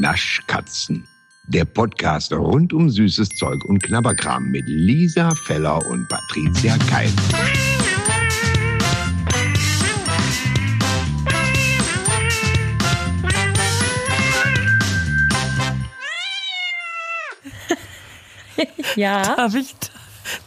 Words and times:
Naschkatzen. 0.00 1.06
Der 1.48 1.64
Podcast 1.64 2.32
rund 2.32 2.72
um 2.72 2.90
süßes 2.90 3.30
Zeug 3.30 3.64
und 3.64 3.82
Knabberkram 3.82 4.50
mit 4.50 4.64
Lisa 4.66 5.34
Feller 5.34 5.84
und 5.86 6.08
Patricia 6.08 6.76
Keil. 6.88 7.10
Ja. 18.96 19.36
Darf 19.36 19.54
ich, 19.54 19.74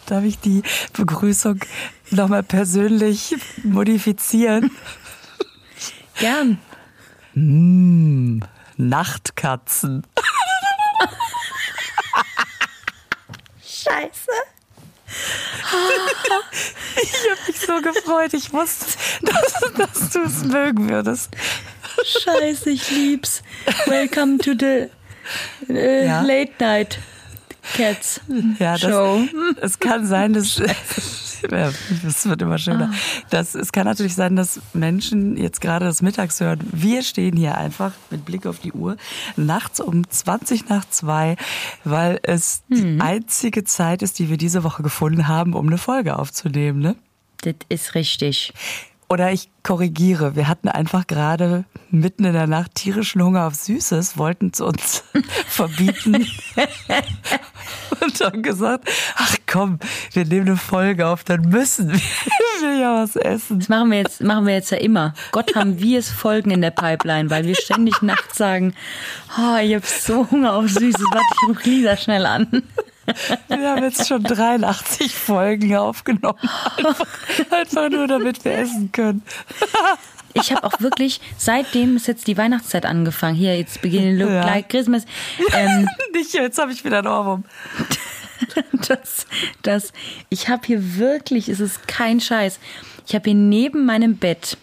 darf 0.07 0.23
ich 0.23 0.39
die 0.39 0.63
Begrüßung 0.93 1.59
nochmal 2.09 2.41
persönlich 2.41 3.35
modifizieren? 3.63 4.71
Gern. 6.17 6.57
Mmh, 7.35 8.39
Nachtkatzen. 8.79 10.07
Scheiße. 13.61 14.31
Ich 17.01 17.13
habe 17.29 17.39
mich 17.47 17.59
so 17.59 17.81
gefreut. 17.81 18.33
Ich 18.33 18.53
wusste, 18.53 18.85
dass, 19.21 19.73
dass 19.75 20.09
du 20.11 20.21
es 20.21 20.43
mögen 20.45 20.89
würdest. 20.89 21.29
Scheiße, 22.23 22.69
ich 22.69 22.89
lieb's. 22.89 23.43
Welcome 23.85 24.37
to 24.37 24.53
the 24.57 24.87
äh, 25.73 26.05
Ja. 26.05 26.21
Late 26.21 26.53
Night 26.59 26.99
Cats 27.75 28.21
Ja, 28.59 28.77
das, 28.77 28.81
Show. 28.89 29.27
es 29.59 29.77
kann 29.79 30.07
sein, 30.07 30.31
dass 30.33 30.55
es 32.07 32.27
wird 32.27 32.41
immer 32.41 32.57
schöner. 32.57 32.91
Das, 33.29 33.55
es 33.55 33.71
kann 33.71 33.85
natürlich 33.85 34.15
sein, 34.15 34.35
dass 34.35 34.61
Menschen 34.73 35.37
jetzt 35.37 35.61
gerade 35.61 35.85
das 35.85 36.01
Mittags 36.01 36.39
hören. 36.39 36.59
Wir 36.71 37.01
stehen 37.01 37.35
hier 37.35 37.57
einfach 37.57 37.93
mit 38.09 38.25
Blick 38.25 38.45
auf 38.45 38.59
die 38.59 38.71
Uhr 38.71 38.97
nachts 39.35 39.79
um 39.79 40.09
20 40.09 40.69
nach 40.69 40.87
zwei, 40.89 41.35
weil 41.83 42.19
es 42.23 42.63
die 42.69 42.99
einzige 42.99 43.63
Zeit 43.63 44.01
ist, 44.01 44.19
die 44.19 44.29
wir 44.29 44.37
diese 44.37 44.63
Woche 44.63 44.83
gefunden 44.83 45.27
haben, 45.27 45.53
um 45.53 45.67
eine 45.67 45.77
Folge 45.77 46.17
aufzunehmen. 46.17 46.79
Ne? 46.79 46.95
Das 47.41 47.55
ist 47.69 47.95
richtig. 47.95 48.53
Oder 49.11 49.31
ich 49.31 49.49
korrigiere, 49.63 50.35
wir 50.35 50.47
hatten 50.47 50.69
einfach 50.69 51.07
gerade 51.07 51.65
mitten 51.89 52.25
in 52.25 52.33
der 52.33 52.45
Nacht 52.45 52.75
tierischen 52.75 53.23
Hunger 53.23 53.47
auf 53.47 53.55
Süßes, 53.55 54.19
wollten 54.19 54.51
es 54.53 54.61
uns 54.61 55.03
verbieten 55.47 56.13
und 58.01 58.21
haben 58.21 58.43
gesagt, 58.43 58.87
ach 59.15 59.35
komm, 59.47 59.79
wir 60.13 60.25
nehmen 60.25 60.49
eine 60.49 60.57
Folge 60.57 61.07
auf, 61.07 61.23
dann 61.23 61.41
müssen 61.49 61.91
wir 62.61 62.75
ja 62.79 63.01
was 63.01 63.15
essen. 63.15 63.57
Das 63.57 63.69
machen 63.69 63.89
wir 63.89 63.97
jetzt, 63.97 64.21
machen 64.21 64.45
wir 64.45 64.53
jetzt 64.53 64.69
ja 64.69 64.77
immer. 64.77 65.15
Gott 65.31 65.55
haben 65.55 65.79
wir 65.79 65.97
es 65.97 66.09
Folgen 66.09 66.51
in 66.51 66.61
der 66.61 66.69
Pipeline, 66.69 67.31
weil 67.31 67.45
wir 67.45 67.55
ständig 67.55 68.03
nachts 68.03 68.37
sagen, 68.37 68.75
oh, 69.39 69.57
ich 69.59 69.73
hab 69.73 69.85
so 69.85 70.29
Hunger 70.29 70.53
auf 70.53 70.69
Süßes. 70.69 71.01
Warte, 71.11 71.25
ich 71.33 71.49
ruf 71.49 71.65
Lisa 71.65 71.97
schnell 71.97 72.27
an. 72.27 72.63
Wir 73.47 73.69
haben 73.69 73.83
jetzt 73.83 74.07
schon 74.07 74.23
83 74.23 75.13
Folgen 75.15 75.75
aufgenommen, 75.75 76.37
einfach, 76.77 77.05
einfach 77.51 77.89
nur 77.89 78.07
damit 78.07 78.43
wir 78.45 78.53
essen 78.57 78.91
können. 78.91 79.23
Ich 80.33 80.51
habe 80.53 80.63
auch 80.63 80.79
wirklich, 80.79 81.19
seitdem 81.37 81.95
ist 81.95 82.07
jetzt 82.07 82.27
die 82.27 82.37
Weihnachtszeit 82.37 82.85
angefangen. 82.85 83.35
Hier, 83.35 83.57
jetzt 83.57 83.81
beginnen 83.81 84.17
Look 84.19 84.29
Ja. 84.29 84.45
like 84.45 84.69
Christmas. 84.69 85.05
Ähm, 85.53 85.87
Nicht, 86.13 86.33
jetzt 86.33 86.59
habe 86.59 86.71
ich 86.71 86.85
wieder 86.85 86.99
einen 86.99 87.07
Ohrwurm. 87.07 87.43
das, 88.87 89.25
das, 89.63 89.91
ich 90.29 90.47
habe 90.47 90.61
hier 90.65 90.97
wirklich, 90.97 91.49
es 91.49 91.59
ist 91.59 91.87
kein 91.87 92.21
Scheiß. 92.21 92.59
Ich 93.07 93.15
habe 93.15 93.25
hier 93.25 93.33
neben 93.39 93.85
meinem 93.85 94.17
Bett 94.17 94.57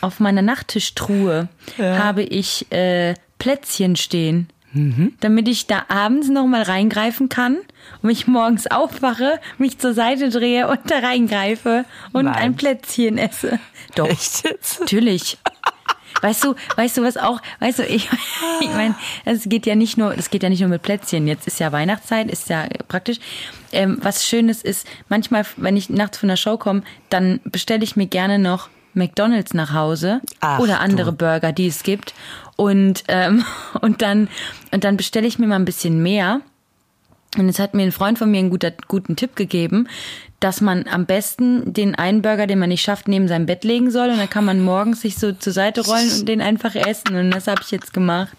auf 0.00 0.18
meiner 0.18 0.42
Nachttischtruhe 0.42 1.48
Ja. 1.78 1.98
habe 1.98 2.22
ich 2.24 2.70
äh, 2.72 3.14
Plätzchen 3.38 3.94
stehen, 3.96 4.48
damit 5.20 5.48
ich 5.48 5.66
da 5.66 5.86
abends 5.88 6.28
noch 6.28 6.46
mal 6.46 6.62
reingreifen 6.62 7.28
kann 7.28 7.56
und 8.02 8.04
mich 8.04 8.26
morgens 8.26 8.66
aufwache, 8.66 9.40
mich 9.58 9.78
zur 9.78 9.94
Seite 9.94 10.30
drehe 10.30 10.68
und 10.68 10.80
da 10.90 10.98
reingreife 10.98 11.84
und 12.12 12.26
Nein. 12.26 12.34
ein 12.34 12.56
Plätzchen 12.56 13.18
esse. 13.18 13.58
Doch, 13.94 14.08
Echt 14.08 14.44
jetzt? 14.44 14.80
natürlich. 14.80 15.38
Weißt 16.22 16.44
du, 16.44 16.54
weißt 16.76 16.96
du 16.96 17.02
was 17.02 17.16
auch, 17.16 17.40
weißt 17.60 17.80
du, 17.80 17.84
ich, 17.84 18.08
ich 18.60 18.70
meine, 18.70 18.94
es 19.24 19.44
geht 19.48 19.66
ja 19.66 19.74
nicht 19.74 19.98
nur, 19.98 20.16
es 20.16 20.30
geht 20.30 20.42
ja 20.42 20.48
nicht 20.48 20.60
nur 20.60 20.70
mit 20.70 20.82
Plätzchen. 20.82 21.26
Jetzt 21.26 21.46
ist 21.46 21.60
ja 21.60 21.72
Weihnachtszeit, 21.72 22.30
ist 22.30 22.48
ja 22.48 22.66
praktisch. 22.88 23.18
Ähm, 23.72 23.98
was 24.00 24.26
Schönes 24.26 24.62
ist, 24.62 24.86
manchmal, 25.08 25.44
wenn 25.56 25.76
ich 25.76 25.90
nachts 25.90 26.18
von 26.18 26.28
der 26.28 26.36
Show 26.36 26.56
komme, 26.56 26.82
dann 27.10 27.40
bestelle 27.44 27.84
ich 27.84 27.96
mir 27.96 28.06
gerne 28.06 28.38
noch 28.38 28.70
McDonalds 28.96 29.54
nach 29.54 29.72
Hause 29.72 30.20
Ach, 30.40 30.58
oder 30.58 30.80
andere 30.80 31.12
du. 31.12 31.18
Burger, 31.18 31.52
die 31.52 31.68
es 31.68 31.82
gibt. 31.82 32.14
Und, 32.56 33.04
ähm, 33.08 33.44
und 33.80 34.02
dann, 34.02 34.28
und 34.72 34.84
dann 34.84 34.96
bestelle 34.96 35.26
ich 35.26 35.38
mir 35.38 35.46
mal 35.46 35.56
ein 35.56 35.64
bisschen 35.64 36.02
mehr. 36.02 36.40
Und 37.36 37.48
jetzt 37.48 37.58
hat 37.58 37.74
mir 37.74 37.82
ein 37.82 37.92
Freund 37.92 38.18
von 38.18 38.30
mir 38.30 38.38
einen 38.38 38.50
guter, 38.50 38.72
guten 38.88 39.14
Tipp 39.14 39.36
gegeben, 39.36 39.88
dass 40.40 40.60
man 40.60 40.86
am 40.88 41.04
besten 41.06 41.72
den 41.72 41.94
einen 41.94 42.22
Burger, 42.22 42.46
den 42.46 42.58
man 42.58 42.70
nicht 42.70 42.82
schafft, 42.82 43.08
neben 43.08 43.28
seinem 43.28 43.46
Bett 43.46 43.64
legen 43.64 43.90
soll. 43.90 44.10
Und 44.10 44.18
dann 44.18 44.30
kann 44.30 44.44
man 44.44 44.60
morgens 44.60 45.02
sich 45.02 45.16
so 45.16 45.32
zur 45.32 45.52
Seite 45.52 45.84
rollen 45.84 46.10
und 46.10 46.26
den 46.26 46.40
einfach 46.40 46.74
essen. 46.74 47.14
Und 47.16 47.30
das 47.30 47.46
habe 47.46 47.60
ich 47.62 47.70
jetzt 47.70 47.92
gemacht. 47.92 48.36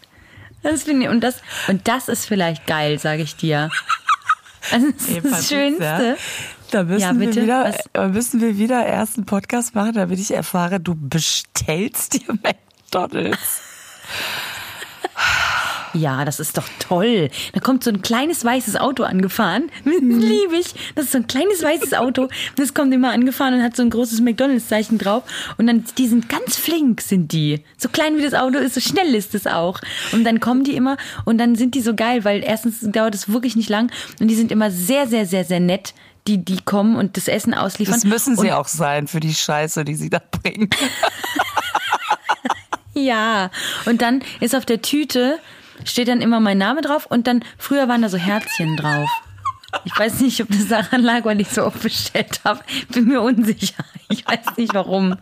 Das 0.63 0.83
finde 0.83 1.05
ich, 1.05 1.09
und 1.09 1.21
das, 1.21 1.41
und 1.67 1.87
das 1.87 2.07
ist 2.07 2.25
vielleicht 2.25 2.65
geil, 2.65 2.97
sage 2.99 3.21
ich 3.21 3.35
dir. 3.35 3.69
Also 4.71 4.91
das, 4.91 5.07
ist 5.07 5.25
das 5.25 5.49
Schönste. 5.49 6.17
Da 6.71 6.83
müssen, 6.83 7.01
Ja, 7.01 7.19
wir 7.19 7.35
wieder, 7.35 7.63
Was? 7.65 7.77
äh, 7.93 8.07
müssen 8.09 8.41
wir 8.41 8.57
wieder 8.57 8.85
erst 8.85 9.17
einen 9.17 9.25
Podcast 9.25 9.73
machen, 9.75 9.93
damit 9.93 10.19
ich 10.19 10.31
erfahre, 10.33 10.79
du 10.79 10.95
bestellst 10.95 12.13
dir 12.15 12.33
McDonalds. 12.43 13.61
Ja, 15.93 16.25
das 16.25 16.39
ist 16.39 16.57
doch 16.57 16.67
toll. 16.79 17.29
Da 17.53 17.59
kommt 17.59 17.83
so 17.83 17.89
ein 17.89 18.01
kleines 18.03 18.45
weißes 18.45 18.75
Auto 18.75 19.03
angefahren. 19.03 19.71
Liebe 19.85 20.57
ich. 20.59 20.75
Das 20.95 21.05
ist 21.05 21.11
so 21.13 21.17
ein 21.17 21.27
kleines 21.27 21.63
weißes 21.63 21.93
Auto. 21.93 22.27
Das 22.55 22.73
kommt 22.75 22.93
immer 22.93 23.11
angefahren 23.11 23.55
und 23.55 23.63
hat 23.63 23.75
so 23.75 23.81
ein 23.81 23.89
großes 23.89 24.21
McDonalds-Zeichen 24.21 24.99
drauf. 24.99 25.23
Und 25.57 25.65
dann, 25.67 25.85
die 25.97 26.07
sind 26.07 26.29
ganz 26.29 26.57
flink, 26.57 27.01
sind 27.01 27.31
die. 27.31 27.63
So 27.77 27.89
klein 27.89 28.17
wie 28.17 28.21
das 28.21 28.33
Auto 28.35 28.59
ist, 28.59 28.75
so 28.75 28.81
schnell 28.81 29.15
ist 29.15 29.33
es 29.33 29.47
auch. 29.47 29.79
Und 30.11 30.23
dann 30.23 30.39
kommen 30.39 30.63
die 30.63 30.75
immer 30.75 30.97
und 31.25 31.39
dann 31.39 31.55
sind 31.55 31.73
die 31.73 31.81
so 31.81 31.95
geil, 31.95 32.23
weil 32.25 32.43
erstens 32.43 32.81
dauert 32.81 33.15
es 33.15 33.29
wirklich 33.31 33.55
nicht 33.55 33.69
lang 33.69 33.89
und 34.19 34.27
die 34.27 34.35
sind 34.35 34.51
immer 34.51 34.69
sehr, 34.69 35.07
sehr, 35.07 35.25
sehr, 35.25 35.45
sehr 35.45 35.61
nett. 35.61 35.93
Die, 36.27 36.43
die 36.43 36.59
kommen 36.61 36.95
und 36.97 37.15
das 37.17 37.27
Essen 37.27 37.53
ausliefern. 37.53 37.95
Das 37.95 38.03
müssen 38.03 38.35
sie 38.35 38.47
und, 38.47 38.53
auch 38.53 38.67
sein 38.67 39.07
für 39.07 39.19
die 39.21 39.33
Scheiße, 39.33 39.85
die 39.85 39.95
sie 39.95 40.09
da 40.09 40.19
bringen. 40.19 40.69
Ja, 42.93 43.51
und 43.85 44.01
dann 44.01 44.23
ist 44.39 44.55
auf 44.55 44.65
der 44.65 44.81
Tüte, 44.81 45.37
steht 45.85 46.07
dann 46.07 46.19
immer 46.19 46.39
mein 46.39 46.57
Name 46.57 46.81
drauf 46.81 47.05
und 47.05 47.27
dann, 47.27 47.43
früher 47.59 47.87
waren 47.87 48.01
da 48.01 48.09
so 48.09 48.17
Herzchen 48.17 48.75
drauf. 48.75 49.07
Ich 49.83 49.97
weiß 49.97 50.21
nicht, 50.21 50.41
ob 50.41 50.47
das 50.49 50.67
daran 50.67 51.03
lag, 51.03 51.23
weil 51.25 51.39
ich 51.39 51.49
so 51.49 51.63
oft 51.63 51.79
bestellt 51.83 52.39
habe. 52.43 52.61
Bin 52.89 53.05
mir 53.05 53.21
unsicher. 53.21 53.83
Ich 54.09 54.25
weiß 54.25 54.57
nicht 54.57 54.73
warum. 54.73 55.15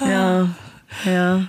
Ja, 0.00 0.48
ja. 1.04 1.42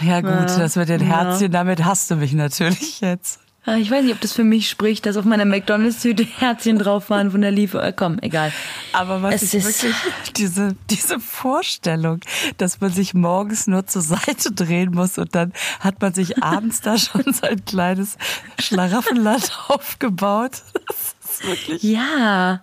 Ja 0.00 0.20
gut, 0.20 0.30
Ja. 0.30 0.58
das 0.58 0.76
mit 0.76 0.88
den 0.88 1.00
Ja. 1.00 1.24
Herzchen, 1.24 1.50
damit 1.50 1.84
hast 1.84 2.10
du 2.12 2.16
mich 2.16 2.32
natürlich 2.34 3.00
jetzt. 3.00 3.40
Ah, 3.68 3.76
Ich 3.76 3.90
weiß 3.90 4.02
nicht, 4.04 4.14
ob 4.14 4.20
das 4.20 4.32
für 4.32 4.44
mich 4.44 4.70
spricht, 4.70 5.04
dass 5.04 5.16
auf 5.16 5.24
meiner 5.26 5.44
McDonalds-Tüte 5.44 6.24
Herzchen 6.38 6.78
drauf 6.78 7.10
waren 7.10 7.30
von 7.30 7.40
der 7.42 7.50
Liefer. 7.50 7.92
Komm, 7.92 8.18
egal. 8.20 8.52
Aber 8.92 9.20
was 9.22 9.42
Es 9.42 9.54
ich 9.54 9.64
ist- 9.64 9.82
wirklich, 9.84 9.96
diese, 10.36 10.74
diese 10.90 11.20
Vorstellung, 11.20 12.20
dass 12.56 12.80
man 12.80 12.90
sich 12.92 13.12
morgens 13.14 13.66
nur 13.66 13.86
zur 13.86 14.02
Seite 14.02 14.52
drehen 14.52 14.92
muss 14.92 15.18
und 15.18 15.34
dann 15.34 15.52
hat 15.80 16.00
man 16.00 16.14
sich 16.14 16.42
abends 16.42 16.80
da 16.80 16.96
schon 16.96 17.24
so 17.32 17.46
ein 17.46 17.64
kleines 17.64 18.16
Schlaraffenland 18.58 19.50
aufgebaut. 19.68 20.62
Das 20.86 21.14
ist 21.34 21.46
wirklich. 21.46 21.82
Ja. 21.82 22.62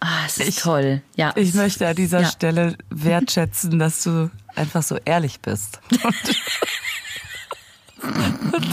Ah, 0.00 0.24
es 0.26 0.38
ist 0.38 0.48
Ich- 0.48 0.56
toll. 0.56 1.02
Ja. 1.16 1.32
Ich 1.34 1.54
möchte 1.54 1.86
an 1.88 1.96
dieser 1.96 2.20
Ja. 2.20 2.28
Stelle 2.28 2.76
wertschätzen, 2.90 3.78
dass 3.78 4.02
du 4.04 4.30
einfach 4.54 4.82
so 4.82 4.96
ehrlich 5.04 5.40
bist. 5.40 5.80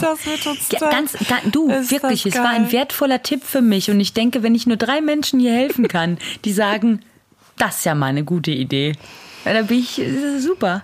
Das 0.00 0.26
wird 0.26 0.46
uns 0.46 0.68
Ja, 0.70 0.78
da- 0.80 0.90
ganz, 0.90 1.12
ga- 1.12 1.40
du, 1.50 1.68
Ist 1.70 1.90
wirklich, 1.90 2.26
es 2.26 2.34
war 2.36 2.48
ein 2.50 2.70
wertvoller 2.72 3.22
Tipp 3.22 3.42
für 3.44 3.62
mich 3.62 3.90
und 3.90 3.98
ich 4.00 4.12
denke, 4.12 4.42
wenn 4.42 4.54
ich 4.54 4.66
nur 4.66 4.76
drei 4.76 5.00
Menschen 5.00 5.40
hier 5.40 5.52
helfen 5.52 5.88
kann, 5.88 6.18
die 6.44 6.52
sagen, 6.52 7.00
das 7.56 7.78
ist 7.78 7.84
ja 7.84 7.94
mal 7.94 8.06
eine 8.06 8.24
gute 8.24 8.50
Idee, 8.50 8.94
dann 9.44 9.66
bin 9.66 9.78
ich 9.80 10.00
äh, 10.00 10.38
super. 10.38 10.82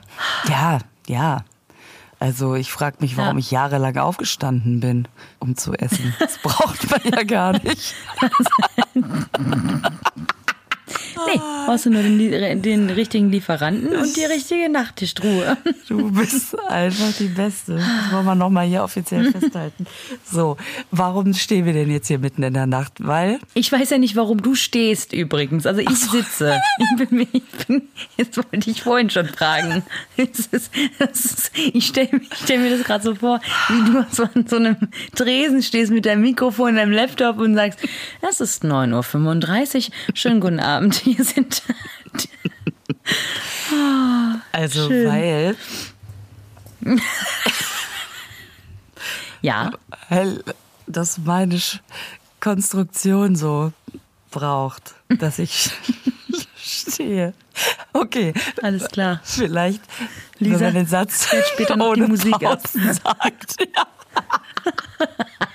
Ja, 0.49 0.79
ja. 1.07 1.45
Also 2.21 2.57
ich 2.57 2.73
frage 2.73 2.97
mich, 3.01 3.17
warum 3.17 3.37
Ja. 3.37 3.39
ich 3.39 3.51
jahrelang 3.53 3.97
aufgestanden 3.99 4.81
bin, 4.81 5.07
um 5.39 5.57
zu 5.57 5.73
essen. 5.75 6.15
Das 6.19 6.39
braucht 6.39 6.91
man 6.91 7.01
ja 7.05 7.23
gar 7.23 7.53
nicht. 7.63 7.95
Nee, 11.27 11.41
brauchst 11.67 11.87
du 11.87 11.91
nur 11.91 12.03
den, 12.03 12.63
den 12.63 12.91
richtigen 12.91 13.31
Lieferanten 13.31 13.95
und 13.97 14.17
die 14.17 14.25
richtige 14.25 14.69
Nachttischruhe. 14.69 15.57
Du 15.89 16.11
bist 16.13 16.59
einfach 16.69 17.13
die 17.19 17.29
Beste. 17.29 17.77
Das 17.77 18.13
wollen 18.13 18.25
wir 18.25 18.35
nochmal 18.35 18.67
hier 18.67 18.83
offiziell 18.83 19.33
festhalten. 19.33 19.87
So, 20.25 20.57
warum 20.91 21.35
stehen 21.35 21.67
wir 21.67 21.73
denn 21.73 21.91
jetzt 21.91 22.09
hier 22.09 22.19
mitten 22.19 22.43
in 22.43 22.55
der 22.55 22.67
Nacht? 22.67 22.95
Weil. 22.99 23.39
Ich 23.55 23.71
weiß 23.71 23.91
ja 23.91 23.99
nicht, 23.99 24.17
warum 24.17 24.43
du 24.43 24.55
stehst 24.55 25.13
übrigens. 25.13 25.67
Also 25.67 25.81
ich 25.81 25.97
so. 25.97 26.13
sitze. 26.13 26.61
Ich 26.79 27.09
bin, 27.09 27.27
ich 27.33 27.67
bin, 27.67 27.89
jetzt 28.17 28.37
wollte 28.37 28.71
ich 28.71 28.83
vorhin 28.83 29.11
schon 29.11 29.29
fragen. 29.29 29.83
Ist, 30.17 30.53
ist, 30.53 30.73
ich 31.55 31.87
stelle 31.87 32.21
stell 32.43 32.59
mir 32.59 32.71
das 32.71 32.85
gerade 32.85 33.05
so 33.05 33.15
vor, 33.15 33.41
wie 33.69 33.93
du 33.93 34.07
so 34.11 34.25
an 34.25 34.47
so 34.47 34.57
einem 34.57 34.77
Tresen 35.15 35.63
stehst 35.63 35.93
mit 35.93 36.07
deinem 36.07 36.23
Mikrofon, 36.23 36.77
deinem 36.77 36.93
Laptop 36.93 37.39
und 37.39 37.55
sagst, 37.55 37.81
es 38.29 38.41
ist 38.41 38.65
9.35 38.65 39.89
Uhr. 39.89 39.95
Schönen 40.15 40.41
guten 40.41 40.61
Abend. 40.61 40.78
Hier 41.03 41.25
sind. 41.25 41.63
oh, 43.73 44.39
also, 44.53 44.89
schön. 44.89 45.09
weil. 45.09 45.57
ja. 49.43 49.73
Weil 50.09 50.43
das 50.87 51.19
meine 51.19 51.61
Konstruktion 52.41 53.37
so 53.37 53.73
braucht, 54.31 54.95
dass 55.09 55.39
ich 55.39 55.71
stehe. 56.57 57.35
Okay. 57.93 58.33
Alles 58.63 58.89
klar. 58.89 59.21
Vielleicht, 59.25 59.83
Lisa, 60.39 60.61
wenn 60.61 60.67
man 60.67 60.75
den 60.75 60.87
Satz 60.87 61.29
später 61.53 61.77
noch 61.77 61.89
ohne 61.89 62.05
die 62.05 62.11
Musik 62.11 62.39
Pausen 62.39 62.93
sagt. 62.93 63.57
Ja. 63.75 63.87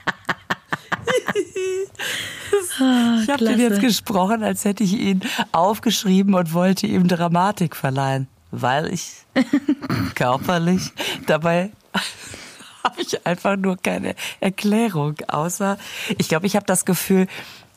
Ah, 2.80 3.20
ich 3.22 3.30
habe 3.30 3.46
den 3.46 3.60
jetzt 3.60 3.82
gesprochen, 3.82 4.44
als 4.44 4.66
hätte 4.66 4.84
ich 4.84 4.94
ihn 4.94 5.22
aufgeschrieben 5.52 6.34
und 6.34 6.54
wollte 6.54 6.88
ihm 6.88 7.08
Dramatik 7.08 7.76
verleihen, 7.76 8.28
weil 8.52 8.94
ich 8.94 9.12
körperlich 10.16 10.92
dabei 11.28 11.72
habe 12.84 13.02
ich 13.02 13.26
einfach 13.26 13.56
nur 13.58 13.78
keine 13.78 14.16
Erklärung, 14.40 15.16
außer 15.28 15.78
ich 16.18 16.28
glaube, 16.28 16.48
ich 16.48 16.56
habe 16.56 16.66
das 16.66 16.86
Gefühl, 16.86 17.28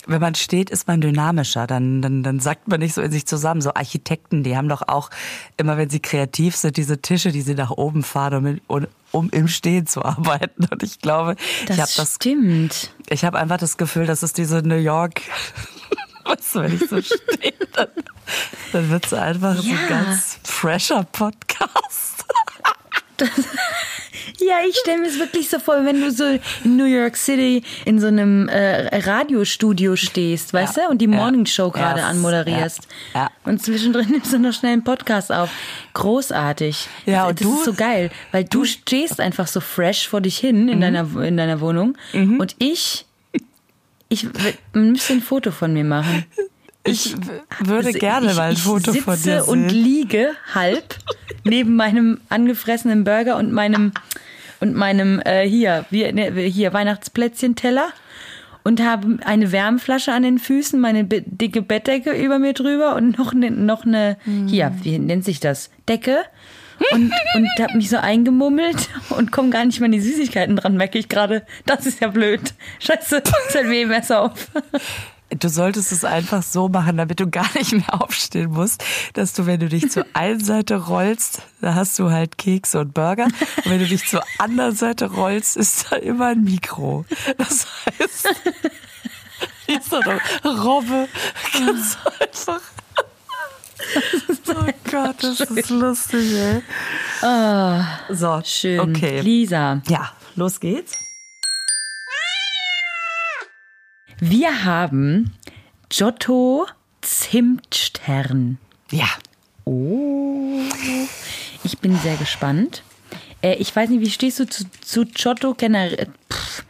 wenn 0.06 0.20
man 0.20 0.34
steht, 0.34 0.70
ist 0.70 0.86
man 0.88 1.00
dynamischer. 1.00 1.66
Dann, 1.66 2.00
dann, 2.00 2.22
dann 2.22 2.40
sagt 2.40 2.68
man 2.68 2.80
nicht 2.80 2.94
so 2.94 3.02
in 3.02 3.10
sich 3.10 3.26
zusammen. 3.26 3.60
So 3.60 3.74
Architekten, 3.74 4.42
die 4.42 4.56
haben 4.56 4.68
doch 4.68 4.82
auch 4.86 5.10
immer, 5.56 5.76
wenn 5.76 5.90
sie 5.90 6.00
kreativ 6.00 6.56
sind, 6.56 6.76
diese 6.76 7.02
Tische, 7.02 7.32
die 7.32 7.42
sie 7.42 7.54
nach 7.54 7.70
oben 7.70 8.02
fahren, 8.02 8.60
um, 8.66 8.86
um 9.12 9.30
im 9.30 9.48
Stehen 9.48 9.86
zu 9.86 10.04
arbeiten. 10.04 10.66
Und 10.70 10.82
ich 10.82 11.00
glaube, 11.00 11.36
das 11.66 11.76
ich 11.76 11.82
habe 11.82 11.92
das. 11.96 12.14
Stimmt. 12.14 12.94
Ich 13.08 13.24
habe 13.24 13.38
einfach 13.38 13.58
das 13.58 13.76
Gefühl, 13.76 14.06
dass 14.06 14.22
es 14.22 14.32
diese 14.32 14.62
New 14.62 14.76
York. 14.76 15.22
Was, 16.24 16.54
wenn 16.56 16.74
ich 16.74 16.88
so 16.88 17.00
stehe, 17.00 17.54
dann, 17.74 17.88
dann 18.72 18.90
wird 18.90 19.06
es 19.06 19.12
einfach 19.12 19.54
ja. 19.54 19.62
so 19.62 19.70
ein 19.70 19.88
ganz 19.88 20.40
fresher 20.42 21.04
Podcast. 21.12 22.24
Das, 24.46 24.62
ja, 24.62 24.68
ich 24.68 24.76
stelle 24.76 25.00
mir 25.00 25.08
es 25.08 25.18
wirklich 25.18 25.48
so 25.48 25.58
vor, 25.58 25.84
wenn 25.84 26.00
du 26.00 26.10
so 26.10 26.24
in 26.64 26.76
New 26.76 26.84
York 26.84 27.16
City 27.16 27.62
in 27.84 27.98
so 27.98 28.06
einem 28.06 28.48
äh, 28.48 28.98
Radiostudio 28.98 29.96
stehst, 29.96 30.52
weißt 30.52 30.76
ja. 30.76 30.84
du, 30.84 30.90
und 30.90 30.98
die 30.98 31.06
Morning 31.06 31.46
Show 31.46 31.70
gerade 31.70 32.00
yes. 32.00 32.08
anmoderierst. 32.08 32.88
Ja. 33.14 33.20
ja. 33.22 33.30
Und 33.44 33.62
zwischendrin 33.62 34.08
nimmst 34.10 34.32
du 34.32 34.38
noch 34.38 34.52
schnell 34.52 34.72
einen 34.72 34.84
Podcast 34.84 35.32
auf. 35.32 35.50
Großartig. 35.94 36.88
Ja, 37.06 37.26
und 37.28 37.40
das 37.40 37.46
du, 37.46 37.56
ist 37.56 37.64
so 37.64 37.72
geil, 37.72 38.10
weil 38.32 38.44
du, 38.44 38.60
du 38.60 38.64
stehst 38.64 39.20
einfach 39.20 39.46
so 39.46 39.60
fresh 39.60 40.08
vor 40.08 40.20
dich 40.20 40.38
hin 40.38 40.68
in, 40.68 40.78
mhm. 40.78 40.80
deiner, 40.80 41.22
in 41.22 41.36
deiner 41.36 41.60
Wohnung. 41.60 41.96
Mhm. 42.12 42.40
Und 42.40 42.56
ich, 42.58 43.06
ich 44.08 44.26
müsste 44.72 45.14
ein 45.14 45.22
Foto 45.22 45.50
von 45.50 45.72
mir 45.72 45.84
machen. 45.84 46.24
Ich, 46.88 47.16
würde 47.60 47.88
also 47.88 47.98
gerne 47.98 48.30
ich, 48.30 48.36
mal 48.36 48.50
ein 48.50 48.56
Foto 48.56 48.92
von 48.92 49.20
dir 49.20 49.42
sehen. 49.42 49.50
und 49.50 49.70
liege 49.70 50.30
halb 50.54 50.96
neben 51.44 51.76
meinem 51.76 52.20
angefressenen 52.28 53.04
Burger 53.04 53.36
und 53.36 53.52
meinem 53.52 53.92
und 54.60 54.74
meinem 54.74 55.20
äh, 55.20 55.48
hier 55.48 55.84
wie, 55.90 56.10
ne, 56.12 56.32
hier 56.32 56.72
Weihnachtsplätzchen-Teller 56.72 57.88
und 58.64 58.82
habe 58.82 59.18
eine 59.24 59.52
Wärmflasche 59.52 60.12
an 60.12 60.22
den 60.22 60.38
Füßen, 60.38 60.80
meine 60.80 61.04
dicke 61.04 61.62
Bettdecke 61.62 62.12
über 62.12 62.38
mir 62.38 62.52
drüber 62.52 62.96
und 62.96 63.18
noch 63.18 63.32
eine 63.32 63.50
noch 63.50 63.84
eine 63.84 64.16
mhm. 64.24 64.48
hier 64.48 64.72
wie 64.82 64.98
nennt 64.98 65.24
sich 65.24 65.40
das 65.40 65.70
Decke 65.88 66.18
und 66.90 67.12
und 67.34 67.48
habe 67.58 67.76
mich 67.76 67.88
so 67.88 67.96
eingemummelt 67.96 68.88
und 69.10 69.32
komme 69.32 69.50
gar 69.50 69.64
nicht 69.64 69.80
mehr 69.80 69.86
an 69.86 69.92
die 69.92 70.00
Süßigkeiten 70.00 70.56
dran, 70.56 70.76
merke 70.76 70.98
ich 70.98 71.08
gerade. 71.08 71.46
Das 71.64 71.86
ist 71.86 72.00
ja 72.00 72.08
blöd. 72.08 72.40
Scheiße, 72.80 73.22
ZW 73.50 73.86
Messer 73.86 74.22
auf. 74.22 74.50
Du 75.30 75.48
solltest 75.48 75.90
es 75.90 76.04
einfach 76.04 76.42
so 76.42 76.68
machen, 76.68 76.96
damit 76.98 77.18
du 77.18 77.28
gar 77.28 77.52
nicht 77.54 77.72
mehr 77.72 78.00
aufstehen 78.00 78.50
musst, 78.50 78.84
dass 79.14 79.32
du, 79.32 79.46
wenn 79.46 79.58
du 79.58 79.68
dich 79.68 79.90
zur 79.90 80.06
einen 80.12 80.42
Seite 80.42 80.76
rollst, 80.86 81.42
da 81.60 81.74
hast 81.74 81.98
du 81.98 82.10
halt 82.10 82.38
Kekse 82.38 82.78
und 82.80 82.94
Burger. 82.94 83.24
Und 83.24 83.66
wenn 83.66 83.80
du 83.80 83.86
dich 83.86 84.06
zur 84.06 84.22
anderen 84.38 84.76
Seite 84.76 85.06
rollst, 85.10 85.56
ist 85.56 85.90
da 85.90 85.96
immer 85.96 86.26
ein 86.26 86.44
Mikro. 86.44 87.04
Das 87.38 87.66
heißt, 87.86 88.28
ist 89.66 89.92
da 89.92 90.00
doch 90.00 90.64
Robbe, 90.64 91.08
ganz 91.52 91.98
einfach. 92.20 92.60
Oh 94.48 94.72
Gott, 94.90 95.22
das 95.22 95.40
ist 95.40 95.70
lustig, 95.70 96.32
ey. 96.32 96.62
Oh, 97.22 97.80
so, 98.14 98.40
schön. 98.44 98.80
Okay. 98.80 99.20
Lisa. 99.20 99.82
Ja, 99.86 100.12
los 100.34 100.58
geht's. 100.60 101.05
Wir 104.18 104.64
haben 104.64 105.34
Giotto 105.90 106.66
Zimtstern. 107.02 108.58
Ja. 108.90 109.08
Oh. 109.64 110.60
Ich 111.64 111.78
bin 111.78 111.98
sehr 111.98 112.16
gespannt. 112.16 112.82
Äh, 113.42 113.56
ich 113.56 113.76
weiß 113.76 113.90
nicht, 113.90 114.00
wie 114.00 114.10
stehst 114.10 114.38
du 114.40 114.46
zu, 114.46 114.64
zu 114.80 115.04
Giotto 115.04 115.54
generell? 115.54 116.08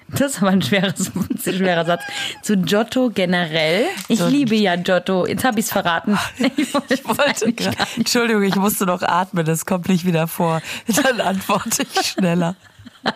Das 0.09 0.33
ist 0.33 0.43
aber 0.43 0.51
ein 0.51 0.63
schweres, 0.63 1.13
schwerer 1.43 1.85
Satz. 1.85 2.03
Zu 2.43 2.57
Giotto 2.57 3.11
generell. 3.11 3.87
Ich 4.09 4.19
so. 4.19 4.27
liebe 4.27 4.57
ja 4.57 4.75
Giotto. 4.75 5.27
Jetzt 5.27 5.45
habe 5.45 5.61
ich 5.61 5.67
es 5.67 5.73
verraten. 5.73 6.19
Ich 6.57 6.75
wollte, 6.75 6.95
ich 6.95 7.05
wollte 7.05 7.73
Entschuldigung, 7.97 8.43
ich 8.43 8.57
musste 8.57 8.87
noch 8.87 9.03
atmen. 9.03 9.45
Das 9.45 9.67
kommt 9.67 9.89
nicht 9.89 10.05
wieder 10.05 10.27
vor. 10.27 10.63
Dann 10.89 11.21
antworte 11.21 11.83
ich 11.83 12.07
schneller. 12.07 12.57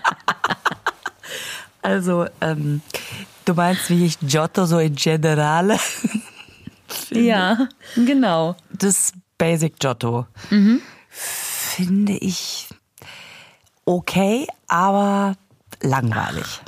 Also, 1.83 2.26
ähm, 2.43 2.83
Du 3.50 3.56
meinst, 3.56 3.91
wie 3.91 4.06
ich 4.06 4.17
Giotto 4.20 4.64
so 4.64 4.79
in 4.79 4.94
generale? 4.94 5.76
ja, 7.11 7.67
genau. 7.97 8.55
Das 8.73 9.12
Basic 9.38 9.76
Giotto 9.81 10.29
mhm. 10.50 10.81
finde 11.08 12.12
ich 12.12 12.69
okay, 13.85 14.47
aber 14.69 15.35
langweilig. 15.82 16.61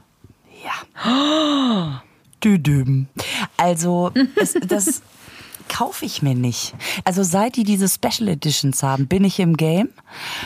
Ja. 1.04 2.02
Düdüm. 2.42 3.06
Also, 3.56 4.10
es, 4.34 4.54
das 4.66 5.02
kaufe 5.68 6.04
ich 6.04 6.22
mir 6.22 6.34
nicht. 6.34 6.74
Also 7.04 7.22
seit 7.22 7.56
die 7.56 7.64
diese 7.64 7.88
Special 7.88 8.28
Editions 8.28 8.82
haben, 8.82 9.06
bin 9.06 9.24
ich 9.24 9.38
im 9.40 9.56
Game. 9.56 9.88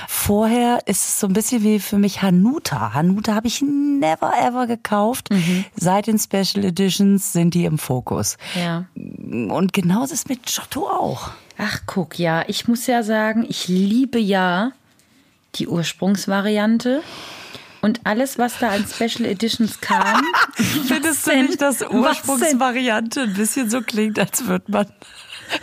Vorher 0.09 0.81
ist 0.87 1.05
es 1.07 1.21
so 1.21 1.27
ein 1.27 1.33
bisschen 1.33 1.63
wie 1.63 1.79
für 1.81 1.99
mich 1.99 2.23
Hanuta. 2.23 2.95
Hanuta 2.95 3.35
habe 3.35 3.49
ich 3.49 3.63
never 3.63 4.33
ever 4.39 4.67
gekauft. 4.67 5.31
Mhm. 5.31 5.65
Seit 5.75 6.07
den 6.07 6.19
Special 6.19 6.65
Editions 6.65 7.33
sind 7.33 7.55
die 7.55 7.65
im 7.65 7.79
Fokus. 7.79 8.37
Ja. 8.55 8.87
Und 8.95 9.73
genauso 9.73 10.15
ist 10.15 10.21
es 10.25 10.29
mit 10.29 10.47
Giotto 10.47 10.89
auch. 10.89 11.31
Ach, 11.59 11.81
guck, 11.87 12.19
ja, 12.19 12.45
ich 12.49 12.69
muss 12.69 12.87
ja 12.87 13.03
sagen, 13.03 13.47
ich 13.49 13.69
liebe 13.69 14.19
ja 14.19 14.73
die 15.55 15.69
Ursprungsvariante. 15.69 17.03
Und 17.87 18.01
alles, 18.03 18.37
was 18.37 18.59
da 18.59 18.71
an 18.71 18.85
Special 18.85 19.25
Editions 19.25 19.81
kam. 19.81 20.21
Findest 20.89 21.25
du 21.25 21.41
nicht, 21.41 21.61
dass 21.61 21.83
Ursprungsvariante 21.83 23.21
ein 23.23 23.35
bisschen 23.35 23.71
so 23.71 23.81
klingt, 23.81 24.19
als 24.19 24.45
würde 24.45 24.73
man 24.73 24.93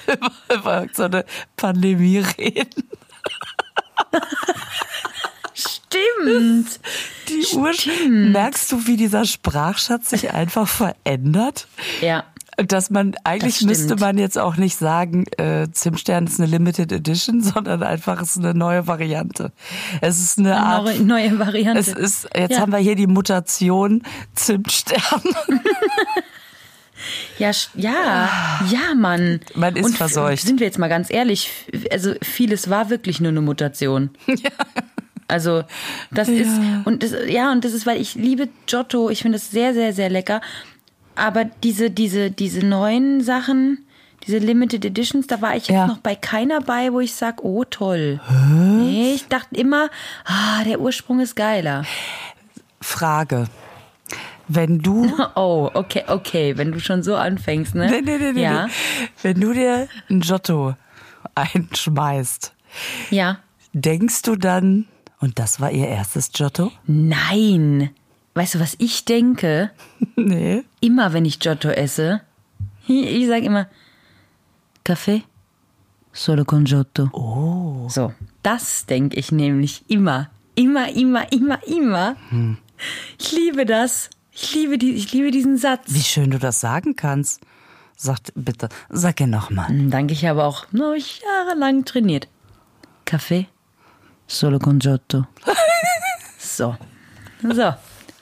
über, 0.50 0.88
so 0.94 1.04
eine 1.04 1.26
Pandemie 1.58 2.20
reden? 2.20 2.90
Stimmt. 5.54 6.80
Die 7.28 7.46
Uhr. 7.58 7.74
Merkst 8.08 8.72
du, 8.72 8.88
wie 8.88 8.96
dieser 8.96 9.26
Sprachschatz 9.26 10.12
sich 10.12 10.32
einfach 10.32 10.70
verändert? 10.70 11.68
Ja. 12.00 12.24
Dass 12.58 12.90
man, 12.90 13.16
eigentlich 13.24 13.60
das 13.60 13.68
müsste 13.68 13.96
man 13.96 14.18
jetzt 14.18 14.38
auch 14.38 14.58
nicht 14.58 14.78
sagen, 14.78 15.26
äh, 15.38 15.68
Zimtstern 15.72 16.28
ist 16.28 16.40
eine 16.40 16.50
Limited 16.50 16.92
Edition, 16.92 17.42
sondern 17.42 17.84
einfach 17.84 18.22
ist 18.22 18.38
eine 18.38 18.54
neue 18.54 18.88
Variante. 18.88 19.52
Es 20.02 20.20
ist 20.20 20.40
eine, 20.40 20.56
eine 20.56 20.66
Art. 20.66 21.00
Neue, 21.00 21.40
Variante. 21.40 21.80
Es 21.80 21.88
ist, 21.88 22.30
jetzt 22.36 22.52
ja. 22.52 22.60
haben 22.60 22.72
wir 22.72 22.80
hier 22.80 22.96
die 22.96 23.08
Mutation 23.08 24.04
Zimtstern. 24.36 25.02
Ja, 27.38 27.52
ja, 27.76 28.30
ja, 28.70 28.96
Mann. 28.96 29.42
Man 29.56 29.76
ist 29.76 29.86
Und 29.86 29.98
verseucht. 29.98 30.44
Sind 30.44 30.60
wir 30.60 30.68
jetzt 30.68 30.80
mal 30.80 30.88
ganz 30.88 31.10
ehrlich, 31.10 31.50
also 31.92 32.14
vieles 32.22 32.70
war 32.70 32.90
wirklich 32.90 33.20
nur 33.20 33.30
eine 33.30 33.42
Mutation. 33.42 34.12
Ja. 34.28 34.52
Also 35.30 35.64
das 36.12 36.28
ja. 36.28 36.34
ist 36.36 36.52
und 36.84 37.02
das, 37.02 37.14
ja 37.28 37.52
und 37.52 37.64
das 37.64 37.74
ist, 37.74 37.86
weil 37.86 38.00
ich 38.00 38.14
liebe 38.14 38.50
Giotto. 38.68 39.10
Ich 39.10 39.22
finde 39.22 39.38
das 39.38 39.50
sehr, 39.50 39.74
sehr, 39.74 39.94
sehr 39.94 40.10
lecker. 40.10 40.42
Aber 41.16 41.46
diese, 41.46 41.90
diese, 41.92 42.32
diese 42.32 42.66
neuen 42.66 43.22
Sachen, 43.22 43.86
Diese 44.26 44.38
Limited 44.38 44.86
Editions, 44.86 45.28
da 45.28 45.42
war 45.42 45.52
ich 45.58 45.68
jetzt 45.68 45.76
Ja. 45.76 45.86
noch 45.88 45.98
bei 45.98 46.16
keiner 46.16 46.62
bei, 46.62 46.94
wo 46.94 47.02
ich 47.02 47.14
sag, 47.14 47.44
oh 47.44 47.66
toll. 47.66 48.22
Nee, 48.78 49.12
ich 49.16 49.28
dachte 49.28 49.54
immer, 49.56 49.90
ah, 50.24 50.64
der 50.64 50.80
Ursprung 50.80 51.20
ist 51.20 51.36
geiler. 51.36 51.84
Frage. 52.80 53.48
Wenn 54.48 54.80
du 54.80 55.12
Oh, 55.36 55.70
okay, 55.74 56.04
okay, 56.08 56.58
wenn 56.58 56.72
du 56.72 56.80
schon 56.80 57.04
so 57.04 57.18
anfängst, 57.18 57.76
ne? 57.76 57.88
Nee, 57.90 58.02
nee, 58.02 58.18
nee, 58.18 58.32
nee, 58.32 58.42
ja. 58.44 58.68
nee. 58.68 58.72
Wenn 59.24 59.42
du 59.42 59.52
dir 59.54 59.90
ein 60.10 60.22
Giotto 60.22 60.76
einschmeißt, 61.36 62.54
Ja. 63.10 63.40
denkst 63.74 64.22
du 64.22 64.36
dann, 64.38 64.86
und 65.20 65.38
das 65.38 65.60
war 65.60 65.70
ihr 65.72 65.88
erstes 65.90 66.32
Giotto? 66.32 66.72
Nein. 66.88 67.90
Weißt 68.36 68.56
du, 68.56 68.60
was 68.60 68.76
ich 68.80 69.06
denke? 69.06 69.72
Nee. 70.16 70.64
Immer, 70.80 71.14
wenn 71.14 71.26
ich 71.26 71.40
Giotto 71.40 71.70
esse, 71.70 72.22
ich 72.88 73.28
sage 73.28 73.46
immer, 73.46 73.68
Kaffee, 74.84 75.24
solo 76.12 76.46
con 76.46 76.66
Giotto. 76.66 77.10
Oh. 77.14 77.88
So, 77.90 78.14
das 78.44 78.86
denke 78.86 79.18
ich 79.18 79.32
nämlich 79.32 79.84
immer. 79.88 80.30
Immer, 80.56 80.90
immer, 80.94 81.32
immer, 81.32 81.66
immer. 81.68 82.16
Hm. 82.30 82.58
Ich 83.20 83.32
liebe 83.32 83.66
das. 83.66 84.10
Ich 84.32 84.54
liebe, 84.54 84.78
die, 84.78 84.94
ich 84.94 85.12
liebe 85.14 85.32
diesen 85.32 85.58
Satz. 85.58 85.86
Wie 85.88 86.02
schön 86.02 86.32
du 86.32 86.38
das 86.40 86.60
sagen 86.60 86.96
kannst. 86.96 87.42
Sag 87.96 88.20
bitte, 88.36 88.70
sag 88.90 89.20
ihn 89.22 89.30
nochmal. 89.30 89.70
Hm, 89.70 89.90
Danke, 89.90 90.14
ich 90.14 90.26
habe 90.26 90.44
auch 90.44 90.66
noch 90.72 90.96
jahrelang 90.96 91.86
trainiert. 91.86 92.28
Kaffee, 93.06 93.48
solo 94.28 94.60
con 94.60 94.80
Giotto. 94.80 95.26
So. 96.40 96.76
So. 97.42 97.74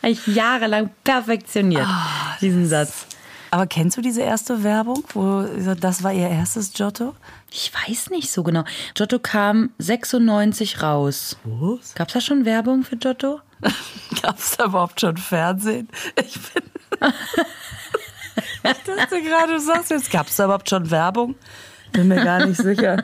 Habe 0.01 0.11
ich 0.11 0.25
jahrelang 0.27 0.89
perfektioniert, 1.03 1.85
Ah, 1.87 2.37
diesen 2.41 2.67
Satz. 2.67 3.05
Aber 3.53 3.67
kennst 3.67 3.97
du 3.97 4.01
diese 4.01 4.21
erste 4.21 4.63
Werbung, 4.63 5.03
wo 5.13 5.43
das 5.75 6.03
war 6.03 6.13
ihr 6.13 6.29
erstes 6.29 6.71
Giotto? 6.73 7.13
Ich 7.51 7.71
weiß 7.73 8.09
nicht 8.09 8.31
so 8.31 8.43
genau. 8.43 8.63
Giotto 8.95 9.19
kam 9.19 9.71
96 9.77 10.81
raus. 10.81 11.37
Was? 11.43 11.93
Gab's 11.95 12.13
da 12.13 12.21
schon 12.21 12.45
Werbung 12.45 12.83
für 12.83 12.95
Giotto? 12.95 13.41
Gab 14.21 14.39
es 14.39 14.55
da 14.57 14.65
überhaupt 14.65 15.01
schon 15.01 15.17
Fernsehen? 15.17 15.89
Ich 16.15 16.33
bin. 16.33 16.63
ich 18.63 18.95
dachte 18.95 19.21
gerade, 19.21 19.53
du 19.53 19.59
sagst 19.59 19.91
jetzt, 19.91 20.09
gab 20.11 20.27
es 20.27 20.37
da 20.37 20.45
überhaupt 20.45 20.69
schon 20.69 20.89
Werbung? 20.89 21.35
Bin 21.91 22.07
mir 22.07 22.23
gar 22.23 22.45
nicht 22.45 22.61
sicher. 22.61 23.03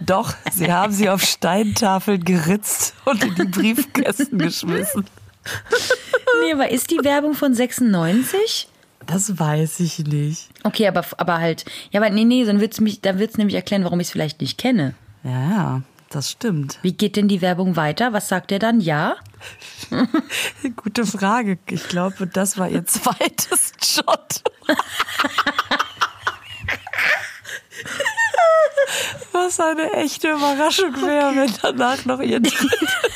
Doch, 0.00 0.34
sie 0.52 0.72
haben 0.72 0.92
sie 0.92 1.08
auf 1.10 1.20
Steintafeln 1.22 2.24
geritzt 2.24 2.94
und 3.04 3.24
in 3.24 3.34
die 3.34 3.44
Briefkästen 3.44 4.38
geschmissen. 4.38 5.04
Nee, 6.44 6.52
aber 6.52 6.70
ist 6.70 6.90
die 6.90 6.98
Werbung 7.02 7.34
von 7.34 7.54
96? 7.54 8.68
Das 9.06 9.38
weiß 9.38 9.80
ich 9.80 9.98
nicht. 10.00 10.48
Okay, 10.62 10.86
aber, 10.88 11.04
aber 11.16 11.38
halt, 11.38 11.64
ja, 11.90 12.00
aber 12.00 12.10
nee, 12.10 12.24
nee, 12.24 12.44
dann 12.44 12.60
wird's 12.60 12.80
mich, 12.80 13.00
dann 13.00 13.18
wird's 13.18 13.36
nämlich 13.36 13.54
erklären, 13.54 13.84
warum 13.84 14.00
ich 14.00 14.08
es 14.08 14.12
vielleicht 14.12 14.40
nicht 14.40 14.58
kenne. 14.58 14.94
Ja, 15.24 15.50
ja, 15.50 15.82
das 16.10 16.30
stimmt. 16.30 16.78
Wie 16.82 16.92
geht 16.92 17.16
denn 17.16 17.28
die 17.28 17.40
Werbung 17.42 17.76
weiter? 17.76 18.12
Was 18.12 18.28
sagt 18.28 18.52
er 18.52 18.58
dann? 18.58 18.80
Ja? 18.80 19.16
Gute 20.76 21.06
Frage. 21.06 21.58
Ich 21.68 21.88
glaube, 21.88 22.26
das 22.26 22.58
war 22.58 22.68
ihr 22.68 22.84
zweites 22.86 23.72
Shot. 23.82 24.42
Was 29.32 29.58
eine 29.60 29.90
echte 29.94 30.30
Überraschung 30.30 30.94
wäre, 31.02 31.34
wenn 31.34 31.52
danach 31.62 32.04
noch 32.04 32.20
ihr 32.20 32.40
drittes. 32.40 33.11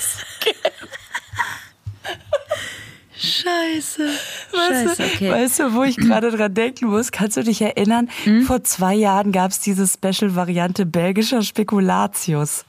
Scheiße. 3.47 4.03
Weißt, 4.05 4.17
Scheiße, 4.53 5.03
du, 5.03 5.09
okay. 5.09 5.31
weißt 5.31 5.59
du, 5.61 5.75
wo 5.75 5.85
ich 5.85 5.97
gerade 5.97 6.31
dran 6.31 6.53
denken 6.53 6.87
muss? 6.87 7.13
Kannst 7.13 7.37
du 7.37 7.43
dich 7.43 7.63
erinnern? 7.63 8.09
Hm? 8.25 8.43
Vor 8.43 8.65
zwei 8.65 8.95
Jahren 8.95 9.33
gab 9.33 9.51
es 9.51 9.61
diese 9.61 9.87
Special-Variante 9.87 10.87
belgischer 10.87 11.43
Spekulatius. 11.43 12.65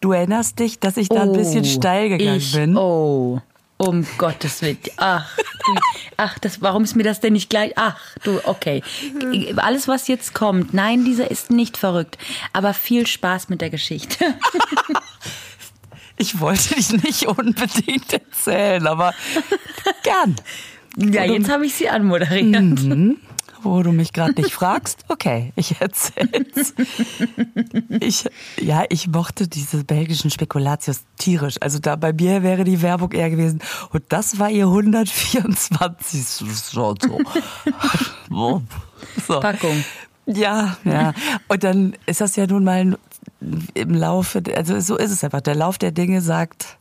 Du 0.00 0.12
erinnerst 0.12 0.58
dich, 0.58 0.80
dass 0.80 0.96
ich 0.96 1.08
da 1.08 1.22
ein 1.22 1.32
bisschen 1.32 1.64
steil 1.64 2.08
gegangen 2.08 2.32
Oh, 2.32 2.36
ich, 2.36 2.52
bin? 2.52 2.76
Oh, 2.76 3.40
um 3.76 4.06
Gottes 4.18 4.60
Willen. 4.62 4.78
Ach, 4.96 5.38
ach, 6.16 6.38
das, 6.38 6.60
warum 6.60 6.84
ist 6.84 6.96
mir 6.96 7.02
das 7.02 7.20
denn 7.20 7.32
nicht 7.32 7.48
gleich? 7.48 7.72
Ach, 7.76 7.98
du, 8.24 8.40
okay. 8.44 8.82
Alles, 9.56 9.88
was 9.88 10.06
jetzt 10.06 10.34
kommt, 10.34 10.74
nein, 10.74 11.04
dieser 11.04 11.30
ist 11.30 11.50
nicht 11.50 11.76
verrückt. 11.76 12.18
Aber 12.52 12.74
viel 12.74 13.06
Spaß 13.06 13.48
mit 13.48 13.60
der 13.60 13.70
Geschichte. 13.70 14.34
Ich 16.20 16.38
wollte 16.38 16.74
dich 16.74 16.92
nicht 16.92 17.26
unbedingt 17.26 18.12
erzählen, 18.12 18.86
aber 18.86 19.14
gern. 20.02 20.36
Ja, 20.96 21.24
jetzt 21.24 21.48
habe 21.48 21.64
ich 21.64 21.74
sie 21.74 21.88
anmoderiert. 21.88 22.82
Mhm. 22.82 23.18
Wo 23.62 23.80
du 23.84 23.92
mich 23.92 24.12
gerade 24.12 24.32
nicht 24.32 24.52
fragst, 24.52 25.04
okay, 25.06 25.52
ich 25.54 25.80
erzähl's. 25.80 26.74
Ich, 28.00 28.24
ja, 28.60 28.82
ich 28.88 29.06
mochte 29.06 29.46
diese 29.46 29.84
belgischen 29.84 30.32
Spekulatius 30.32 31.02
tierisch. 31.16 31.58
Also 31.60 31.78
da 31.78 31.94
bei 31.94 32.12
mir 32.12 32.42
wäre 32.42 32.64
die 32.64 32.82
Werbung 32.82 33.12
eher 33.12 33.30
gewesen. 33.30 33.60
Und 33.92 34.02
das 34.08 34.40
war 34.40 34.50
ihr 34.50 34.66
124. 34.66 36.24
So, 36.24 36.52
so. 39.26 39.40
Packung. 39.40 39.84
Ja, 40.26 40.76
ja. 40.84 41.14
Und 41.46 41.62
dann 41.62 41.96
ist 42.06 42.20
das 42.20 42.34
ja 42.34 42.48
nun 42.48 42.64
mal 42.64 42.98
im 43.74 43.94
Laufe, 43.94 44.42
also 44.54 44.78
so 44.80 44.96
ist 44.96 45.10
es 45.10 45.24
einfach. 45.24 45.40
Der 45.40 45.54
Lauf 45.54 45.78
der 45.78 45.92
Dinge 45.92 46.20
sagt, 46.20 46.78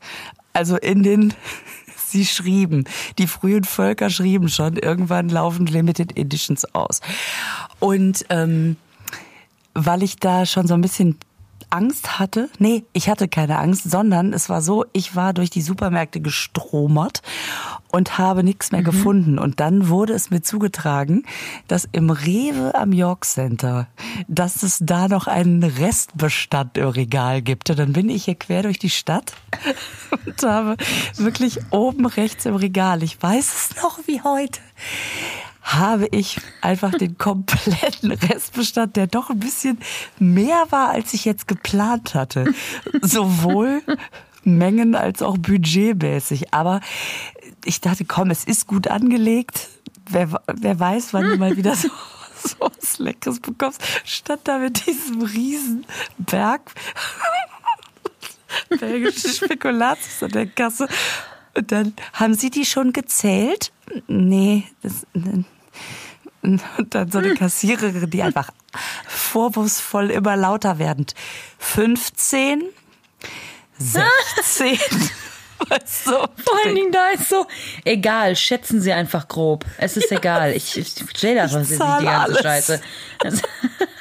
also 0.54 0.78
in 0.78 1.04
den, 1.04 1.34
sie 1.96 2.25
schrieben, 2.25 2.86
die 3.18 3.28
frühen 3.28 3.63
Völker 3.63 4.10
schrieben 4.10 4.50
schon, 4.50 4.78
irgendwann 4.78 5.30
laufen 5.30 5.66
Limited 5.66 6.18
Editions 6.18 6.66
aus. 6.74 7.01
Und 7.80 8.25
ähm, 8.30 8.78
weil 9.74 10.04
ich 10.04 10.18
da 10.18 10.46
schon 10.46 10.68
so 10.68 10.74
ein 10.74 10.82
bisschen 10.82 11.18
Angst 11.70 12.20
hatte. 12.20 12.50
Nee, 12.60 12.84
ich 12.94 13.10
hatte 13.10 13.28
keine 13.28 13.60
Angst, 13.60 13.90
sondern 13.90 14.34
es 14.34 14.50
war 14.50 14.62
so, 14.62 14.86
ich 14.94 15.16
war 15.16 15.34
durch 15.34 15.50
die 15.50 15.62
Supermärkte 15.62 16.22
gestromert 16.22 17.22
und 17.92 18.18
habe 18.18 18.44
nichts 18.44 18.72
mehr 18.72 18.84
gefunden. 18.84 19.40
Und 19.40 19.60
dann 19.60 19.90
wurde 19.90 20.14
es 20.14 20.30
mir 20.30 20.42
zugetragen, 20.42 21.24
dass 21.68 21.88
im 21.92 22.10
Rewe 22.10 22.76
am 22.76 22.94
York 22.94 23.26
Center, 23.26 23.88
dass 24.28 24.64
es 24.64 24.80
da 24.82 25.08
noch 25.08 25.28
einen 25.28 25.64
Restbestand 25.64 26.78
im 26.78 26.88
Regal 26.88 27.42
gibt. 27.42 27.70
Und 27.70 27.80
dann 27.80 27.94
bin 27.94 28.10
ich 28.10 28.26
hier 28.26 28.36
quer 28.36 28.64
durch 28.64 28.80
die 28.80 28.90
Stadt 28.90 29.34
und 30.26 30.44
habe 30.44 30.78
wirklich 31.18 31.60
oben 31.72 32.06
rechts 32.06 32.46
im 32.46 32.56
Regal, 32.56 33.04
ich 33.04 33.22
weiß 33.22 33.72
es 33.72 33.82
noch 33.82 34.00
wie 34.08 34.22
heute, 34.22 34.60
habe 35.74 36.08
ich 36.12 36.40
einfach 36.62 36.92
den 36.92 37.18
kompletten 37.18 38.12
Restbestand, 38.12 38.96
der 38.96 39.08
doch 39.08 39.30
ein 39.30 39.40
bisschen 39.40 39.80
mehr 40.18 40.66
war, 40.70 40.90
als 40.90 41.14
ich 41.14 41.26
jetzt 41.26 41.48
geplant 41.48 42.16
hatte. 42.16 42.54
Sowohl 43.02 43.82
Mengen 44.44 44.96
als 44.96 45.22
auch 45.22 45.38
budgetmäßig. 45.38 46.54
Aber 46.54 46.82
ich 47.66 47.82
dachte, 47.82 48.06
komm, 48.06 48.32
es 48.32 48.44
ist 48.44 48.68
gut 48.68 48.88
angelegt. 48.88 49.68
Wer, 50.10 50.42
wer 50.48 50.80
weiß, 50.80 51.14
wann 51.14 51.30
du 51.30 51.38
mal 51.38 51.56
wieder 51.56 51.76
so, 51.76 51.90
so 52.44 52.56
was 52.60 53.00
Leckeres 53.00 53.40
bekommst. 53.40 53.82
Stand 54.06 54.48
da 54.48 54.58
mit 54.58 54.86
diesem 54.88 55.22
riesen 55.22 55.86
Berg 56.18 56.74
belgische 58.80 59.30
Spekulatius 59.30 60.24
an 60.24 60.32
der 60.32 60.48
Kasse. 60.48 60.88
Und 61.56 61.72
dann 61.72 61.94
haben 62.14 62.34
sie 62.34 62.50
die 62.50 62.66
schon 62.66 62.94
gezählt? 62.94 63.72
Nee, 64.08 64.66
das, 64.82 65.06
und 66.50 66.63
dann 66.96 67.12
so 67.12 67.20
eine 67.20 67.36
Kassiererin, 67.36 68.10
die 68.10 68.24
einfach 68.24 68.50
vorwurfsvoll 69.08 70.12
immer 70.12 70.36
lauter 70.36 70.79
werdend. 70.79 71.13
15, 71.60 72.63
16, 73.77 74.77
weißt 75.70 76.08
du? 76.08 76.12
Vor 76.12 76.65
allen 76.65 76.75
Dingen, 76.75 76.91
da 76.91 77.10
ist 77.13 77.29
so, 77.29 77.46
egal, 77.86 78.36
schätzen 78.36 78.82
Sie 78.82 78.91
einfach 78.91 79.27
grob. 79.27 79.65
Es 79.77 79.98
ist 79.98 80.12
egal. 80.12 80.53
Ich, 80.53 80.77
ich 80.77 80.96
stell 81.15 81.36
das 81.36 81.53
was 81.53 81.70
nicht 81.70 81.82
die 81.82 81.86
ganze 81.86 82.10
alles. 82.10 82.41
Scheiße. 82.41 82.82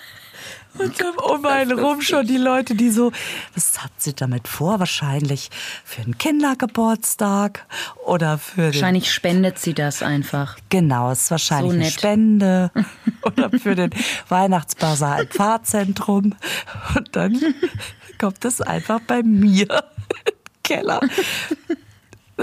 Und 0.79 1.01
dann 1.01 1.17
um 1.17 1.45
einen 1.47 1.79
rum 1.79 2.01
schon 2.01 2.27
die 2.27 2.37
Leute, 2.37 2.75
die 2.75 2.91
so, 2.91 3.13
was 3.55 3.83
hat 3.83 3.93
sie 3.99 4.15
damit 4.15 4.49
vor? 4.49 4.79
Wahrscheinlich 4.79 5.51
für 5.85 6.03
einen 6.03 6.19
Kindergeburtstag 6.19 7.67
oder 8.07 8.39
für 8.39 8.67
wahrscheinlich 8.67 9.13
spendet 9.13 9.59
sie 9.59 9.75
das 9.75 10.03
einfach. 10.03 10.57
Genau, 10.69 11.11
es 11.11 11.23
ist 11.23 11.31
wahrscheinlich 11.31 11.73
So 11.73 11.79
eine. 11.79 11.91
Spende 11.91 12.71
oder 13.23 13.51
für 13.51 13.75
den 13.75 13.91
Weihnachtsbasar 14.29 15.23
im 15.23 15.29
Pfarrzentrum. 15.29 16.35
Und 16.97 17.17
dann 17.17 17.41
kommt 18.19 18.45
es 18.45 18.61
einfach 18.61 19.01
bei 19.01 19.23
mir 19.23 19.69
im 19.69 20.63
Keller. 20.63 21.01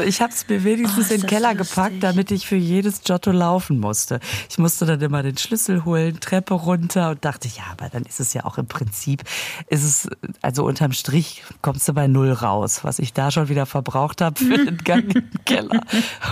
Ich 0.03 0.21
habe 0.21 0.33
es 0.33 0.45
mir 0.49 0.63
wenigstens 0.65 1.09
Oh, 1.09 1.13
in 1.13 1.21
den 1.21 1.27
Keller 1.29 1.53
lustig. 1.53 1.69
gepackt, 1.69 2.03
damit 2.03 2.29
ich 2.31 2.45
für 2.47 2.57
jedes 2.57 3.01
Giotto 3.03 3.31
laufen 3.31 3.79
musste. 3.79 4.19
Ich 4.49 4.57
musste 4.57 4.85
dann 4.85 4.99
immer 4.99 5.23
den 5.23 5.37
Schlüssel 5.37 5.85
holen, 5.85 6.19
Treppe 6.19 6.53
runter 6.53 7.11
und 7.11 7.23
dachte, 7.23 7.47
ja, 7.47 7.63
aber 7.71 7.87
dann 7.89 8.03
ist 8.03 8.19
es 8.19 8.33
ja 8.33 8.43
auch 8.43 8.57
im 8.57 8.65
Prinzip, 8.67 9.23
ist 9.69 9.83
es, 9.83 10.09
also 10.41 10.65
unterm 10.65 10.91
Strich 10.91 11.43
kommst 11.61 11.87
du 11.87 11.93
bei 11.93 12.07
Null 12.07 12.33
raus, 12.33 12.83
was 12.83 12.99
ich 12.99 13.13
da 13.13 13.31
schon 13.31 13.47
wieder 13.47 13.65
verbraucht 13.65 14.19
habe 14.19 14.37
für 14.37 14.65
den 14.65 14.77
Gang 14.83 15.03
in 15.15 15.29
den 15.31 15.45
Keller. 15.45 15.81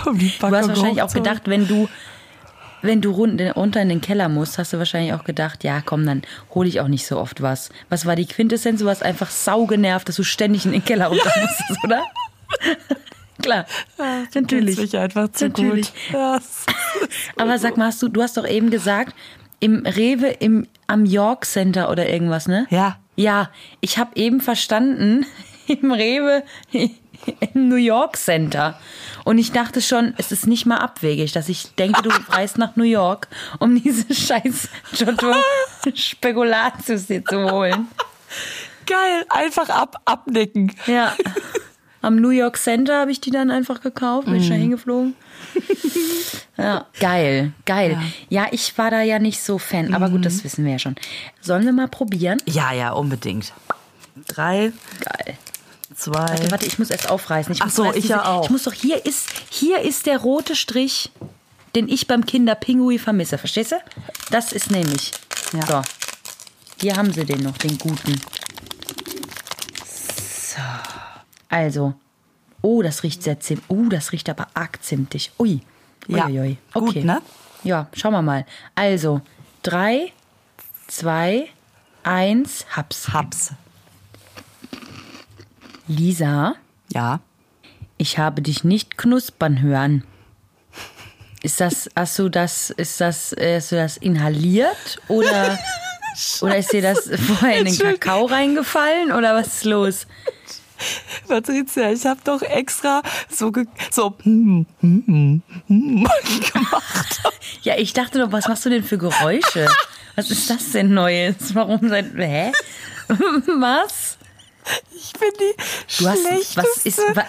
Um 0.04 0.18
die 0.18 0.30
Du 0.38 0.46
hast 0.50 0.68
wahrscheinlich 0.68 1.00
auch 1.02 1.12
gedacht, 1.14 1.42
wenn 1.46 1.66
du, 1.66 1.88
wenn 2.82 3.00
du 3.00 3.12
run- 3.12 3.40
runter 3.40 3.80
in 3.80 3.88
den 3.88 4.02
Keller 4.02 4.28
musst, 4.28 4.58
hast 4.58 4.74
du 4.74 4.78
wahrscheinlich 4.78 5.14
auch 5.14 5.24
gedacht, 5.24 5.64
ja 5.64 5.80
komm, 5.80 6.04
dann 6.04 6.20
hole 6.54 6.68
ich 6.68 6.80
auch 6.80 6.88
nicht 6.88 7.06
so 7.06 7.18
oft 7.18 7.40
was. 7.40 7.70
Was 7.88 8.04
war 8.04 8.14
die 8.14 8.26
Quintessenz? 8.26 8.80
Du 8.80 8.84
warst 8.86 9.02
einfach 9.02 9.30
saugenervt, 9.30 10.06
dass 10.08 10.16
du 10.16 10.22
ständig 10.22 10.66
in 10.66 10.72
den 10.72 10.84
Keller 10.84 11.06
runter 11.06 11.32
musstest, 11.40 11.82
oder? 11.84 12.02
Klar, 13.42 13.66
natürlich. 14.34 14.76
Mich 14.76 14.96
einfach 14.96 15.30
zu 15.32 15.48
Natürlich. 15.48 15.92
gut. 15.92 16.14
Ja, 16.14 16.40
Aber 17.36 17.58
sag 17.58 17.76
mal, 17.76 17.86
hast 17.86 18.02
du, 18.02 18.08
du 18.08 18.22
hast 18.22 18.36
doch 18.36 18.46
eben 18.46 18.70
gesagt, 18.70 19.14
im 19.60 19.84
Rewe 19.86 20.28
im, 20.28 20.66
am 20.86 21.04
York 21.04 21.44
Center 21.44 21.90
oder 21.90 22.08
irgendwas, 22.08 22.46
ne? 22.46 22.66
Ja. 22.70 22.98
Ja, 23.16 23.50
ich 23.80 23.98
habe 23.98 24.10
eben 24.16 24.40
verstanden, 24.40 25.26
im 25.66 25.92
Rewe 25.92 26.42
im 26.72 27.68
New 27.68 27.76
York 27.76 28.16
Center. 28.16 28.78
Und 29.24 29.38
ich 29.38 29.52
dachte 29.52 29.80
schon, 29.80 30.14
es 30.18 30.32
ist 30.32 30.46
nicht 30.46 30.66
mal 30.66 30.78
abwegig, 30.78 31.32
dass 31.32 31.48
ich 31.48 31.74
denke, 31.76 32.02
du 32.02 32.10
reist 32.28 32.58
nach 32.58 32.76
New 32.76 32.84
York, 32.84 33.28
um 33.58 33.82
diese 33.82 34.12
scheiß 34.12 34.68
Giotto 34.92 35.32
Spekulatius 35.94 37.06
dir 37.06 37.24
zu 37.24 37.50
holen. 37.50 37.88
Geil, 38.86 39.24
einfach 39.30 39.70
ab, 39.70 39.96
abnicken. 40.04 40.74
Ja. 40.86 41.14
Am 42.04 42.16
New 42.16 42.28
York 42.30 42.58
Center 42.58 43.00
habe 43.00 43.10
ich 43.10 43.20
die 43.20 43.30
dann 43.30 43.50
einfach 43.50 43.80
gekauft, 43.80 44.26
bin 44.26 44.36
ich 44.36 44.48
da 44.48 44.54
hingeflogen. 44.54 45.14
Ja, 46.56 46.86
geil, 47.00 47.52
geil. 47.64 47.98
Ja. 48.28 48.46
ich 48.52 48.78
war 48.78 48.88
da 48.92 49.02
ja 49.02 49.18
nicht 49.18 49.42
so 49.42 49.58
Fan, 49.58 49.92
aber 49.92 50.08
gut, 50.08 50.24
das 50.24 50.44
wissen 50.44 50.64
wir 50.64 50.70
ja 50.72 50.78
schon. 50.78 50.94
Sollen 51.40 51.64
wir 51.64 51.72
mal 51.72 51.88
probieren? 51.88 52.40
Ja, 52.46 52.72
ja, 52.72 52.92
unbedingt. 52.92 53.52
Drei, 54.28 54.72
Geil. 55.00 55.36
zwei. 55.96 56.12
Warte, 56.12 56.50
warte, 56.52 56.66
ich 56.66 56.78
muss 56.78 56.90
erst 56.90 57.10
aufreißen. 57.10 57.52
Ich 57.52 57.60
Ach 57.60 57.66
muss 57.66 57.74
so, 57.74 57.92
ich 57.92 58.08
ja 58.08 58.24
auch. 58.24 58.44
Ich 58.44 58.50
muss 58.50 58.62
doch, 58.62 58.72
hier 58.72 59.04
ist, 59.04 59.30
hier 59.50 59.80
ist 59.80 60.06
der 60.06 60.18
rote 60.18 60.54
Strich, 60.54 61.10
den 61.74 61.88
ich 61.88 62.06
beim 62.06 62.24
Kinderpingui 62.24 62.98
vermisse. 63.00 63.36
Verstehst 63.36 63.72
du? 63.72 63.76
Das 64.30 64.52
ist 64.52 64.70
nämlich. 64.70 65.10
Ja. 65.52 65.66
So. 65.66 65.82
Hier 66.80 66.96
haben 66.96 67.12
sie 67.12 67.24
den 67.24 67.42
noch, 67.42 67.58
den 67.58 67.76
guten. 67.78 68.20
So. 69.84 70.60
Also. 71.54 71.94
Oh, 72.62 72.82
das 72.82 73.02
riecht 73.02 73.22
sehr 73.22 73.38
zimt. 73.40 73.62
Oh, 73.68 73.84
das 73.88 74.10
riecht 74.12 74.28
aber 74.28 74.48
arg 74.54 74.82
zimtig. 74.82 75.30
Ui. 75.38 75.60
Ja. 76.08 76.26
Uiuiui. 76.26 76.56
Gut, 76.72 76.88
Okay. 76.88 77.04
ne? 77.04 77.20
Ja, 77.62 77.86
schauen 77.92 78.12
wir 78.12 78.22
mal. 78.22 78.44
Also, 78.74 79.20
drei, 79.62 80.12
zwei, 80.88 81.48
eins, 82.02 82.66
hab's. 82.74 83.12
Hab's. 83.12 83.52
Lisa. 85.86 86.54
Ja. 86.92 87.20
Ich 87.98 88.18
habe 88.18 88.42
dich 88.42 88.64
nicht 88.64 88.96
knuspern 88.98 89.60
hören. 89.62 90.04
Ist 91.42 91.60
das, 91.60 91.88
hast 91.94 92.18
du 92.18 92.28
das, 92.30 92.70
ist 92.70 93.00
das, 93.00 93.32
äh, 93.34 93.56
hast 93.56 93.70
du 93.72 93.76
das 93.76 93.98
inhaliert 93.98 94.98
oder, 95.08 95.58
oder 96.40 96.56
ist 96.56 96.72
dir 96.72 96.80
das 96.82 97.10
vorher 97.10 97.58
in 97.58 97.66
den. 97.66 97.78
Kakao 97.78 98.24
reingefallen 98.24 99.12
oder 99.12 99.34
was 99.34 99.48
ist 99.48 99.64
los? 99.64 100.06
Patricia, 101.28 101.90
ich 101.90 102.04
habe 102.06 102.20
doch 102.24 102.42
extra 102.42 103.02
so, 103.30 103.52
so 103.90 104.16
hm, 104.22 104.66
hm, 104.80 105.02
hm, 105.06 105.42
hm, 105.68 106.08
gemacht. 106.52 107.20
Ja, 107.62 107.76
ich 107.76 107.92
dachte 107.92 108.18
doch, 108.18 108.32
was 108.32 108.48
machst 108.48 108.64
du 108.64 108.70
denn 108.70 108.84
für 108.84 108.98
Geräusche? 108.98 109.66
Was 110.16 110.30
ist 110.30 110.48
das 110.50 110.70
denn 110.72 110.94
Neues? 110.94 111.54
Warum 111.54 111.88
seit, 111.88 112.14
hä? 112.16 112.52
Was? 113.08 114.18
Ich 114.94 115.12
bin 115.12 115.28
die 115.38 115.54
Du 116.02 116.08
hast- 116.08 116.20
schlechteste, 116.22 116.62
was 116.62 116.86
ist- 116.86 117.16
wa- 117.16 117.26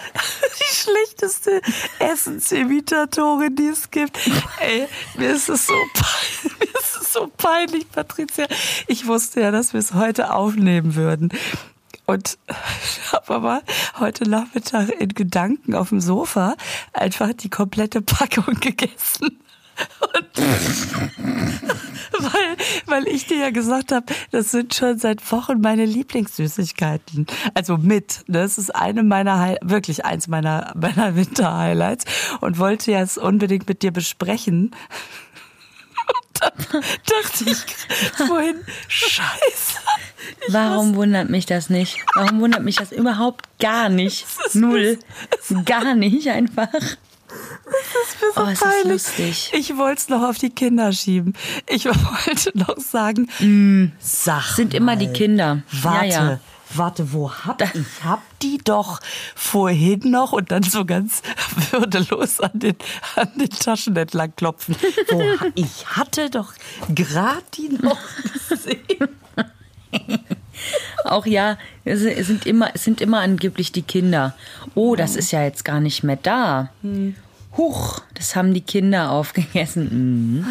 die 0.58 0.74
schlechteste 0.74 1.60
Essensimitatorin, 1.98 3.54
die 3.56 3.66
es 3.66 3.90
gibt. 3.90 4.18
Ey, 4.60 4.88
mir 5.18 5.30
ist 5.32 5.48
es 5.50 5.66
so 5.66 5.74
peinlich, 5.92 6.58
mir 6.58 6.80
ist 6.80 6.96
es 7.02 7.12
so 7.12 7.30
peinlich, 7.36 7.90
Patricia. 7.90 8.46
Ich 8.86 9.06
wusste 9.06 9.40
ja, 9.42 9.50
dass 9.50 9.72
wir 9.74 9.80
es 9.80 9.92
heute 9.92 10.32
aufnehmen 10.32 10.94
würden. 10.94 11.28
Und 12.06 12.38
habe 13.12 13.34
aber 13.34 13.62
heute 13.98 14.28
Nachmittag 14.28 14.90
in 15.00 15.08
Gedanken 15.10 15.74
auf 15.74 15.88
dem 15.90 16.00
Sofa 16.00 16.54
einfach 16.92 17.32
die 17.32 17.50
komplette 17.50 18.00
Packung 18.02 18.54
gegessen. 18.60 19.38
Weil, 22.18 22.56
weil 22.86 23.08
ich 23.08 23.26
dir 23.26 23.36
ja 23.36 23.50
gesagt 23.50 23.92
habe, 23.92 24.06
das 24.30 24.50
sind 24.50 24.74
schon 24.74 24.98
seit 24.98 25.30
Wochen 25.32 25.60
meine 25.60 25.84
Lieblingssüßigkeiten. 25.84 27.26
Also 27.52 27.76
mit. 27.76 28.24
ne? 28.26 28.38
Das 28.40 28.56
ist 28.56 28.74
eine 28.74 29.02
meiner, 29.02 29.38
Hi- 29.38 29.58
wirklich 29.62 30.06
eins 30.06 30.28
meiner, 30.28 30.72
meiner 30.80 31.14
Winter-Highlights. 31.14 32.04
Und 32.40 32.58
wollte 32.58 32.90
ja 32.92 33.00
es 33.02 33.18
unbedingt 33.18 33.68
mit 33.68 33.82
dir 33.82 33.90
besprechen. 33.92 34.74
Und 36.08 36.40
dann 36.40 36.82
dachte 37.04 37.44
ich 37.50 38.26
vorhin, 38.26 38.60
scheiße. 38.88 39.78
Warum 40.48 40.94
wundert 40.94 41.30
mich 41.30 41.46
das 41.46 41.70
nicht? 41.70 41.98
Warum 42.14 42.40
wundert 42.40 42.62
mich 42.62 42.76
das 42.76 42.92
überhaupt 42.92 43.46
gar 43.58 43.88
nicht? 43.88 44.26
Null. 44.52 44.98
Gar 45.64 45.94
nicht 45.94 46.28
einfach. 46.28 46.72
mir 46.72 48.32
so 48.34 48.40
Oh, 48.40 48.46
es 48.46 48.60
ist 48.62 48.84
lustig. 48.84 49.50
Ich 49.54 49.76
wollte 49.76 50.00
es 50.00 50.08
noch 50.08 50.22
auf 50.22 50.38
die 50.38 50.50
Kinder 50.50 50.92
schieben. 50.92 51.34
Ich 51.68 51.84
wollte 51.86 52.56
noch 52.56 52.78
sagen, 52.78 53.28
sag 53.98 54.44
Sind 54.54 54.74
immer 54.74 54.96
die 54.96 55.06
mal, 55.06 55.12
Kinder. 55.12 55.62
Warte, 55.82 56.06
Ja, 56.06 56.30
ja. 56.30 56.40
Warte, 56.74 57.12
wo 57.12 57.30
hab 57.30 57.62
ich? 57.62 57.70
hab 58.04 58.22
die 58.40 58.58
doch 58.58 59.00
vorhin 59.34 60.10
noch 60.10 60.32
und 60.32 60.50
dann 60.50 60.62
so 60.62 60.84
ganz 60.84 61.22
würdelos 61.70 62.40
an 62.40 62.50
den, 62.54 62.76
an 63.16 63.30
den 63.36 63.50
Taschen 63.50 63.96
entlang 63.96 64.34
klopfen. 64.36 64.76
Wo, 65.10 65.22
ich 65.54 65.86
hatte 65.86 66.30
doch 66.30 66.52
gerade 66.94 67.42
die 67.54 67.68
noch 67.68 67.98
gesehen. 68.48 69.08
Auch 71.04 71.26
ja, 71.26 71.58
es 71.84 72.02
es 72.02 72.26
sind 72.26 72.46
immer, 72.46 72.70
es 72.74 72.84
sind 72.84 73.00
immer 73.00 73.20
angeblich 73.20 73.72
die 73.72 73.82
Kinder. 73.82 74.34
Oh, 74.74 74.96
das 74.96 75.16
ist 75.16 75.30
ja 75.30 75.42
jetzt 75.42 75.64
gar 75.64 75.80
nicht 75.80 76.02
mehr 76.02 76.18
da. 76.20 76.70
Huch, 77.56 78.00
das 78.14 78.36
haben 78.36 78.52
die 78.52 78.60
Kinder 78.60 79.10
aufgegessen. 79.10 80.38
Mhm. 80.38 80.46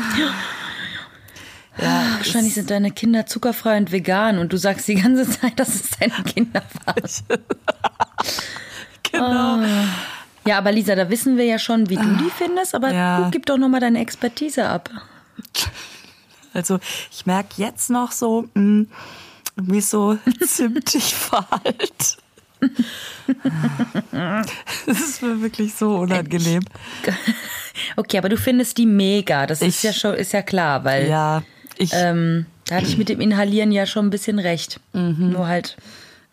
Ah, 1.77 2.17
wahrscheinlich 2.17 2.53
sind 2.53 2.69
deine 2.71 2.91
Kinder 2.91 3.25
zuckerfrei 3.25 3.77
und 3.77 3.91
vegan 3.91 4.37
und 4.39 4.53
du 4.53 4.57
sagst 4.57 4.87
die 4.87 4.95
ganze 4.95 5.29
Zeit, 5.39 5.59
dass 5.59 5.69
es 5.75 5.89
deine 5.99 6.23
Kinder 6.23 6.61
waren. 6.85 7.03
Genau. 9.11 9.59
Ja, 10.45 10.57
aber 10.57 10.71
Lisa, 10.71 10.95
da 10.95 11.09
wissen 11.09 11.37
wir 11.37 11.45
ja 11.45 11.57
schon, 11.57 11.89
wie 11.89 11.95
du 11.95 12.17
die 12.17 12.29
findest, 12.29 12.75
aber 12.75 12.91
Ja. 12.93 13.21
du 13.21 13.31
gib 13.31 13.45
doch 13.45 13.57
nochmal 13.57 13.79
deine 13.79 13.99
Expertise 13.99 14.67
ab. 14.67 14.89
Also 16.53 16.79
ich 17.11 17.25
merke 17.25 17.53
jetzt 17.57 17.89
noch 17.89 18.11
so, 18.11 18.47
mh, 18.55 18.85
wie 19.55 19.77
es 19.79 19.89
so 19.89 20.17
zimtig 20.45 21.13
verhallt. 21.15 22.17
Das 24.85 24.99
ist 24.99 25.21
mir 25.21 25.41
wirklich 25.41 25.73
so 25.73 25.95
unangenehm. 25.97 26.63
Okay, 27.95 28.17
aber 28.17 28.29
du 28.29 28.37
findest 28.37 28.77
die 28.77 28.85
mega. 28.85 29.45
Das 29.47 29.61
ist 29.61 29.77
Ich- 29.77 29.83
ja 29.83 29.93
schon, 29.93 30.13
ist 30.15 30.33
ja 30.33 30.41
klar, 30.41 30.83
weil 30.83 31.07
Ja, 31.09 31.41
ich 31.77 31.91
ähm, 31.93 32.45
da 32.67 32.75
hatte 32.75 32.87
ich 32.87 32.97
mit 32.97 33.09
dem 33.09 33.21
Inhalieren 33.21 33.71
ja 33.71 33.85
schon 33.85 34.07
ein 34.07 34.09
bisschen 34.09 34.39
recht. 34.39 34.79
Mhm. 34.93 35.31
Nur 35.31 35.47
halt 35.47 35.77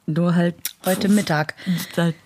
nur 0.06 0.34
halt 0.34 0.56
heute 0.84 1.08
Mittag. 1.08 1.54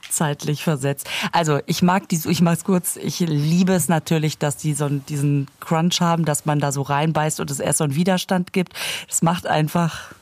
zeitlich 0.09 0.62
versetzt. 0.62 1.09
Also 1.33 1.61
ich 1.66 1.83
mag 1.83 2.09
die, 2.09 2.18
ich 2.26 2.40
mach's 2.40 2.64
kurz, 2.64 2.96
ich 2.96 3.20
liebe 3.20 3.74
es 3.74 3.88
natürlich, 3.88 4.38
dass 4.38 4.57
die 4.57 4.72
so 4.72 4.88
diesen 4.88 5.46
Crunch 5.61 6.00
haben, 6.00 6.24
dass 6.24 6.46
man 6.46 6.59
da 6.59 6.72
so 6.72 6.81
reinbeißt 6.83 7.38
und 7.40 7.50
es 7.50 7.61
erst 7.61 7.79
so 7.79 7.85
einen 7.85 7.94
Widerstand 7.94 8.55
gibt. 8.55 8.72
Das 9.09 9.20
macht 9.20 9.46
einfach, 9.46 10.12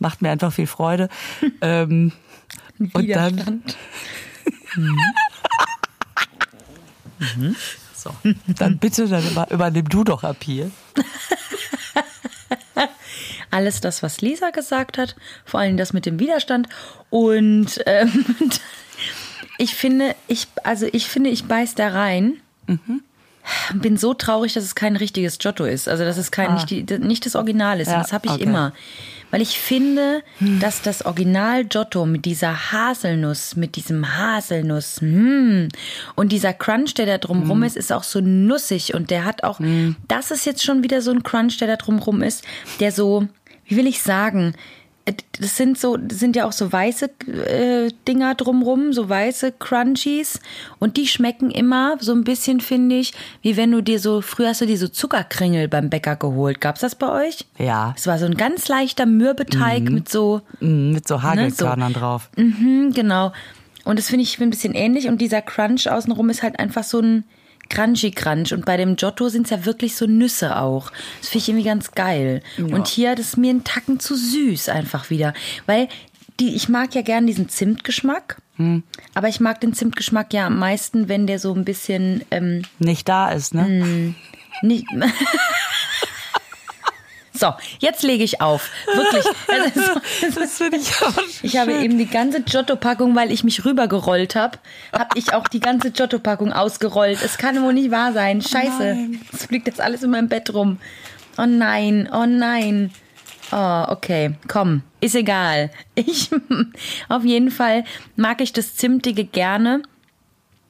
macht 0.00 0.20
mir 0.20 0.30
einfach 0.30 0.52
viel 0.52 0.66
Freude. 0.66 1.08
ähm, 1.60 2.12
und 2.78 3.08
dann, 3.08 3.36
Widerstand. 3.36 3.76
so, 7.94 8.10
dann 8.58 8.78
bitte, 8.78 9.06
dann 9.06 9.30
über, 9.30 9.50
übernimm 9.50 9.88
du 9.88 10.02
doch 10.02 10.24
ab 10.24 10.38
hier. 10.42 10.72
Alles 13.50 13.80
das, 13.80 14.02
was 14.02 14.20
Lisa 14.20 14.50
gesagt 14.50 14.98
hat, 14.98 15.16
vor 15.44 15.60
allem 15.60 15.76
das 15.76 15.92
mit 15.92 16.06
dem 16.06 16.18
Widerstand. 16.18 16.68
Und 17.10 17.80
ähm, 17.86 18.24
ich 19.58 19.74
finde, 19.74 20.14
ich, 20.28 20.46
also 20.64 20.86
ich 20.92 21.08
finde, 21.08 21.30
ich 21.30 21.44
beiß 21.44 21.74
da 21.74 21.88
rein. 21.88 22.36
Bin 23.74 23.96
so 23.96 24.14
traurig, 24.14 24.52
dass 24.52 24.64
es 24.64 24.74
kein 24.74 24.96
richtiges 24.96 25.38
Giotto 25.38 25.64
ist. 25.64 25.88
Also 25.88 26.04
dass 26.04 26.18
es 26.18 26.30
kein, 26.30 26.54
nicht, 26.54 26.70
die, 26.70 26.84
nicht 26.98 27.26
das 27.26 27.34
Original 27.34 27.80
ist. 27.80 27.88
Ja, 27.88 27.94
Und 27.94 28.02
das 28.02 28.12
habe 28.12 28.26
ich 28.26 28.34
okay. 28.34 28.44
immer. 28.44 28.72
Weil 29.30 29.42
ich 29.42 29.58
finde, 29.58 30.22
dass 30.60 30.82
das 30.82 31.04
Original 31.06 31.64
Giotto 31.64 32.04
mit 32.04 32.24
dieser 32.24 32.72
Haselnuss, 32.72 33.54
mit 33.54 33.76
diesem 33.76 34.16
Haselnuss, 34.16 35.00
mm, 35.00 35.68
und 36.16 36.32
dieser 36.32 36.52
Crunch, 36.52 36.94
der 36.94 37.06
da 37.06 37.18
drumrum 37.18 37.62
ist, 37.62 37.76
ist 37.76 37.92
auch 37.92 38.02
so 38.02 38.20
nussig 38.20 38.94
und 38.94 39.10
der 39.10 39.24
hat 39.24 39.44
auch, 39.44 39.60
das 40.08 40.32
ist 40.32 40.46
jetzt 40.46 40.64
schon 40.64 40.82
wieder 40.82 41.00
so 41.00 41.12
ein 41.12 41.22
Crunch, 41.22 41.58
der 41.58 41.68
da 41.68 41.76
drumrum 41.76 42.22
ist, 42.22 42.44
der 42.80 42.90
so, 42.90 43.28
wie 43.70 43.76
will 43.76 43.86
ich 43.86 44.02
sagen, 44.02 44.54
äh, 45.06 45.14
das 45.40 45.56
sind 45.56 45.78
so, 45.78 45.96
das 45.96 46.18
sind 46.18 46.36
ja 46.36 46.44
auch 46.46 46.52
so 46.52 46.70
weiße 46.70 47.10
äh, 47.28 47.90
Dinger 48.06 48.34
drumrum, 48.34 48.92
so 48.92 49.08
weiße 49.08 49.52
Crunchies. 49.58 50.40
Und 50.78 50.96
die 50.98 51.06
schmecken 51.06 51.50
immer 51.50 51.96
so 52.00 52.12
ein 52.12 52.24
bisschen, 52.24 52.60
finde 52.60 52.96
ich, 52.96 53.14
wie 53.40 53.56
wenn 53.56 53.70
du 53.72 53.80
dir 53.82 53.98
so, 53.98 54.20
früher 54.20 54.48
hast 54.48 54.60
du 54.60 54.66
dir 54.66 54.76
so 54.76 54.88
Zuckerkringel 54.88 55.68
beim 55.68 55.88
Bäcker 55.88 56.16
geholt. 56.16 56.60
Gab's 56.60 56.80
das 56.82 56.94
bei 56.96 57.26
euch? 57.26 57.46
Ja. 57.58 57.94
Es 57.96 58.06
war 58.06 58.18
so 58.18 58.26
ein 58.26 58.36
ganz 58.36 58.68
leichter 58.68 59.06
Mürbeteig 59.06 59.84
mit 59.84 60.08
so, 60.10 60.42
Mm, 60.60 60.92
Mit 60.92 61.08
so 61.08 61.22
Hagelkörnern 61.22 61.94
so. 61.94 62.00
drauf. 62.00 62.28
mhm, 62.36 62.92
genau. 62.92 63.32
Und 63.84 63.98
das 63.98 64.08
finde 64.08 64.24
ich 64.24 64.38
ein 64.38 64.50
bisschen 64.50 64.74
ähnlich. 64.74 65.08
Und 65.08 65.22
dieser 65.22 65.40
Crunch 65.40 65.88
außenrum 65.90 66.28
ist 66.28 66.42
halt 66.42 66.58
einfach 66.58 66.84
so 66.84 67.00
ein 67.00 67.24
Crunchy 67.70 68.10
Crunch. 68.10 68.52
Und 68.52 68.66
bei 68.66 68.76
dem 68.76 68.96
Giotto 68.96 69.30
sind 69.30 69.44
es 69.44 69.50
ja 69.50 69.64
wirklich 69.64 69.96
so 69.96 70.06
Nüsse 70.06 70.58
auch. 70.58 70.90
Das 71.20 71.30
finde 71.30 71.42
ich 71.42 71.48
irgendwie 71.48 71.66
ganz 71.68 71.92
geil. 71.92 72.42
Und 72.58 72.88
hier, 72.88 73.14
das 73.14 73.28
ist 73.28 73.36
mir 73.38 73.54
ein 73.54 73.64
Tacken 73.64 73.98
zu 73.98 74.14
süß 74.14 74.68
einfach 74.68 75.08
wieder. 75.08 75.32
Weil 75.64 75.88
die, 76.38 76.54
ich 76.54 76.68
mag 76.68 76.94
ja 76.94 77.02
gern 77.02 77.26
diesen 77.26 77.48
Zimtgeschmack. 77.48 78.42
Aber 79.14 79.28
ich 79.28 79.40
mag 79.40 79.60
den 79.60 79.72
Zimtgeschmack 79.72 80.34
ja 80.34 80.46
am 80.46 80.58
meisten, 80.58 81.08
wenn 81.08 81.26
der 81.26 81.38
so 81.38 81.54
ein 81.54 81.64
bisschen 81.64 82.22
ähm, 82.30 82.62
Nicht 82.78 83.08
da 83.08 83.30
ist, 83.30 83.54
ne? 83.54 83.62
Mm. 83.62 84.14
nicht. 84.66 84.84
So, 87.40 87.54
jetzt 87.78 88.02
lege 88.02 88.22
ich 88.22 88.40
auf. 88.42 88.68
Wirklich. 88.86 89.24
Also, 89.48 90.40
Das 90.40 90.58
finde 90.58 90.76
ich 90.76 90.92
auch 91.02 91.12
ich 91.42 91.56
habe 91.56 91.72
eben 91.72 91.96
die 91.98 92.06
ganze 92.06 92.42
Giotto-Packung, 92.42 93.16
weil 93.16 93.32
ich 93.32 93.42
mich 93.44 93.64
rübergerollt 93.64 94.36
habe, 94.36 94.58
habe 94.92 95.18
ich 95.18 95.32
auch 95.32 95.48
die 95.48 95.60
ganze 95.60 95.90
Giotto-Packung 95.90 96.52
ausgerollt. 96.52 97.18
Es 97.24 97.38
kann 97.38 97.60
wohl 97.62 97.72
nicht 97.72 97.90
wahr 97.90 98.12
sein. 98.12 98.42
Scheiße. 98.42 98.78
nein. 98.94 99.20
Es 99.32 99.46
fliegt 99.46 99.66
jetzt 99.66 99.80
alles 99.80 100.02
in 100.02 100.10
meinem 100.10 100.28
Bett 100.28 100.52
rum. 100.52 100.78
Oh 101.38 101.46
nein, 101.46 102.08
oh 102.12 102.26
nein. 102.26 102.90
Oh, 103.52 103.84
okay, 103.88 104.34
komm, 104.46 104.82
ist 105.00 105.14
egal. 105.14 105.70
Ich, 105.94 106.30
auf 107.08 107.24
jeden 107.24 107.50
Fall 107.50 107.84
mag 108.16 108.40
ich 108.42 108.52
das 108.52 108.76
Zimtige 108.76 109.24
gerne. 109.24 109.82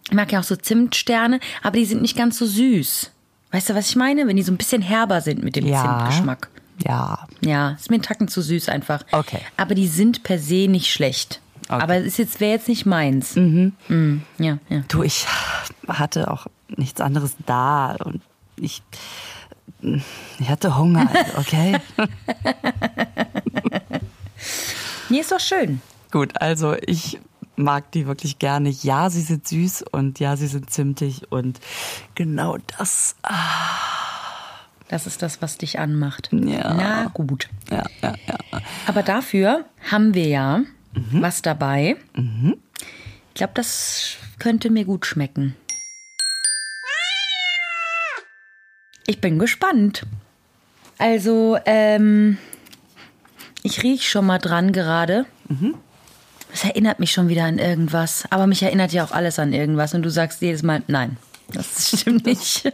Ich 0.09 0.13
mag 0.15 0.31
ja 0.33 0.39
auch 0.41 0.45
so 0.45 0.57
Zimtsterne, 0.57 1.41
aber 1.63 1.77
die 1.79 1.85
sind 1.85 2.01
nicht 2.03 2.17
ganz 2.17 2.39
so 2.39 2.47
süß. 2.47 3.11
Weißt 3.53 3.69
du, 3.71 3.75
was 3.75 3.89
ich 3.91 3.97
meine? 3.97 4.29
Wenn 4.29 4.37
die 4.37 4.43
so 4.45 4.53
ein 4.53 4.57
bisschen 4.57 4.81
herber 4.83 5.21
sind 5.21 5.43
mit 5.43 5.57
dem 5.57 5.67
Ja. 5.67 5.83
Zimtgeschmack. 5.83 6.49
Ja. 6.85 7.27
Ja, 7.41 7.73
ist 7.73 7.91
mir 7.91 7.97
ein 7.97 8.03
Tacken 8.03 8.29
zu 8.29 8.43
süß 8.43 8.69
einfach. 8.69 9.05
Okay. 9.13 9.41
Aber 9.57 9.75
die 9.75 9.89
sind 9.89 10.23
per 10.23 10.39
se 10.39 10.69
nicht 10.69 10.91
schlecht. 10.91 11.41
Okay. 11.69 11.83
Aber 11.83 11.97
es 11.97 12.07
ist 12.07 12.19
jetzt 12.19 12.41
wäre 12.41 12.53
jetzt 12.53 12.69
nicht 12.69 12.87
meins. 12.87 13.37
Mhm. 13.37 13.73
ja, 14.39 14.59
ja. 14.69 14.83
Du, 14.89 15.03
ich 15.03 15.27
hatte 15.89 16.31
auch 16.31 16.47
nichts 16.69 17.01
anderes 17.01 17.37
da 17.47 17.97
und 18.05 18.23
ich, 18.57 18.83
ich 20.39 20.49
hatte 20.49 20.77
Hunger, 20.77 21.09
okay? 21.37 21.79
Nee, 25.11 25.19
ist 25.19 25.33
doch 25.33 25.41
schön. 25.41 25.83
Gut, 26.13 26.41
also 26.41 26.77
ich 26.87 27.19
mag 27.57 27.91
die 27.91 28.07
wirklich 28.07 28.39
gerne. 28.39 28.69
Ja, 28.69 29.11
sie 29.11 29.23
sind 29.23 29.47
süß 29.47 29.85
und 29.91 30.21
ja, 30.21 30.37
sie 30.37 30.47
sind 30.47 30.71
zimtig 30.71 31.31
und 31.31 31.59
genau 32.15 32.59
das. 32.79 33.17
Das 34.91 35.07
ist 35.07 35.23
das, 35.23 35.41
was 35.41 35.57
dich 35.57 35.79
anmacht. 35.79 36.31
Ja. 36.33 36.75
Na 36.75 37.11
gut. 37.15 37.49
Ja, 37.71 37.85
ja, 38.03 38.15
ja. 38.27 38.61
Aber 38.89 39.03
dafür 39.05 39.65
haben 39.91 40.15
wir 40.15 40.27
ja 40.27 40.63
Mhm. 40.93 41.23
was 41.23 41.41
dabei. 41.43 41.97
Ich 42.15 43.35
glaube, 43.35 43.53
das 43.55 44.17
könnte 44.41 44.69
mir 44.71 44.85
gut 44.85 45.07
schmecken. 45.07 45.55
Ich 49.07 49.21
bin 49.21 49.39
gespannt. 49.39 50.05
Also, 50.99 51.57
ähm, 51.67 52.39
ich 53.63 53.83
riech 53.85 54.09
schon 54.09 54.27
mal 54.27 54.39
dran 54.39 54.73
gerade. 54.73 55.27
Mhm. 55.49 55.75
Es 56.53 56.65
erinnert 56.65 56.99
mich 56.99 57.13
schon 57.13 57.29
wieder 57.29 57.45
an 57.45 57.59
irgendwas. 57.59 58.25
Aber 58.31 58.49
mich 58.49 58.63
erinnert 58.65 58.93
ja 58.93 59.05
auch 59.05 59.13
alles 59.13 59.39
an 59.39 59.53
irgendwas. 59.53 59.95
Und 59.95 60.03
du 60.03 60.11
sagst 60.11 60.43
jedes 60.43 60.65
Mal, 60.65 60.83
nein, 60.89 61.17
das 61.53 62.01
stimmt 62.01 62.27
nicht. 62.27 62.73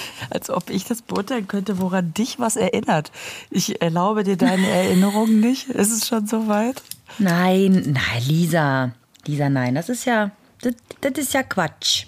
Als 0.30 0.50
ob 0.50 0.70
ich 0.70 0.84
das 0.84 1.02
beurteilen 1.02 1.48
könnte, 1.48 1.78
woran 1.78 2.14
dich 2.14 2.38
was 2.38 2.56
erinnert. 2.56 3.10
Ich 3.50 3.80
erlaube 3.80 4.24
dir 4.24 4.36
deine 4.36 4.66
Erinnerungen 4.68 5.40
nicht. 5.40 5.68
Ist 5.68 5.92
es 5.92 6.06
schon 6.06 6.26
so 6.26 6.48
weit? 6.48 6.82
Nein, 7.18 7.94
nein, 7.94 8.22
Lisa. 8.26 8.92
Lisa, 9.26 9.48
nein, 9.48 9.74
das 9.74 9.88
ist 9.88 10.04
ja, 10.04 10.30
das, 10.62 10.74
das 11.00 11.12
ist 11.16 11.34
ja 11.34 11.42
Quatsch. 11.42 12.06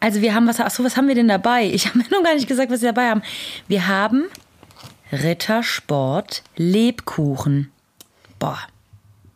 Also 0.00 0.20
wir 0.20 0.34
haben 0.34 0.48
was, 0.48 0.58
achso, 0.58 0.82
was 0.82 0.96
haben 0.96 1.06
wir 1.06 1.14
denn 1.14 1.28
dabei? 1.28 1.66
Ich 1.66 1.86
habe 1.88 1.98
mir 1.98 2.08
noch 2.10 2.22
gar 2.22 2.34
nicht 2.34 2.48
gesagt, 2.48 2.70
was 2.70 2.82
wir 2.82 2.92
dabei 2.92 3.08
haben. 3.08 3.22
Wir 3.68 3.86
haben 3.86 4.24
Rittersport 5.12 6.42
Lebkuchen. 6.56 7.70
Boah, 8.38 8.58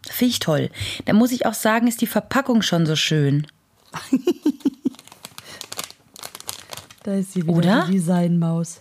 finde 0.03 0.31
ich 0.31 0.39
toll. 0.41 0.71
Da 1.05 1.13
muss 1.13 1.33
ich 1.33 1.47
auch 1.47 1.55
sagen, 1.55 1.87
ist 1.87 2.01
die 2.01 2.07
Verpackung 2.07 2.63
schon 2.63 2.87
so 2.87 2.97
schön. 2.97 3.47
Da 7.07 7.15
ist 7.15 7.33
sie 7.35 7.43
wieder, 7.47 7.53
Oder? 7.57 7.85
die 7.89 7.93
Designmaus. 7.93 8.81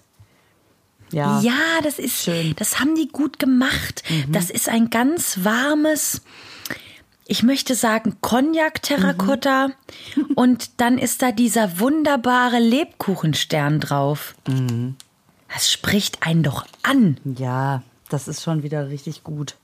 Ja. 1.12 1.40
Ja, 1.42 1.54
das 1.84 2.00
ist 2.00 2.24
Schön. 2.24 2.54
Das 2.58 2.80
haben 2.80 2.96
die 2.96 3.08
gut 3.08 3.38
gemacht. 3.38 4.04
Das 4.32 4.50
ist 4.50 4.68
ein 4.68 4.90
ganz 4.90 5.44
warmes, 5.44 6.24
ich 7.28 7.44
möchte 7.44 7.76
sagen 7.76 8.18
Cognac-Terrakotta. 8.22 9.70
Und 10.34 10.82
dann 10.82 10.98
ist 10.98 11.22
da 11.22 11.32
dieser 11.32 11.80
wunderbare 11.80 12.58
Lebkuchenstern 12.60 13.80
drauf. 13.80 14.34
Das 15.54 15.72
spricht 15.72 16.26
einen 16.26 16.42
doch 16.42 16.66
an. 16.82 17.18
Ja, 17.38 17.84
das 18.10 18.28
ist 18.28 18.42
schon 18.44 18.64
wieder 18.64 18.90
richtig 18.90 19.24
gut. 19.24 19.56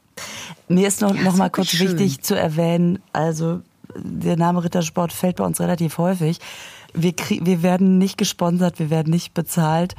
Mir 0.68 0.88
ist 0.88 1.02
noch, 1.02 1.16
Ja, 1.16 1.24
noch 1.24 1.36
mal 1.36 1.50
kurz 1.50 1.70
schön. 1.70 1.98
wichtig 2.00 2.22
zu 2.22 2.36
erwähnen, 2.36 3.00
also 3.12 3.62
der 3.96 4.38
Name 4.38 4.64
Rittersport 4.64 5.12
fällt 5.12 5.38
bei 5.38 5.44
uns 5.44 5.60
relativ 5.60 5.98
häufig. 5.98 6.40
Wir, 6.94 7.14
wir 7.42 7.64
werden 7.64 7.98
nicht 7.98 8.18
gesponsert, 8.18 8.80
wir 8.80 8.90
werden 8.90 9.12
nicht 9.12 9.34
bezahlt. 9.34 9.96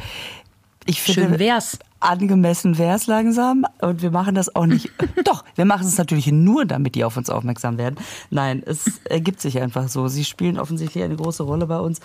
Ich 0.84 1.00
finde, 1.00 1.28
Schön 1.28 1.38
wär's. 1.38 1.78
angemessen 2.00 2.76
wär's 2.76 3.06
langsam 3.06 3.64
und 3.80 4.02
wir 4.02 4.10
machen 4.10 4.34
das 4.34 4.54
auch 4.56 4.66
nicht. 4.66 4.90
Doch, 5.24 5.44
wir 5.54 5.64
machen 5.64 5.86
es 5.86 5.96
natürlich 5.96 6.26
nur, 6.26 6.64
damit 6.64 6.96
die 6.96 7.04
auf 7.04 7.16
uns 7.16 7.30
aufmerksam 7.30 7.78
werden. 7.78 7.96
Nein, 8.30 8.62
es 8.66 9.00
ergibt 9.04 9.40
sich 9.40 9.60
einfach 9.60 9.88
so. 9.88 10.08
Sie 10.08 10.24
spielen 10.24 10.58
offensichtlich 10.58 11.04
eine 11.04 11.14
große 11.16 11.44
Rolle 11.44 11.66
bei 11.66 11.78
uns. 11.78 12.00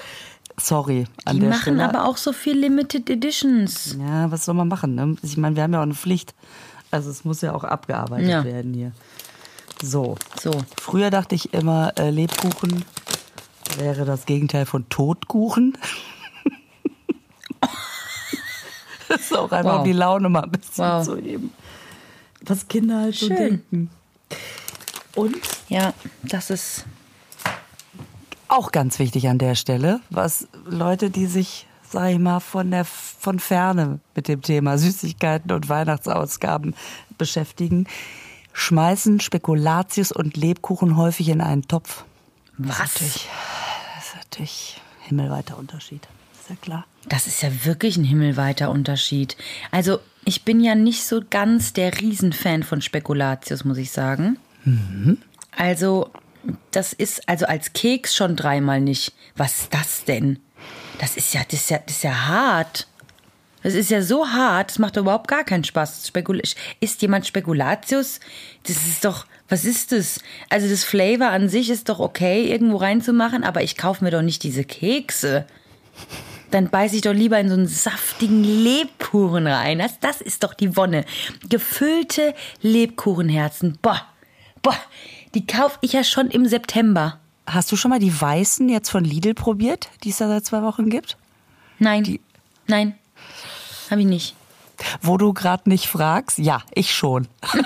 Sorry 0.59 1.05
an 1.25 1.35
Die 1.35 1.41
der 1.41 1.49
machen 1.49 1.61
Stelle. 1.61 1.89
aber 1.89 2.05
auch 2.05 2.17
so 2.17 2.33
viel 2.33 2.57
Limited 2.57 3.09
Editions. 3.09 3.97
Ja, 3.99 4.29
was 4.31 4.45
soll 4.45 4.53
man 4.55 4.67
machen? 4.67 4.93
Ne? 4.95 5.15
Ich 5.23 5.37
meine, 5.37 5.55
wir 5.55 5.63
haben 5.63 5.73
ja 5.73 5.79
auch 5.79 5.83
eine 5.83 5.93
Pflicht. 5.95 6.35
Also 6.91 7.09
es 7.09 7.25
muss 7.25 7.41
ja 7.41 7.53
auch 7.53 7.63
abgearbeitet 7.63 8.29
Ja. 8.29 8.43
werden 8.43 8.73
hier. 8.73 8.91
So. 9.83 10.15
So. 10.41 10.51
Früher 10.79 11.09
dachte 11.09 11.35
ich 11.35 11.53
immer, 11.53 11.93
äh, 11.99 12.09
Lebkuchen 12.11 12.85
wäre 13.77 14.05
das 14.05 14.25
Gegenteil 14.25 14.65
von 14.65 14.87
Totkuchen. 14.89 15.77
das 19.09 19.21
ist 19.21 19.35
auch 19.37 19.51
einfach 19.51 19.71
Wow. 19.73 19.79
um 19.79 19.85
die 19.85 19.93
Laune 19.93 20.29
mal 20.29 20.43
ein 20.43 20.51
bisschen 20.51 20.85
Wow. 20.85 21.05
zu 21.05 21.17
heben. 21.17 21.51
Was 22.41 22.67
Kinder 22.67 23.01
halt 23.01 23.15
so 23.15 23.27
Schön. 23.27 23.35
denken. 23.37 23.89
Und 25.15 25.35
Ja, 25.69 25.93
das 26.23 26.49
ist. 26.49 26.85
auch 28.47 28.71
ganz 28.71 28.99
wichtig 28.99 29.27
an 29.27 29.37
der 29.39 29.55
Stelle, 29.55 29.99
was 30.09 30.47
Leute, 30.65 31.09
die 31.09 31.25
sich, 31.25 31.67
sag 31.89 32.11
ich 32.11 32.19
mal, 32.19 32.39
von 32.39 32.71
der 32.71 32.85
von 32.85 33.39
ferne 33.39 33.99
mit 34.15 34.27
dem 34.27 34.41
Thema 34.41 34.77
Süßigkeiten 34.77 35.51
und 35.51 35.67
Weihnachtsausgaben 35.69 36.75
beschäftigen, 37.17 37.87
schmeißen 38.53 39.19
Spekulatius 39.19 40.11
und 40.11 40.37
Lebkuchen 40.37 40.95
häufig 40.97 41.29
in 41.29 41.41
einen 41.41 41.63
Topf. 41.67 42.03
Was? 42.57 42.93
Das 42.95 43.05
ist 43.05 44.15
natürlich 44.15 44.81
himmelweiter 45.03 45.57
Unterschied. 45.57 46.07
Ist 46.39 46.49
ja 46.49 46.55
klar. 46.55 46.85
Das 47.07 47.27
ist 47.27 47.41
ja 47.41 47.65
wirklich 47.65 47.97
ein 47.97 48.03
himmelweiter 48.03 48.69
Unterschied. 48.69 49.37
Also, 49.71 49.99
ich 50.25 50.43
bin 50.43 50.59
ja 50.59 50.75
nicht 50.75 51.05
so 51.05 51.21
ganz 51.29 51.73
der 51.73 51.99
Riesenfan 51.99 52.63
von 52.63 52.81
Spekulatius, 52.81 53.63
muss 53.63 53.77
ich 53.77 53.91
sagen. 53.91 54.37
Also, 55.55 56.11
das 56.71 56.93
ist 56.93 57.27
also 57.29 57.45
als 57.45 57.73
Keks 57.73 58.15
schon 58.15 58.35
dreimal 58.35 58.81
nicht. 58.81 59.13
Was 59.35 59.59
ist 59.61 59.73
das 59.73 60.03
denn? 60.05 60.39
Das 60.99 61.15
ist 61.15 61.33
ja, 61.33 61.41
das 61.43 61.61
ist 61.61 61.69
ja, 61.69 61.79
das 61.79 61.95
ist 61.95 62.03
ja 62.03 62.27
hart. 62.27 62.87
Das 63.63 63.73
ist 63.73 63.89
ja 63.89 64.01
so 64.01 64.27
hart, 64.27 64.69
das 64.69 64.79
macht 64.79 64.97
überhaupt 64.97 65.27
gar 65.27 65.43
keinen 65.43 65.63
Spaß. 65.63 66.07
Spekul 66.07 66.41
ist 66.79 67.01
jemand 67.01 67.27
Spekulatius? 67.27 68.19
Das 68.63 68.77
ist 68.77 69.03
doch, 69.03 69.25
was 69.49 69.65
ist 69.65 69.91
das? 69.91 70.19
Also 70.49 70.67
das 70.67 70.83
Flavor 70.83 71.29
an 71.29 71.49
sich 71.49 71.69
ist 71.69 71.89
doch 71.89 71.99
okay, 71.99 72.51
irgendwo 72.51 72.77
reinzumachen, 72.77 73.43
aber 73.43 73.63
ich 73.63 73.77
kaufe 73.77 74.03
mir 74.03 74.11
doch 74.11 74.21
nicht 74.21 74.43
diese 74.43 74.63
Kekse 74.63 75.45
dann 76.51 76.69
beiß 76.69 76.93
ich 76.93 77.01
doch 77.01 77.13
lieber 77.13 77.39
in 77.39 77.49
so 77.49 77.55
einen 77.55 77.67
saftigen 77.67 78.43
Lebkuchen 78.43 79.47
rein. 79.47 79.79
Das, 79.79 79.99
das 79.99 80.21
ist 80.21 80.43
doch 80.43 80.53
die 80.53 80.77
Wonne. 80.77 81.05
Gefüllte 81.49 82.33
Lebkuchenherzen. 82.61 83.77
Boah, 83.81 84.01
boah, 84.61 84.77
die 85.33 85.45
kaufe 85.45 85.77
ich 85.81 85.93
ja 85.93 86.03
schon 86.03 86.29
im 86.29 86.45
September. 86.47 87.19
Hast 87.45 87.71
du 87.71 87.75
schon 87.75 87.89
mal 87.89 87.99
die 87.99 88.19
weißen 88.19 88.67
jetzt 88.69 88.89
von 88.89 89.03
Lidl 89.03 89.33
probiert, 89.33 89.89
die 90.03 90.09
es 90.09 90.17
da 90.17 90.27
seit 90.27 90.45
zwei 90.45 90.61
Wochen 90.61 90.89
gibt? 90.89 91.17
Nein, 91.79 92.19
nein, 92.67 92.95
habe 93.89 94.01
ich 94.01 94.07
nicht. 94.07 94.35
Wo 95.01 95.17
du 95.17 95.33
gerade 95.33 95.69
nicht 95.69 95.87
fragst, 95.87 96.37
ja, 96.37 96.61
ich 96.73 96.93
schon. 96.93 97.27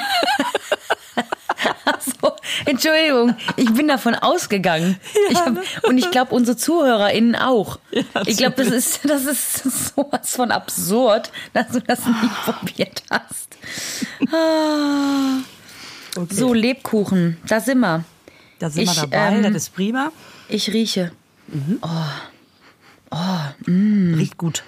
So, 2.21 2.33
Entschuldigung, 2.65 3.35
ich 3.55 3.71
bin 3.73 3.87
davon 3.87 4.15
ausgegangen. 4.15 4.99
ich 5.29 5.37
hab, 5.37 5.57
und 5.83 5.97
ich 5.97 6.09
glaube, 6.11 6.33
unsere 6.33 6.57
ZuhörerInnen 6.57 7.35
auch. 7.35 7.79
ich 8.25 8.37
glaube, 8.37 8.63
das 8.63 8.67
ist, 8.67 9.01
das 9.03 9.25
ist 9.25 9.63
sowas 9.95 10.35
von 10.35 10.51
absurd, 10.51 11.31
dass 11.53 11.69
du 11.69 11.81
das 11.81 11.99
nicht 12.05 12.43
probiert 12.43 13.03
hast. 13.09 13.57
Ah. 14.31 15.39
So, 16.29 16.53
Lebkuchen, 16.53 17.37
da 17.47 17.59
sind 17.59 17.79
wir. 17.79 18.03
Da 18.59 18.69
sind 18.69 18.85
wir 18.85 18.91
Ich, 18.91 18.99
dabei, 18.99 19.35
ähm, 19.35 19.43
das 19.43 19.53
ist 19.55 19.75
prima. 19.75 20.11
Ich 20.49 20.69
rieche. 20.71 21.11
Riecht 23.67 24.37
gut. 24.37 24.63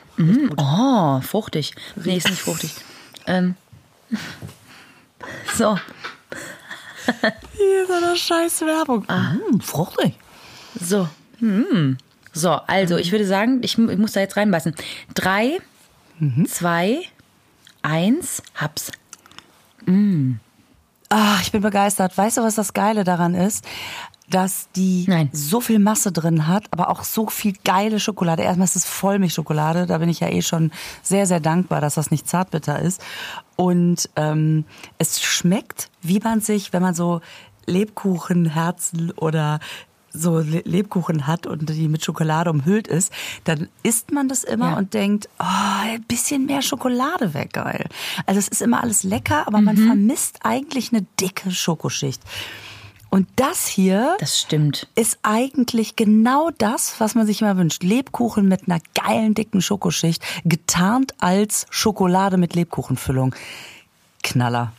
Oh, 0.57 1.21
fruchtig. 1.21 1.73
Nee, 1.95 2.17
ist 2.17 2.29
nicht 2.29 2.41
fruchtig. 2.41 2.73
Ähm. 3.27 3.55
So, 5.57 5.77
Hier 7.53 7.83
ist 7.83 7.91
eine 7.91 8.15
scheiß 8.15 8.61
Werbung. 8.61 9.05
Mm, 9.07 9.59
fruchtig. 9.59 10.13
so. 10.79 11.07
Hm. 11.39 11.97
So, 12.33 12.49
also 12.49 12.97
ich 12.97 13.11
würde 13.11 13.27
sagen, 13.27 13.59
ich, 13.61 13.77
ich 13.77 13.97
muss 13.97 14.13
da 14.13 14.19
jetzt 14.19 14.37
reinbeißen. 14.37 14.73
Drei, 15.13 15.59
zwei, 16.47 17.03
eins, 17.83 18.41
hab's. 18.55 18.91
Ach, 21.09 21.41
ich 21.43 21.51
bin 21.51 21.61
begeistert. 21.61 22.17
Weißt 22.17 22.37
du, 22.37 22.41
was 22.41 22.55
das 22.55 22.73
Geile 22.73 23.03
daran 23.03 23.35
ist? 23.35 23.63
Dass 24.29 24.69
die 24.75 25.05
Nein. 25.07 25.29
so 25.33 25.59
viel 25.59 25.79
Masse 25.79 26.11
drin 26.11 26.47
hat, 26.47 26.65
aber 26.71 26.89
auch 26.89 27.03
so 27.03 27.27
viel 27.27 27.53
geile 27.65 27.99
Schokolade. 27.99 28.41
Erstmal 28.43 28.65
ist 28.65 28.75
es 28.77 28.85
Vollmilchschokolade. 28.85 29.85
Da 29.85 29.97
bin 29.97 30.07
ich 30.09 30.21
ja 30.21 30.29
eh 30.29 30.41
schon 30.41 30.71
sehr, 31.01 31.25
sehr 31.27 31.39
dankbar, 31.41 31.81
dass 31.81 31.95
das 31.95 32.09
nicht 32.09 32.27
zartbitter 32.27 32.79
ist. 32.79 33.01
Und 33.57 34.09
ähm, 34.15 34.63
es 34.97 35.21
schmeckt, 35.21 35.89
wie 36.01 36.19
man 36.19 36.39
sich, 36.39 36.71
wenn 36.73 36.81
man 36.81 36.93
so 36.95 37.19
Lebkuchenherzen 37.65 39.11
oder 39.11 39.59
so 40.15 40.39
Le 40.39 40.61
Lebkuchen 40.65 41.25
hat 41.25 41.47
und 41.47 41.67
die 41.69 41.87
mit 41.87 42.05
Schokolade 42.05 42.51
umhüllt 42.51 42.87
ist, 42.87 43.11
dann 43.45 43.67
isst 43.81 44.11
man 44.11 44.27
das 44.29 44.43
immer 44.43 44.71
Ja. 44.71 44.77
und 44.77 44.93
denkt, 44.93 45.27
oh, 45.39 45.43
ein 45.81 46.03
bisschen 46.03 46.45
mehr 46.45 46.61
Schokolade 46.61 47.33
wäre 47.33 47.47
geil. 47.47 47.87
Also 48.27 48.37
es 48.39 48.47
ist 48.47 48.61
immer 48.61 48.83
alles 48.83 49.03
lecker, 49.03 49.47
aber 49.47 49.59
man 49.59 49.75
Mhm. 49.75 49.87
vermisst 49.87 50.39
eigentlich 50.43 50.91
eine 50.93 51.01
dicke 51.19 51.49
Schokoschicht. 51.49 52.21
Und 53.13 53.27
das 53.35 53.67
hier 53.67 54.17
Das 54.19 54.39
stimmt. 54.39 54.87
ist 54.95 55.19
eigentlich 55.21 55.95
genau 55.95 56.49
das, 56.57 56.95
was 56.99 57.13
man 57.13 57.27
sich 57.27 57.41
immer 57.41 57.57
wünscht. 57.57 57.83
Lebkuchen 57.83 58.47
mit 58.47 58.61
einer 58.67 58.79
geilen, 58.95 59.35
dicken 59.35 59.61
Schokoschicht, 59.61 60.23
getarnt 60.45 61.13
als 61.19 61.67
Schokolade 61.69 62.37
mit 62.37 62.55
Lebkuchenfüllung. 62.55 63.35
Knaller. 64.23 64.73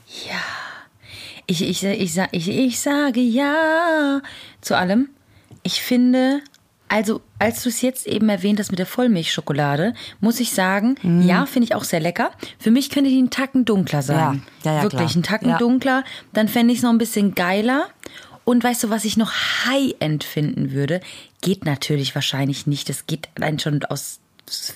Ich, 1.46 1.62
ich, 1.62 1.84
ich, 1.84 1.84
ich, 1.84 2.18
ich, 2.32 2.48
ich 2.48 2.80
sage 2.80 3.20
ja 3.20 4.20
zu 4.60 4.76
allem. 4.76 5.10
Ich 5.62 5.80
finde, 5.82 6.40
also 6.94 7.20
als 7.40 7.62
du 7.64 7.68
es 7.70 7.82
jetzt 7.82 8.06
eben 8.06 8.28
erwähnt 8.28 8.60
hast 8.60 8.70
mit 8.70 8.78
der 8.78 8.86
Vollmilchschokolade, 8.86 9.94
muss 10.20 10.38
ich 10.38 10.52
sagen, 10.52 10.94
Mhm. 11.02 11.22
ja, 11.22 11.44
finde 11.46 11.64
ich 11.66 11.74
auch 11.74 11.82
sehr 11.84 11.98
lecker. 11.98 12.30
Für 12.60 12.70
mich 12.70 12.88
könnte 12.90 13.10
die 13.10 13.18
einen 13.18 13.30
Tacken 13.30 13.64
dunkler 13.64 14.02
sein. 14.02 14.42
Ja, 14.62 14.70
ja, 14.70 14.76
ja, 14.76 14.82
Wirklich, 14.84 15.00
klar. 15.00 15.14
einen 15.14 15.22
Tacken 15.24 15.48
Ja. 15.50 15.58
dunkler. 15.58 16.04
Dann 16.32 16.46
fände 16.48 16.72
ich 16.72 16.78
es 16.78 16.82
noch 16.84 16.90
ein 16.90 16.98
bisschen 16.98 17.34
geiler. 17.34 17.88
Und 18.44 18.62
weißt 18.62 18.84
du, 18.84 18.90
was 18.90 19.04
ich 19.04 19.16
noch 19.16 19.32
High-End 19.66 20.22
finden 20.22 20.70
würde? 20.72 21.00
Geht 21.40 21.64
natürlich 21.64 22.14
wahrscheinlich 22.14 22.66
nicht. 22.68 22.88
Das 22.88 23.06
geht 23.06 23.28
allein 23.36 23.58
schon 23.58 23.82
aus. 23.86 24.20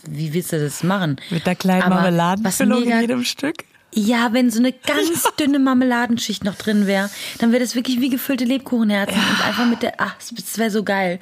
Wie 0.09 0.33
willst 0.35 0.53
du 0.53 0.59
das 0.59 0.83
machen? 0.83 1.21
Mit 1.31 1.47
einer 1.47 1.55
kleinen 1.55 1.89
Marmeladenfüllung 1.91 2.83
in 2.83 3.01
jedem 3.01 3.25
Stück. 3.25 3.65
Ja, 3.94 4.33
wenn 4.33 4.51
so 4.51 4.59
eine 4.59 4.72
ganz 4.72 5.24
dünne 5.40 5.59
Marmeladenschicht 5.59 6.44
noch 6.44 6.55
drin 6.57 6.87
wäre, 6.87 7.11
dann 7.38 7.53
wäre 7.53 7.62
das 7.62 7.74
wirklich 7.74 8.01
wie 8.01 8.11
gefüllte 8.11 8.44
Lebkuchenherzen 8.44 9.16
und 9.18 9.44
einfach 9.46 9.66
mit 9.66 9.83
der, 9.83 9.94
ach, 9.98 10.14
das 10.35 10.59
wäre 10.59 10.70
so 10.70 10.85
geil. 10.85 11.20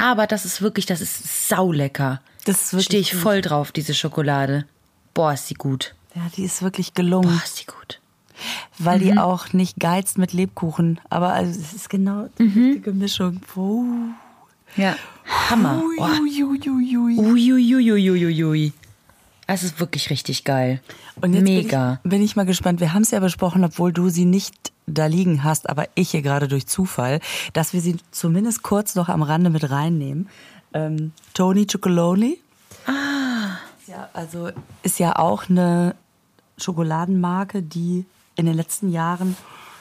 Aber 0.00 0.26
das 0.26 0.44
ist 0.44 0.60
wirklich, 0.62 0.86
das 0.86 1.00
ist 1.00 1.48
saulecker. 1.48 2.20
Mhm. 2.20 2.44
Das 2.46 2.84
Stehe 2.84 3.00
ich 3.00 3.12
gut. 3.12 3.20
voll 3.20 3.40
drauf, 3.40 3.72
diese 3.72 3.94
Schokolade. 3.94 4.66
Boah, 5.14 5.32
ist 5.32 5.48
die 5.48 5.54
gut. 5.54 5.94
Ja, 6.14 6.22
die 6.36 6.44
ist 6.44 6.60
wirklich 6.62 6.92
gelungen. 6.94 7.28
Boah, 7.30 7.42
ist 7.44 7.60
die 7.60 7.66
gut. 7.66 8.00
weil 8.78 8.98
Mhm. 8.98 9.02
die 9.02 9.18
auch 9.18 9.52
nicht 9.52 9.78
geizt 9.78 10.18
mit 10.18 10.32
Lebkuchen. 10.32 11.00
Aber 11.08 11.32
also, 11.32 11.58
es 11.58 11.72
ist 11.72 11.88
genau 11.88 12.28
die 12.38 12.42
Mhm. 12.42 12.64
richtige 12.64 12.92
Mischung. 12.92 13.40
Uh. 13.56 14.08
Ja, 14.76 14.96
Hammer. 15.48 15.80
Ui, 15.84 15.96
Boah. 15.96 16.10
ui, 16.20 16.42
ui, 16.44 16.60
ui, 16.68 16.96
ui. 16.98 17.16
Uiuiuiuiui. 17.18 18.72
Es 19.46 19.62
ist 19.62 19.80
wirklich 19.80 20.10
richtig 20.10 20.44
geil. 20.44 20.80
Und 21.20 21.34
jetzt 21.34 21.44
Mega. 21.44 21.86
Bin 21.86 21.94
ich, 22.04 22.10
bin 22.10 22.22
ich 22.22 22.36
mal 22.36 22.46
gespannt. 22.46 22.80
Wir 22.80 22.94
haben 22.94 23.02
es 23.02 23.10
ja 23.10 23.20
besprochen, 23.20 23.64
obwohl 23.64 23.92
du 23.92 24.08
sie 24.08 24.24
nicht 24.24 24.72
da 24.86 25.06
liegen 25.06 25.44
hast, 25.44 25.68
aber 25.68 25.88
ich 25.94 26.10
hier 26.10 26.22
gerade 26.22 26.48
durch 26.48 26.66
Zufall, 26.66 27.20
dass 27.52 27.72
wir 27.72 27.80
sie 27.80 27.96
zumindest 28.10 28.62
kurz 28.62 28.94
noch 28.94 29.08
am 29.08 29.22
Rande 29.22 29.50
mit 29.50 29.70
reinnehmen. 29.70 30.28
Ähm, 30.72 31.12
Tony 31.34 31.66
Chocolonely. 31.66 32.40
Ah. 32.86 33.58
Ja, 33.86 34.08
also 34.12 34.50
ist 34.82 34.98
ja 34.98 35.16
auch 35.16 35.48
eine 35.48 35.94
Schokoladenmarke, 36.56 37.62
die 37.62 38.06
in 38.36 38.46
den 38.46 38.54
letzten 38.54 38.90
Jahren 38.90 39.36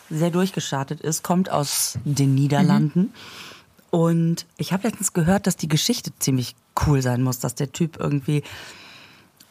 sehr 0.09 0.29
durchgestartet 0.29 1.01
ist, 1.01 1.23
kommt 1.23 1.49
aus 1.49 1.97
den 2.03 2.35
Niederlanden. 2.35 3.13
Und 3.89 4.45
ich 4.57 4.73
habe 4.73 4.87
letztens 4.87 5.13
gehört, 5.13 5.47
dass 5.47 5.55
die 5.55 5.67
Geschichte 5.67 6.11
ziemlich 6.19 6.55
cool 6.85 7.01
sein 7.01 7.21
muss, 7.21 7.39
dass 7.39 7.55
der 7.55 7.71
Typ 7.71 7.97
irgendwie 7.99 8.43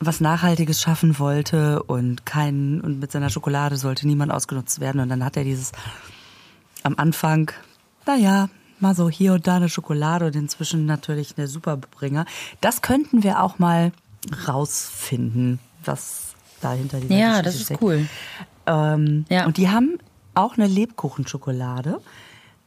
was 0.06 0.20
Nachhaltiges 0.20 0.80
schaffen 0.80 1.18
wollte 1.18 1.82
und 1.84 2.26
kein 2.26 2.80
und 2.80 3.00
mit 3.00 3.12
seiner 3.12 3.30
Schokolade 3.30 3.76
sollte 3.76 4.06
niemand 4.06 4.32
ausgenutzt 4.32 4.80
werden. 4.80 5.00
Und 5.00 5.08
dann 5.08 5.24
hat 5.24 5.36
er 5.36 5.44
dieses 5.44 5.72
am 6.82 6.94
Anfang, 6.96 7.50
naja, 8.06 8.48
mal 8.80 8.94
so 8.94 9.08
hier 9.08 9.34
und 9.34 9.46
da 9.46 9.56
eine 9.56 9.68
Schokolade 9.68 10.26
und 10.26 10.34
inzwischen 10.36 10.86
natürlich 10.86 11.34
eine 11.36 11.46
Superbringer. 11.46 12.24
Das 12.60 12.82
könnten 12.82 13.22
wir 13.22 13.42
auch 13.42 13.58
mal 13.58 13.92
rausfinden, 14.48 15.58
was 15.84 16.34
da 16.60 16.72
hinter 16.72 17.00
dieser 17.00 17.14
Ja, 17.14 17.28
Geschichte 17.40 17.44
das 17.44 17.54
ist 17.56 17.64
steckt. 17.64 17.82
cool. 17.82 18.06
Ähm, 18.66 19.24
Ja. 19.28 19.46
Und 19.46 19.56
die 19.56 19.68
haben 19.70 19.98
auch 20.34 20.56
eine 20.56 20.66
Lebkuchenschokolade. 20.66 22.00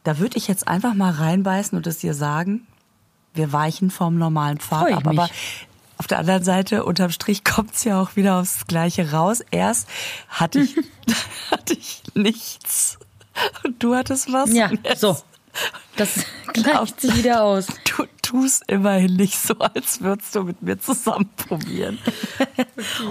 Da 0.04 0.18
würde 0.18 0.36
ich 0.36 0.48
jetzt 0.48 0.68
einfach 0.68 0.94
mal 0.94 1.10
reinbeißen 1.12 1.76
und 1.76 1.86
es 1.86 1.98
dir 1.98 2.14
sagen, 2.14 2.66
wir 3.34 3.52
weichen 3.52 3.90
vom 3.90 4.16
normalen 4.18 4.58
Pfad 4.58 4.92
ab. 4.92 5.06
Aber 5.06 5.28
auf 5.98 6.06
der 6.06 6.18
anderen 6.18 6.44
Seite, 6.44 6.84
unterm 6.84 7.10
Strich, 7.10 7.44
kommt's 7.44 7.84
ja 7.84 8.00
auch 8.00 8.16
wieder 8.16 8.36
aufs 8.36 8.66
Gleiche 8.66 9.12
raus. 9.12 9.42
Erst 9.50 9.88
hatte 10.28 10.60
ich, 10.60 10.76
hatte 11.50 11.74
ich 11.74 12.02
nichts. 12.14 12.98
Und 13.64 13.82
du 13.82 13.94
hattest 13.94 14.32
was. 14.32 14.52
Ja, 14.52 14.70
so. 14.96 15.16
Das 15.96 16.24
gleicht 16.52 17.00
sich 17.00 17.16
wieder 17.16 17.42
aus. 17.42 17.66
Du 17.96 18.04
tust 18.20 18.64
immerhin 18.66 19.14
nicht 19.16 19.38
so, 19.38 19.54
als 19.58 20.02
würdest 20.02 20.34
du 20.34 20.42
mit 20.42 20.60
mir 20.60 20.78
zusammen 20.78 21.30
probieren. 21.36 21.98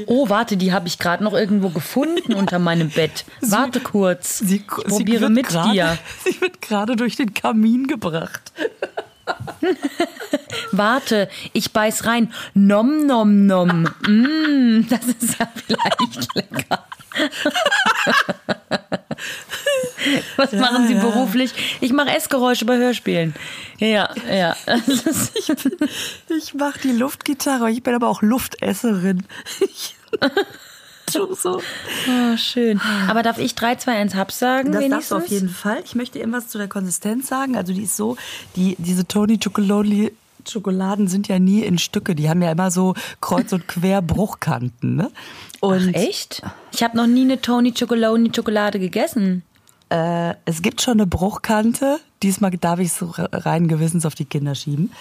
Oh, 0.06 0.30
warte, 0.30 0.58
die 0.58 0.74
habe 0.74 0.88
ich 0.88 1.00
gerade 1.00 1.24
noch 1.24 1.34
irgendwo 1.34 1.70
gefunden 1.70 2.34
unter 2.34 2.60
meinem 2.60 2.90
Bett. 2.90 3.26
Warte 3.42 3.80
kurz. 3.80 4.40
Sie, 4.40 4.58
ich 4.58 4.68
probiere 4.68 5.22
wird 5.22 5.32
mit 5.32 5.48
gerade, 5.48 5.72
dir. 5.72 5.98
Sie 6.24 6.40
wird 6.42 6.62
gerade 6.62 6.98
durch 6.98 7.16
den 7.16 7.34
Kamin 7.34 7.88
gebracht. 7.88 8.52
Warte, 10.72 11.30
ich 11.54 11.72
beiß 11.72 12.06
rein. 12.06 12.34
Nom, 12.54 13.06
nom, 13.06 13.46
nom. 13.46 13.84
Mm, 14.08 14.88
das 14.90 15.06
ist 15.06 15.40
ja 15.40 15.48
vielleicht 15.56 16.36
lecker. 16.36 16.86
Was 20.38 20.52
machen 20.54 20.88
Sie 20.88 20.94
ja. 20.94 21.02
beruflich? 21.02 21.52
Ich 21.82 21.92
mache 21.94 22.16
Essgeräusche 22.16 22.66
bei 22.66 22.78
Hörspielen. 22.78 23.34
Ja, 23.80 24.10
ja. 24.30 24.56
Ist, 24.88 25.34
Ich 26.30 26.54
mache 26.54 26.80
die 26.80 26.92
Luftgitarre, 26.92 27.72
ich 27.72 27.84
bin 27.84 27.96
aber 27.96 28.08
auch 28.08 28.22
Luftesserin. 28.22 29.26
So. 31.10 31.30
oh, 31.62 32.38
schön. 32.38 32.82
Aber 33.08 33.22
darf 33.24 33.38
ich 33.38 33.56
3, 33.56 33.76
2, 33.76 33.92
1 33.92 34.16
Haps 34.16 34.40
sagen? 34.40 34.72
Das 34.72 34.82
darfst 34.82 34.92
wenigstens? 34.92 35.10
du 35.10 35.16
auf 35.18 35.28
jeden 35.28 35.50
Fall. 35.50 35.82
Ich 35.86 35.96
möchte 35.96 36.20
irgendwas 36.20 36.48
zu 36.48 36.58
der 36.58 36.68
Konsistenz 36.68 37.28
sagen. 37.28 37.56
Also 37.56 37.74
die 37.74 37.84
ist 37.84 37.96
so, 37.96 38.18
die, 38.56 38.76
diese 38.80 39.08
Tony 39.08 39.38
Chocolonely 39.38 40.12
Schokoladen 40.48 41.08
sind 41.08 41.28
ja 41.28 41.40
nie 41.40 41.62
in 41.64 41.78
Stücke. 41.80 42.16
Die 42.16 42.30
haben 42.30 42.42
ja 42.42 42.52
immer 42.52 42.70
so 42.72 42.94
kreuz 43.22 43.52
und 43.54 43.68
quer 43.68 44.02
Bruchkanten. 44.02 44.96
Ne? 44.96 45.12
Und 45.60 45.94
Ach, 45.96 46.00
echt? 46.00 46.44
Ich 46.72 46.84
habe 46.84 46.96
noch 46.98 47.08
nie 47.08 47.24
eine 47.24 47.42
Tony 47.42 47.72
Chocolonely 47.74 48.32
Schokolade 48.36 48.80
gegessen. 48.80 49.44
Äh, 49.90 50.34
es 50.46 50.62
gibt 50.62 50.82
schon 50.82 50.94
eine 50.94 51.08
Bruchkante. 51.08 52.00
Diesmal 52.24 52.52
darf 52.52 52.80
ich 52.80 52.88
es 52.88 52.98
so 52.98 53.12
rein 53.16 53.68
gewissens 53.68 54.06
auf 54.06 54.16
die 54.16 54.26
Kinder 54.26 54.56
schieben. 54.56 54.92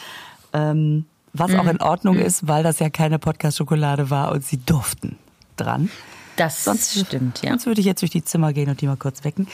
Ähm, 0.53 1.07
was 1.33 1.51
Mhm. 1.51 1.61
auch 1.61 1.67
in 1.67 1.81
Ordnung 1.81 2.19
ist, 2.19 2.47
weil 2.47 2.62
das 2.62 2.79
ja 2.79 2.88
keine 2.90 3.19
Podcast-Schokolade 3.19 4.09
war 4.11 4.33
und 4.33 4.45
sie 4.45 4.59
durften 4.59 5.19
dran. 5.57 5.90
Das 6.37 6.64
stimmt, 7.01 7.43
ja. 7.43 7.51
Sonst 7.51 7.67
würde 7.67 7.81
ich 7.81 7.87
jetzt 7.87 8.03
durch 8.03 8.11
die 8.11 8.25
Zimmer 8.25 8.53
gehen 8.53 8.69
und 8.69 8.81
die 8.81 8.87
mal 8.87 8.97
kurz 8.97 9.25
wecken. 9.25 9.47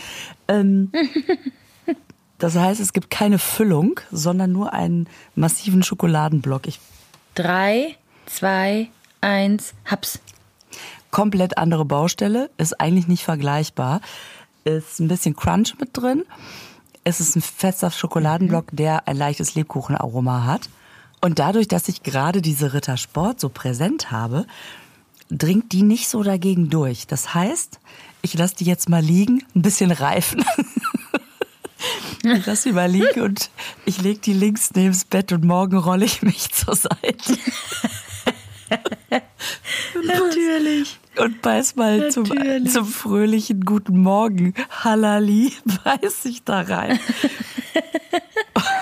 Ähm, 0.48 0.90
das 2.38 2.56
heißt, 2.56 2.80
es 2.80 2.92
gibt 2.92 3.10
keine 3.10 3.38
Füllung, 3.38 4.00
sondern 4.10 4.52
nur 4.52 4.72
einen 4.72 5.06
massiven 5.34 5.82
Schokoladenblock. 5.82 6.66
Ich, 6.66 6.80
3, 7.34 7.96
2, 8.26 8.88
1, 9.20 9.74
Haps. 9.84 10.20
komplett 11.10 11.58
andere 11.58 11.84
Baustelle, 11.84 12.50
ist 12.56 12.80
eigentlich 12.80 13.08
nicht 13.08 13.24
vergleichbar. 13.24 14.00
Ist 14.64 15.00
ein 15.00 15.08
bisschen 15.08 15.36
Crunch 15.36 15.74
mit 15.78 15.90
drin. 15.92 16.24
Es 17.04 17.20
ist 17.20 17.36
ein 17.36 17.42
fester 17.42 17.90
Schokoladenblock, 17.90 18.72
mhm. 18.72 18.76
der 18.76 19.08
ein 19.08 19.16
leichtes 19.16 19.54
Lebkuchenaroma 19.54 20.44
hat. 20.44 20.68
Und 21.20 21.38
dadurch, 21.38 21.68
dass 21.68 21.88
ich 21.88 22.02
gerade 22.02 22.40
diese 22.40 22.72
Ritter 22.72 22.96
Sport 22.96 23.40
so 23.40 23.50
präsent 23.50 24.10
habe, 24.10 24.46
dringt 25.30 25.72
die 25.72 25.82
nicht 25.82 26.08
so 26.08 26.22
dagegen 26.22 26.70
durch. 26.70 27.06
Das 27.06 27.34
heißt, 27.34 27.80
ich 28.22 28.34
lasse 28.34 28.56
die 28.56 28.64
jetzt 28.64 28.88
mal 28.88 29.02
liegen, 29.02 29.44
ein 29.54 29.62
bisschen 29.62 29.90
reifen. 29.90 30.44
ich 32.22 32.46
lasse 32.46 32.68
die 32.68 32.74
mal 32.74 32.90
liegen 32.90 33.22
und 33.22 33.50
ich 33.84 34.02
lege 34.02 34.20
die 34.20 34.34
links 34.34 34.70
neben 34.74 34.92
das 34.92 35.04
Bett 35.04 35.32
und 35.32 35.44
morgen 35.44 35.78
rolle 35.78 36.04
ich 36.04 36.22
mich 36.22 36.50
zur 36.50 36.74
Seite. 36.74 37.38
Natürlich. 40.04 40.98
Und 41.16 41.42
beiß 41.42 41.76
mal 41.76 42.10
zum, 42.10 42.26
zum 42.66 42.86
fröhlichen 42.86 43.64
Guten 43.64 44.00
Morgen, 44.00 44.54
Halali, 44.70 45.52
beiß 45.84 46.24
ich 46.24 46.44
da 46.44 46.60
rein. 46.60 47.00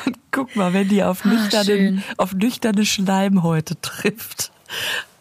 Und 0.05 0.19
guck 0.31 0.55
mal, 0.55 0.73
wenn 0.73 0.89
die 0.89 1.03
auf, 1.03 1.25
nüchternen, 1.25 2.05
auf 2.17 2.35
nüchterne 2.35 2.85
Schleimhäute 2.85 3.81
trifft, 3.81 4.53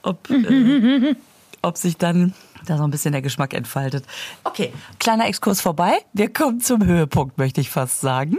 ob, 0.03 0.29
äh, 0.29 1.15
ob 1.61 1.77
sich 1.77 1.97
dann 1.97 2.33
da 2.65 2.77
so 2.77 2.83
ein 2.83 2.91
bisschen 2.91 3.11
der 3.11 3.21
Geschmack 3.21 3.53
entfaltet. 3.53 4.05
Okay, 4.43 4.73
kleiner 4.99 5.27
Exkurs 5.27 5.61
vorbei. 5.61 5.93
Wir 6.13 6.31
kommen 6.31 6.59
zum 6.59 6.85
Höhepunkt, 6.85 7.37
möchte 7.37 7.61
ich 7.61 7.69
fast 7.69 8.01
sagen. 8.01 8.37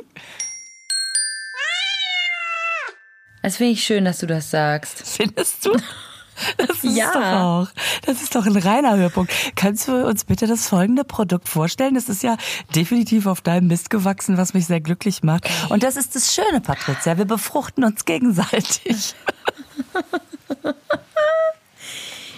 Es 3.43 3.57
finde 3.57 3.73
ich 3.73 3.85
schön, 3.85 4.05
dass 4.05 4.19
du 4.19 4.27
das 4.27 4.51
sagst. 4.51 5.03
Findest 5.05 5.65
du? 5.65 5.73
Das 6.57 6.69
ist 6.85 6.97
ja. 6.97 7.13
doch 7.13 7.23
auch. 7.23 7.69
Das 8.05 8.23
ist 8.23 8.35
doch 8.35 8.47
ein 8.47 8.57
reiner 8.57 8.97
Höhepunkt. 8.97 9.33
Kannst 9.57 9.89
du 9.89 10.07
uns 10.07 10.25
bitte 10.25 10.47
das 10.47 10.69
folgende 10.69 11.05
Produkt 11.05 11.49
vorstellen? 11.49 11.95
Das 11.95 12.09
ist 12.09 12.23
ja 12.23 12.37
definitiv 12.75 13.27
auf 13.27 13.41
deinem 13.41 13.69
Mist 13.69 13.91
gewachsen, 13.91 14.37
was 14.37 14.55
mich 14.55 14.67
sehr 14.67 14.81
glücklich 14.81 15.23
macht. 15.23 15.49
Und 15.69 15.83
das 15.83 15.97
ist 15.97 16.15
das 16.15 16.35
Schöne, 16.35 16.61
Patricia. 16.61 17.17
Wir 17.17 17.25
befruchten 17.25 17.85
uns 17.85 18.05
gegenseitig. 18.05 19.15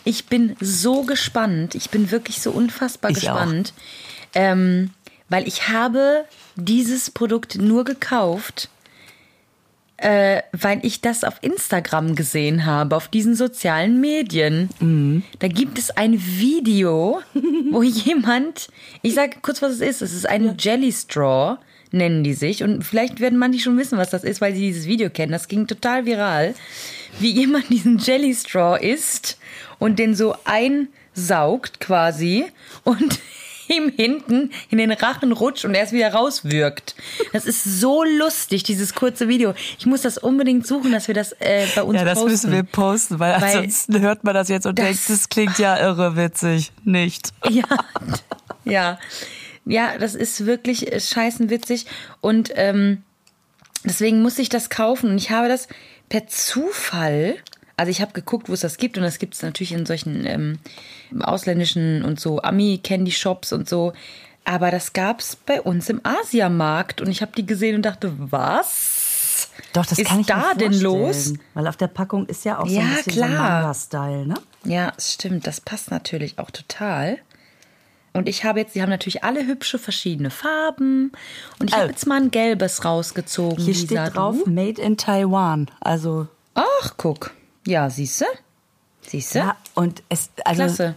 Ich 0.05 0.27
bin 0.27 0.57
so 0.61 1.03
gespannt. 1.03 1.75
Ich 1.75 1.91
bin 1.91 2.11
wirklich 2.11 2.41
so 2.41 2.51
unfassbar 2.51 3.11
ich 3.11 3.21
gespannt. 3.21 3.73
Ähm, 4.35 4.91
weil 5.29 5.47
ich 5.47 5.69
habe 5.69 6.25
dieses 6.57 7.11
Produkt 7.11 7.57
nur 7.57 7.85
gekauft, 7.85 8.69
äh, 9.97 10.43
weil 10.53 10.81
ich 10.83 11.03
das 11.03 11.25
auf 11.25 11.35
Instagram 11.43 12.15
gesehen 12.15 12.65
habe, 12.65 12.97
auf 12.97 13.09
diesen 13.09 13.35
sozialen 13.35 14.01
Medien. 14.01 14.71
Mhm. 14.81 15.23
Da 15.39 15.49
gibt 15.49 15.79
es 15.79 15.91
ein 15.91 16.19
Video, 16.19 17.21
wo 17.71 17.83
jemand, 17.83 18.69
ich 19.03 19.15
sage 19.15 19.37
kurz, 19.43 19.61
was 19.61 19.73
es 19.75 19.81
ist. 19.81 20.03
Es 20.03 20.15
ist 20.15 20.29
ein 20.29 20.45
ja. 20.45 20.55
Jelly 20.59 20.93
Straw, 20.93 21.59
nennen 21.93 22.25
die 22.25 22.35
sich. 22.35 22.63
Und 22.63 22.83
vielleicht 22.83 23.21
werden 23.21 23.39
manche 23.39 23.61
schon 23.61 23.77
wissen, 23.77 23.99
was 23.99 24.11
das 24.11 24.25
ist, 24.25 24.41
weil 24.41 24.55
sie 24.55 24.63
dieses 24.63 24.87
Video 24.87 25.11
kennen. 25.11 25.33
Das 25.33 25.49
ging 25.49 25.67
total 25.67 26.07
viral. 26.07 26.55
Wie 27.19 27.31
jemand 27.31 27.69
diesen 27.69 27.99
Jelly 27.99 28.35
Straw 28.35 28.79
isst 28.79 29.39
und 29.79 29.99
den 29.99 30.15
so 30.15 30.35
einsaugt 30.45 31.81
quasi 31.81 32.47
und 32.85 33.19
ihm 33.71 33.91
hinten 33.91 34.51
in 34.71 34.79
den 34.79 34.91
Rachen 34.91 35.33
rutscht 35.33 35.65
und 35.65 35.75
er 35.75 35.85
es 35.85 35.93
wieder 35.93 36.13
rauswirkt. 36.13 36.95
Das 37.33 37.47
ist 37.47 37.63
so 37.65 38.03
lustig, 38.05 38.63
dieses 38.65 38.95
kurze 38.95 39.29
Video. 39.29 39.55
Ich 39.79 39.87
muss 39.87 40.03
das 40.03 40.19
unbedingt 40.19 40.67
suchen, 40.67 40.93
dass 40.93 41.09
wir 41.09 41.15
das 41.15 41.33
äh, 41.39 41.67
bei 41.75 41.83
uns 41.83 41.93
posten. 41.93 41.95
Ja, 41.97 42.05
das 42.05 42.15
posten. 42.15 42.31
müssen 42.31 42.53
wir 42.53 42.63
posten, 42.65 43.19
weil, 43.19 43.41
weil 43.41 43.57
ansonsten 43.57 44.01
hört 44.01 44.25
man 44.25 44.35
das 44.35 44.49
jetzt 44.49 44.67
und 44.67 44.79
das 44.79 44.87
denkt, 44.87 45.09
das 45.09 45.29
klingt 45.29 45.59
ja 45.59 45.79
irre 45.79 46.17
witzig. 46.17 46.73
Nicht. 46.85 47.31
Ja, 47.51 47.65
ja. 48.65 48.99
Ja, 49.65 49.99
das 49.99 50.15
ist 50.15 50.47
wirklich 50.47 50.93
äh, 50.93 51.01
scheißenwitzig 51.01 51.87
und 52.21 52.51
ähm, 52.55 53.03
deswegen 53.85 54.23
muss 54.23 54.39
ich 54.39 54.49
das 54.49 54.71
kaufen 54.71 55.11
und 55.11 55.19
ich 55.19 55.31
habe 55.31 55.49
das 55.49 55.69
per 56.11 56.27
Zufall 56.27 57.39
also 57.81 57.89
ich 57.89 58.03
habe 58.03 58.13
geguckt, 58.13 58.51
wo 58.51 58.53
es 58.53 58.61
das 58.61 58.77
gibt 58.77 58.99
und 58.99 59.05
das 59.05 59.19
gibt 59.19 59.33
es 59.33 59.41
natürlich 59.41 59.73
in 59.73 59.87
solchen 59.87 60.27
ähm, 60.27 60.59
ausländischen 61.19 62.05
und 62.05 62.21
so 62.21 62.43
Ami-Candy-Shops 62.43 63.55
und 63.55 63.67
so. 63.67 63.95
Aber 64.45 64.71
das 64.71 64.93
gab 64.93 65.21
es 65.21 65.35
bei 65.35 65.63
uns 65.63 65.89
im 65.89 66.03
Asiamarkt 66.05 67.01
und 67.01 67.09
ich 67.09 67.23
habe 67.23 67.33
die 67.35 67.47
gesehen 67.47 67.77
und 67.77 67.83
dachte, 67.87 68.13
was? 68.19 69.49
Doch, 69.73 69.87
das 69.87 69.99
ist 69.99 70.07
kann 70.07 70.21
ich 70.21 70.27
da 70.27 70.53
denn 70.53 70.79
los? 70.79 71.33
Weil 71.55 71.67
auf 71.67 71.79
der 71.79 71.87
Packung 71.87 72.27
ist 72.27 72.45
ja 72.45 72.59
auch 72.59 72.67
so 72.67 72.75
ja, 72.75 72.83
ein 72.83 72.97
bisschen 72.97 73.13
klar. 73.15 73.29
so 73.31 73.35
Manga-Style, 73.37 74.27
ne? 74.27 74.35
Ja, 74.65 74.93
stimmt. 74.99 75.47
Das 75.47 75.63
passt 75.63 75.91
natürlich 75.91 76.39
auch 76.39 76.51
total. 76.51 77.17
Und 78.13 78.29
ich 78.29 78.45
habe 78.45 78.59
jetzt, 78.61 78.75
die 78.75 78.83
haben 78.83 78.91
natürlich 78.91 79.23
alle 79.23 79.47
hübsche 79.47 79.79
verschiedene 79.79 80.31
Farben. 80.31 81.13
Und 81.59 81.71
ich 81.71 81.75
oh. 81.75 81.79
habe 81.79 81.91
jetzt 81.91 82.07
mal 82.07 82.21
ein 82.21 82.31
gelbes 82.31 82.85
rausgezogen. 82.85 83.59
Hier 83.59 83.75
Lisa, 83.75 83.87
steht 83.87 84.17
drauf 84.17 84.37
du? 84.45 84.51
Made 84.51 84.81
in 84.81 84.97
Taiwan. 84.97 85.71
Also. 85.81 86.27
Ach, 86.55 86.95
guck. 86.97 87.33
Ja, 87.67 87.89
siehst 87.89 88.21
du? 88.21 88.25
Siehst 89.11 89.35
du? 89.35 89.41
Ja, 89.41 89.57
und 89.75 90.05
es, 90.09 90.31
also 90.45 90.63
Klasse. 90.63 90.95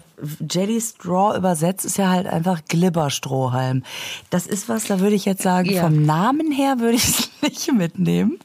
Jelly 0.47 0.79
Straw 0.79 1.35
übersetzt 1.35 1.83
ist 1.83 1.97
ja 1.97 2.11
halt 2.11 2.27
einfach 2.27 2.61
Glibberstrohhalm. 2.67 3.81
Das 4.29 4.45
ist 4.45 4.69
was, 4.69 4.85
da 4.85 4.99
würde 4.99 5.15
ich 5.15 5.25
jetzt 5.25 5.41
sagen, 5.41 5.71
ja. 5.71 5.81
vom 5.81 6.05
Namen 6.05 6.51
her 6.51 6.75
würde 6.77 6.97
ich 6.97 7.05
es 7.05 7.29
nicht 7.41 7.73
mitnehmen. 7.73 8.37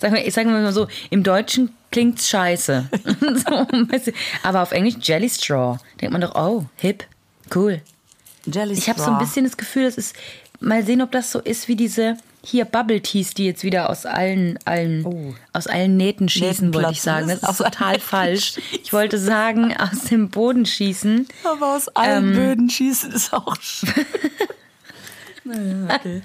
sagen, 0.00 0.16
wir, 0.16 0.32
sagen 0.32 0.50
wir 0.50 0.58
mal 0.58 0.72
so, 0.72 0.88
im 1.10 1.22
Deutschen 1.22 1.70
klingt's 1.92 2.28
scheiße. 2.28 2.88
so, 3.46 4.12
aber 4.42 4.62
auf 4.62 4.72
Englisch 4.72 4.96
Jelly 5.02 5.30
Straw. 5.30 5.78
Denkt 6.00 6.10
man 6.10 6.20
doch, 6.20 6.34
oh, 6.34 6.64
hip, 6.78 7.04
cool. 7.54 7.80
Jelly 8.44 8.74
Straw. 8.74 8.78
Ich 8.78 8.88
habe 8.88 9.00
so 9.00 9.12
ein 9.12 9.18
bisschen 9.18 9.44
das 9.44 9.56
Gefühl, 9.56 9.84
das 9.84 9.94
ist, 9.94 10.16
mal 10.58 10.84
sehen, 10.84 11.00
ob 11.00 11.12
das 11.12 11.30
so 11.30 11.38
ist 11.38 11.68
wie 11.68 11.76
diese 11.76 12.16
hier 12.42 12.64
Bubble 12.64 13.00
Teas, 13.00 13.34
die 13.34 13.46
jetzt 13.46 13.64
wieder 13.64 13.90
aus 13.90 14.06
allen, 14.06 14.58
allen, 14.64 15.04
oh. 15.04 15.34
aus 15.52 15.66
allen 15.66 15.96
Nähten 15.96 16.28
schießen, 16.28 16.72
wollte 16.72 16.92
ich 16.92 17.02
sagen. 17.02 17.28
Das 17.28 17.42
ist 17.42 17.58
total 17.58 17.98
falsch. 17.98 18.54
Ich 18.82 18.92
wollte 18.92 19.18
sagen, 19.18 19.76
aus 19.76 20.04
dem 20.04 20.30
Boden 20.30 20.66
schießen. 20.66 21.28
Aber 21.44 21.76
aus 21.76 21.88
allen 21.88 22.28
ähm, 22.28 22.34
Böden 22.34 22.70
schießen 22.70 23.12
ist 23.12 23.32
auch 23.32 23.56
schön. 23.60 23.92
naja, 25.44 25.94
okay. 25.94 26.22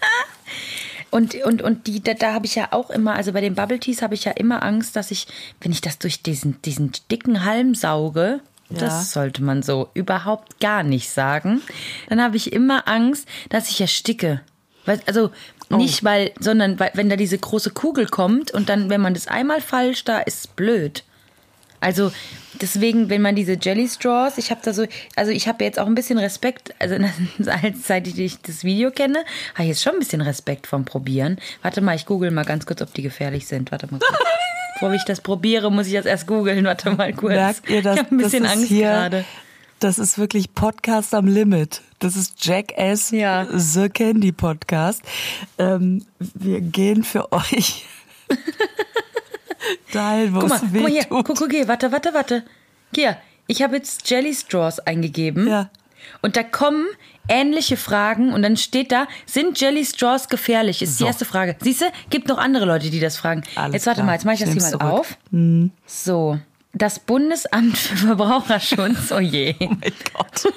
Und, 1.12 1.36
und, 1.36 1.62
und 1.62 1.88
die, 1.88 2.02
da, 2.02 2.14
da 2.14 2.34
habe 2.34 2.46
ich 2.46 2.56
ja 2.56 2.70
auch 2.72 2.90
immer, 2.90 3.16
also 3.16 3.32
bei 3.32 3.42
den 3.42 3.56
Bubble 3.56 3.80
Teas 3.80 4.02
habe 4.02 4.16
ich 4.16 4.26
ja 4.26 4.32
immer 4.32 4.64
Angst, 4.64 4.96
dass 4.96 5.12
ich, 5.12 5.28
wenn 5.62 5.72
ich 5.72 5.82
das 5.82 5.98
durch 6.00 6.24
diesen, 6.24 6.62
diesen 6.64 6.92
dicken 7.10 7.46
Halm 7.46 7.76
sauge, 7.76 8.42
ja. 8.70 8.80
Das 8.80 9.12
sollte 9.12 9.44
man 9.44 9.62
so 9.62 9.90
überhaupt 9.94 10.60
gar 10.60 10.82
nicht 10.82 11.12
sagen. 11.12 11.62
Dann 12.10 12.22
habe 12.22 12.36
ich 12.36 12.52
immer 12.52 12.88
Angst, 12.88 13.28
dass 13.50 13.70
ich 13.70 13.80
ersticke. 13.80 14.42
Also 15.06 15.32
Oh. 15.70 15.78
Nicht 15.78 16.04
weil, 16.04 16.32
sondern 16.40 16.80
weil, 16.80 16.92
wenn 16.94 17.10
da 17.10 17.16
diese 17.16 17.38
große 17.38 17.72
Kugel 17.72 18.06
kommt 18.06 18.52
und 18.52 18.70
dann, 18.70 18.90
wenn 18.90 19.02
man 19.02 19.14
das 19.14 19.28
einmal 19.28 19.62
falsch, 19.62 20.04
da 20.04 20.20
ist 20.20 20.56
blöd. 20.56 21.04
Also 21.80 22.12
deswegen, 22.62 23.10
wenn 23.10 23.22
man 23.22 23.36
diese 23.36 23.58
Jelly 23.60 23.88
Straws, 23.88 24.38
ich 24.38 24.52
habe 24.52 24.62
da 24.64 24.74
so, 24.74 24.86
also 25.16 25.32
ich 25.32 25.48
habe 25.48 25.64
jetzt 25.64 25.80
auch 25.80 25.88
ein 25.88 25.96
bisschen 25.96 26.18
Respekt, 26.18 26.74
also 26.80 26.96
seit 27.84 28.08
ich 28.08 28.42
das 28.42 28.64
Video 28.64 28.92
kenne, 28.92 29.20
habe 29.54 29.64
ich 29.64 29.70
jetzt 29.70 29.84
schon 29.84 29.94
ein 29.94 30.00
bisschen 30.00 30.22
Respekt 30.22 30.68
vom 30.68 30.86
Probieren. 30.86 31.40
Warte 31.64 31.82
mal, 31.82 31.96
ich 31.96 32.06
google 32.06 32.32
mal 32.32 32.46
ganz 32.46 32.66
kurz, 32.66 32.82
ob 32.82 32.94
die 32.94 33.02
gefährlich 33.02 33.48
sind. 33.48 33.72
Warte 33.72 33.88
mal 33.88 34.00
kurz. 34.00 34.20
Bevor 34.76 34.94
ich 34.94 35.04
das 35.06 35.22
probiere, 35.22 35.72
muss 35.72 35.88
ich 35.88 35.94
das 35.94 36.06
erst 36.06 36.28
googeln. 36.28 36.66
Warte 36.66 36.92
mal 36.92 37.14
kurz. 37.14 37.34
Merkt 37.34 37.70
ihr, 37.70 37.82
dass, 37.82 37.96
ich 37.96 38.04
habe 38.04 38.16
ein 38.16 38.18
bisschen 38.18 38.46
Angst 38.46 38.70
gerade. 38.70 39.26
Das 39.80 40.00
ist 40.00 40.18
wirklich 40.18 40.54
Podcast 40.54 41.14
am 41.14 41.28
Limit. 41.28 41.82
Das 42.00 42.16
ist 42.16 42.46
Jackass 42.46 43.12
ja. 43.12 43.46
The 43.52 43.90
Candy 43.90 44.32
Podcast. 44.32 45.02
Ähm, 45.58 46.06
wir 46.20 46.62
gehen 46.62 47.04
für 47.04 47.32
euch 47.34 47.86
dahin, 49.92 50.34
wo 50.34 50.40
guck 50.40 50.50
mal, 50.50 50.56
es 50.56 50.74
weh 50.74 50.80
guck 50.80 50.82
mal 50.82 50.92
hier, 50.92 51.06
guck, 51.10 51.28
guck 51.28 51.52
hier, 51.52 51.68
warte, 51.68 51.92
warte, 51.92 52.14
warte. 52.14 52.44
Hier, 52.96 53.18
ich 53.48 53.62
habe 53.62 53.76
jetzt 53.76 54.10
Jelly 54.10 54.34
Straws 54.34 54.80
eingegeben. 54.80 55.48
Ja. 55.48 55.70
Und 56.22 56.38
da 56.38 56.44
kommen 56.44 56.86
ähnliche 57.28 57.76
Fragen 57.76 58.32
und 58.34 58.44
dann 58.44 58.56
steht 58.56 58.94
da, 58.94 59.08
sind 59.26 59.60
Jelly 59.60 59.84
Straws 59.84 60.30
gefährlich? 60.30 60.82
Ist 60.82 60.98
so. 60.98 61.04
die 61.04 61.08
erste 61.08 61.26
Frage. 61.26 61.58
Siehst 61.60 61.82
du, 61.82 61.86
gibt 62.10 62.30
noch 62.30 62.38
andere 62.38 62.64
Leute, 62.64 62.90
die 62.90 63.02
das 63.02 63.18
fragen. 63.18 63.44
Alles 63.56 63.74
jetzt 63.74 63.88
warte 63.88 63.98
klar. 63.98 64.06
mal, 64.06 64.14
jetzt 64.14 64.24
mache 64.24 64.36
ich 64.36 64.40
das 64.42 64.52
hier 64.52 64.78
mal 64.78 64.90
auf. 64.90 65.18
Mhm. 65.32 65.72
So 65.86 66.40
das 66.76 67.00
Bundesamt 67.00 67.78
für 67.78 67.96
Verbraucherschutz, 67.96 69.12
oh 69.12 69.20
je. 69.20 69.56
Oh 69.62 69.70
mein 69.70 69.94
Gott. 70.14 70.54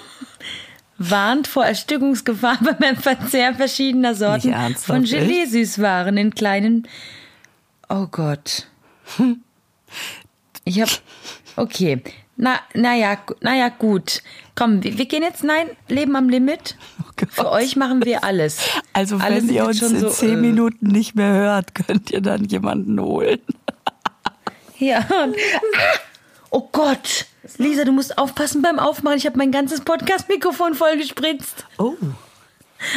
warnt 0.98 1.46
vor 1.46 1.64
Erstickungsgefahr 1.64 2.58
beim 2.80 2.96
Verzehr 2.96 3.54
verschiedener 3.54 4.14
Sorten 4.14 4.52
von 4.76 5.04
Gelee-Süßwaren 5.04 6.16
in 6.16 6.34
kleinen. 6.34 6.88
Oh 7.88 8.06
Gott. 8.10 8.66
Ich 10.64 10.80
hab. 10.80 10.90
Okay. 11.56 12.02
Na, 12.36 12.60
naja, 12.74 13.18
naja, 13.40 13.68
gut. 13.68 14.22
Komm, 14.54 14.82
wir, 14.84 14.98
wir, 14.98 15.06
gehen 15.06 15.22
jetzt, 15.22 15.42
nein, 15.42 15.68
Leben 15.88 16.14
am 16.14 16.28
Limit. 16.28 16.76
Oh 17.00 17.26
Für 17.30 17.50
euch 17.50 17.74
machen 17.74 18.04
wir 18.04 18.22
alles. 18.22 18.60
Also, 18.92 19.18
wenn 19.18 19.24
alles 19.24 19.50
ihr 19.50 19.64
uns 19.64 19.82
in 19.82 19.98
so, 19.98 20.10
zehn 20.10 20.38
äh, 20.38 20.42
Minuten 20.42 20.86
nicht 20.86 21.16
mehr 21.16 21.32
hört, 21.32 21.74
könnt 21.74 22.10
ihr 22.10 22.20
dann 22.20 22.44
jemanden 22.44 23.00
holen. 23.00 23.40
Ja. 24.78 24.98
Und, 24.98 25.34
ah, 25.34 25.98
oh 26.50 26.68
Gott. 26.72 27.26
Lisa, 27.56 27.84
du 27.84 27.92
musst 27.92 28.18
aufpassen 28.18 28.62
beim 28.62 28.78
Aufmachen. 28.78 29.16
Ich 29.18 29.26
habe 29.26 29.38
mein 29.38 29.52
ganzes 29.52 29.80
Podcast-Mikrofon 29.80 30.74
voll 30.74 30.96
gespritzt. 30.98 31.66
Oh, 31.78 31.94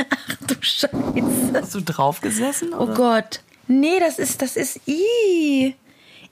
Ach 0.09 0.35
du 0.47 0.55
Scheiße. 0.59 0.91
hast 1.53 1.73
du 1.73 1.81
drauf 1.81 2.21
gesessen? 2.21 2.73
Oh 2.73 2.87
Gott. 2.87 3.41
Nee, 3.67 3.99
das 3.99 4.19
ist, 4.19 4.41
das 4.41 4.55
ist 4.57 4.79
I. 4.87 5.75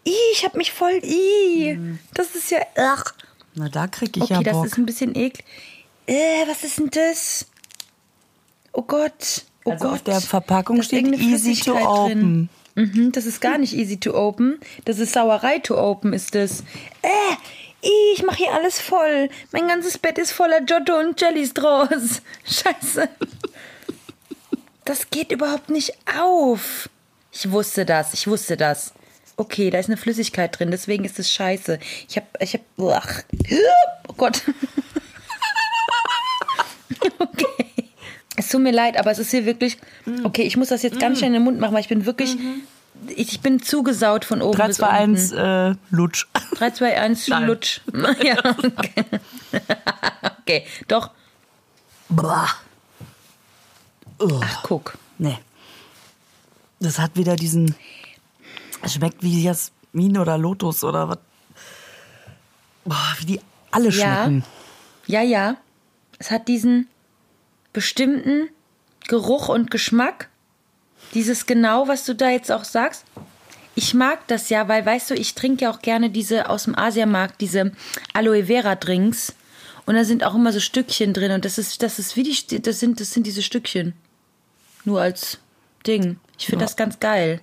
I, 0.06 0.14
ich 0.34 0.46
hab 0.46 0.56
mich 0.56 0.72
voll 0.72 1.00
I. 1.04 1.80
Das 2.14 2.36
ist 2.36 2.52
ja. 2.52 2.60
Ach. 2.78 3.14
Na, 3.56 3.70
da 3.70 3.88
krieg 3.88 4.16
ich 4.18 4.24
Okay, 4.24 4.34
ja 4.36 4.42
das 4.44 4.54
Bock. 4.54 4.66
ist 4.66 4.78
ein 4.78 4.86
bisschen 4.86 5.16
eklig. 5.16 5.46
Äh, 6.06 6.46
was 6.48 6.64
ist 6.64 6.78
denn 6.80 6.90
das? 6.92 7.46
Oh 8.74 8.82
Gott. 8.84 9.44
Oh 9.66 9.72
Also 9.72 9.86
Gott. 9.86 9.94
auf 9.96 10.04
der 10.04 10.22
Verpackung 10.22 10.78
Da 10.78 10.82
ist 10.82 10.88
steht 10.88 11.06
easy 11.20 11.56
to 11.56 11.76
open. 11.76 12.50
Mhm, 12.80 13.12
das 13.12 13.26
ist 13.26 13.42
gar 13.42 13.58
nicht 13.58 13.74
easy 13.74 14.00
to 14.00 14.14
open. 14.14 14.58
Das 14.86 15.00
ist 15.00 15.12
Sauerei 15.12 15.60
to 15.60 15.78
open, 15.78 16.14
ist 16.14 16.34
das. 16.34 16.62
Äh, 17.02 17.36
ich 17.82 18.24
mache 18.24 18.38
hier 18.38 18.54
alles 18.54 18.80
voll. 18.80 19.28
Mein 19.52 19.68
ganzes 19.68 19.98
Bett 19.98 20.18
ist 20.18 20.32
voller 20.32 20.62
Giotto 20.62 20.98
und 20.98 21.20
Jellies 21.20 21.54
draus. 21.54 22.22
Scheiße. 22.46 23.10
Das 24.86 25.10
geht 25.10 25.34
überhaupt 25.34 25.70
nicht 25.70 25.92
auf. 26.18 26.90
Ich 27.34 27.52
wusste 27.52 27.86
das, 27.86 28.14
ich 28.14 28.28
wusste 28.28 28.56
das. 28.56 28.94
Okay, 29.36 29.70
da 29.72 29.80
ist 29.80 29.88
eine 29.88 29.98
Flüssigkeit 29.98 30.58
drin, 30.58 30.72
deswegen 30.72 31.04
ist 31.04 31.20
es 31.20 31.32
scheiße. 31.32 31.80
Ich 32.08 32.16
hab, 32.16 32.42
ich 32.42 32.54
hab, 32.54 32.62
ach, 32.80 33.24
oh 34.08 34.14
Gott. 34.16 34.44
Okay. 37.18 37.79
Es 38.40 38.48
tut 38.48 38.62
mir 38.62 38.72
leid, 38.72 38.98
aber 38.98 39.12
es 39.12 39.20
ist 39.20 39.32
hier 39.32 39.46
wirklich, 39.46 39.78
okay, 40.24 40.44
ich 40.44 40.56
muss 40.56 40.70
das 40.70 40.82
jetzt 40.82 40.98
ganz 40.98 41.18
schnell 41.18 41.28
in 41.28 41.34
den 41.34 41.44
Mund 41.44 41.60
machen, 41.60 41.74
weil 41.74 41.82
ich 41.82 41.90
bin 41.90 42.06
wirklich, 42.06 42.38
ich, 43.08 43.34
ich 43.34 43.42
bin 43.42 43.62
zugesaut 43.62 44.24
von 44.24 44.42
oben 44.42 44.58
3, 44.58 44.68
bis 44.68 44.78
2, 44.78 44.88
unten. 45.04 45.16
1, 45.18 45.32
äh, 45.34 45.76
Lutsch. 45.90 46.26
3, 46.56 46.72
2, 46.72 47.02
1, 47.02 47.28
Nein. 47.28 47.48
Lutsch. 47.48 47.82
Ja, 48.24 48.38
okay. 48.78 49.04
okay, 50.42 50.66
doch. 50.88 51.12
Boah. 52.08 52.48
Ach, 54.20 54.64
guck. 54.64 54.98
Nee. 55.18 55.38
Das 56.80 56.98
hat 56.98 57.18
wieder 57.18 57.36
diesen. 57.36 57.76
Es 58.82 58.94
schmeckt 58.94 59.22
wie 59.22 59.44
Jasmin 59.44 60.18
oder 60.18 60.38
Lotus 60.38 60.86
oder 60.86 61.10
was. 61.10 61.18
Boah, 62.86 63.16
wie 63.20 63.26
die 63.26 63.42
alle 63.72 63.90
Ja. 63.90 63.92
schmecken. 63.92 64.46
Ja, 65.08 65.22
ja. 65.24 65.58
Es 66.20 66.32
hat 66.32 66.48
diesen 66.48 66.88
bestimmten 67.74 68.50
Geruch 69.08 69.50
und 69.50 69.72
Geschmack. 69.72 70.30
Dieses 71.14 71.46
genau, 71.46 71.88
was 71.88 72.06
du 72.06 72.14
da 72.14 72.30
jetzt 72.30 72.52
auch 72.52 72.64
sagst. 72.64 73.06
Ich 73.76 73.94
mag 73.94 74.28
das 74.28 74.50
ja, 74.50 74.68
weil, 74.68 74.86
weißt 74.86 75.12
du, 75.12 75.16
ich 75.16 75.36
trinke 75.36 75.66
ja 75.66 75.72
auch 75.72 75.82
gerne 75.82 76.10
diese 76.10 76.50
aus 76.50 76.66
dem 76.66 76.78
Asiamarkt, 76.78 77.40
diese 77.42 77.72
Aloe 78.14 78.46
Vera 78.46 78.76
Drinks. 78.76 79.34
Und 79.86 79.96
da 79.96 80.04
sind 80.04 80.24
auch 80.24 80.36
immer 80.36 80.52
so 80.52 80.60
Stückchen 80.60 81.14
drin. 81.14 81.32
Und 81.32 81.46
das 81.46 81.58
ist, 81.58 81.82
das 81.82 81.98
ist 81.98 82.16
wie 82.16 82.24
die, 82.24 82.62
das 82.62 82.80
sind, 82.80 83.00
das 83.00 83.12
sind 83.12 83.26
diese 83.26 83.42
Stückchen. 83.42 83.94
Nur 84.86 85.02
als 85.02 85.40
Ding. 85.88 86.18
Ich 86.38 86.46
finde 86.46 86.66
das 86.66 86.76
ganz 86.76 87.00
geil. 87.00 87.42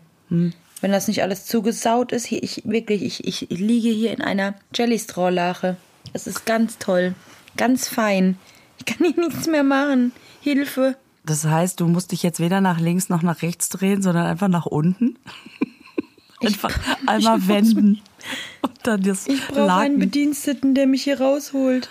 Wenn 0.81 0.93
das 0.93 1.09
nicht 1.09 1.22
alles 1.22 1.47
zugesaut 1.47 2.12
ist, 2.12 2.27
hier, 2.27 2.43
ich 2.43 2.62
wirklich, 2.64 3.03
ich, 3.03 3.27
ich 3.27 3.51
liege 3.51 3.89
hier 3.89 4.12
in 4.12 4.20
einer 4.20 4.55
Jellystraw-Lache. 4.74 5.77
Es 6.12 6.27
ist 6.27 6.45
ganz 6.45 6.79
toll. 6.79 7.14
Ganz 7.57 7.89
fein. 7.89 8.39
Ich 8.79 8.85
kann 8.85 8.99
hier 9.12 9.29
nichts 9.29 9.47
mehr 9.47 9.64
machen. 9.64 10.12
Hilfe. 10.41 10.97
Das 11.24 11.45
heißt, 11.45 11.81
du 11.81 11.89
musst 11.89 12.12
dich 12.12 12.22
jetzt 12.22 12.39
weder 12.41 12.61
nach 12.61 12.79
links 12.79 13.09
noch 13.09 13.22
nach 13.22 13.43
rechts 13.43 13.68
drehen, 13.68 14.03
sondern 14.03 14.27
einfach 14.27 14.49
nach 14.49 14.66
unten. 14.66 15.18
einfach 16.41 16.70
einmal 17.07 17.39
muss- 17.39 17.49
wenden. 17.49 18.01
Und 18.62 18.72
dann 18.85 19.03
das 19.03 19.27
Ich 19.27 19.45
brauche 19.47 19.72
einen. 19.72 19.99
Bediensteten, 19.99 20.74
der 20.74 20.87
mich 20.87 21.05
hier 21.05 21.20
rausholt. 21.20 21.89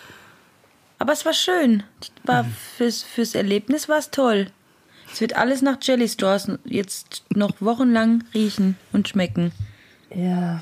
Aber 0.99 1.11
es 1.13 1.25
war 1.25 1.33
schön. 1.33 1.83
War 2.23 2.45
fürs, 2.77 3.03
fürs 3.03 3.35
Erlebnis 3.35 3.89
war 3.89 3.97
es 3.97 4.11
toll. 4.11 4.47
Es 5.11 5.19
wird 5.21 5.35
alles 5.35 5.61
nach 5.61 5.77
Jelly 5.81 6.07
Straws 6.07 6.49
jetzt 6.65 7.23
noch 7.33 7.59
wochenlang 7.61 8.23
riechen 8.33 8.77
und 8.93 9.07
schmecken. 9.09 9.51
Ja. 10.13 10.61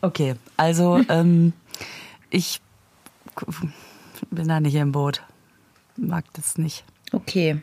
Okay, 0.00 0.34
also 0.56 1.00
ähm, 1.08 1.52
ich 2.30 2.60
bin 4.30 4.48
da 4.48 4.60
nicht 4.60 4.74
im 4.74 4.92
Boot. 4.92 5.22
Mag 5.96 6.24
das 6.34 6.58
nicht. 6.58 6.84
Okay. 7.12 7.60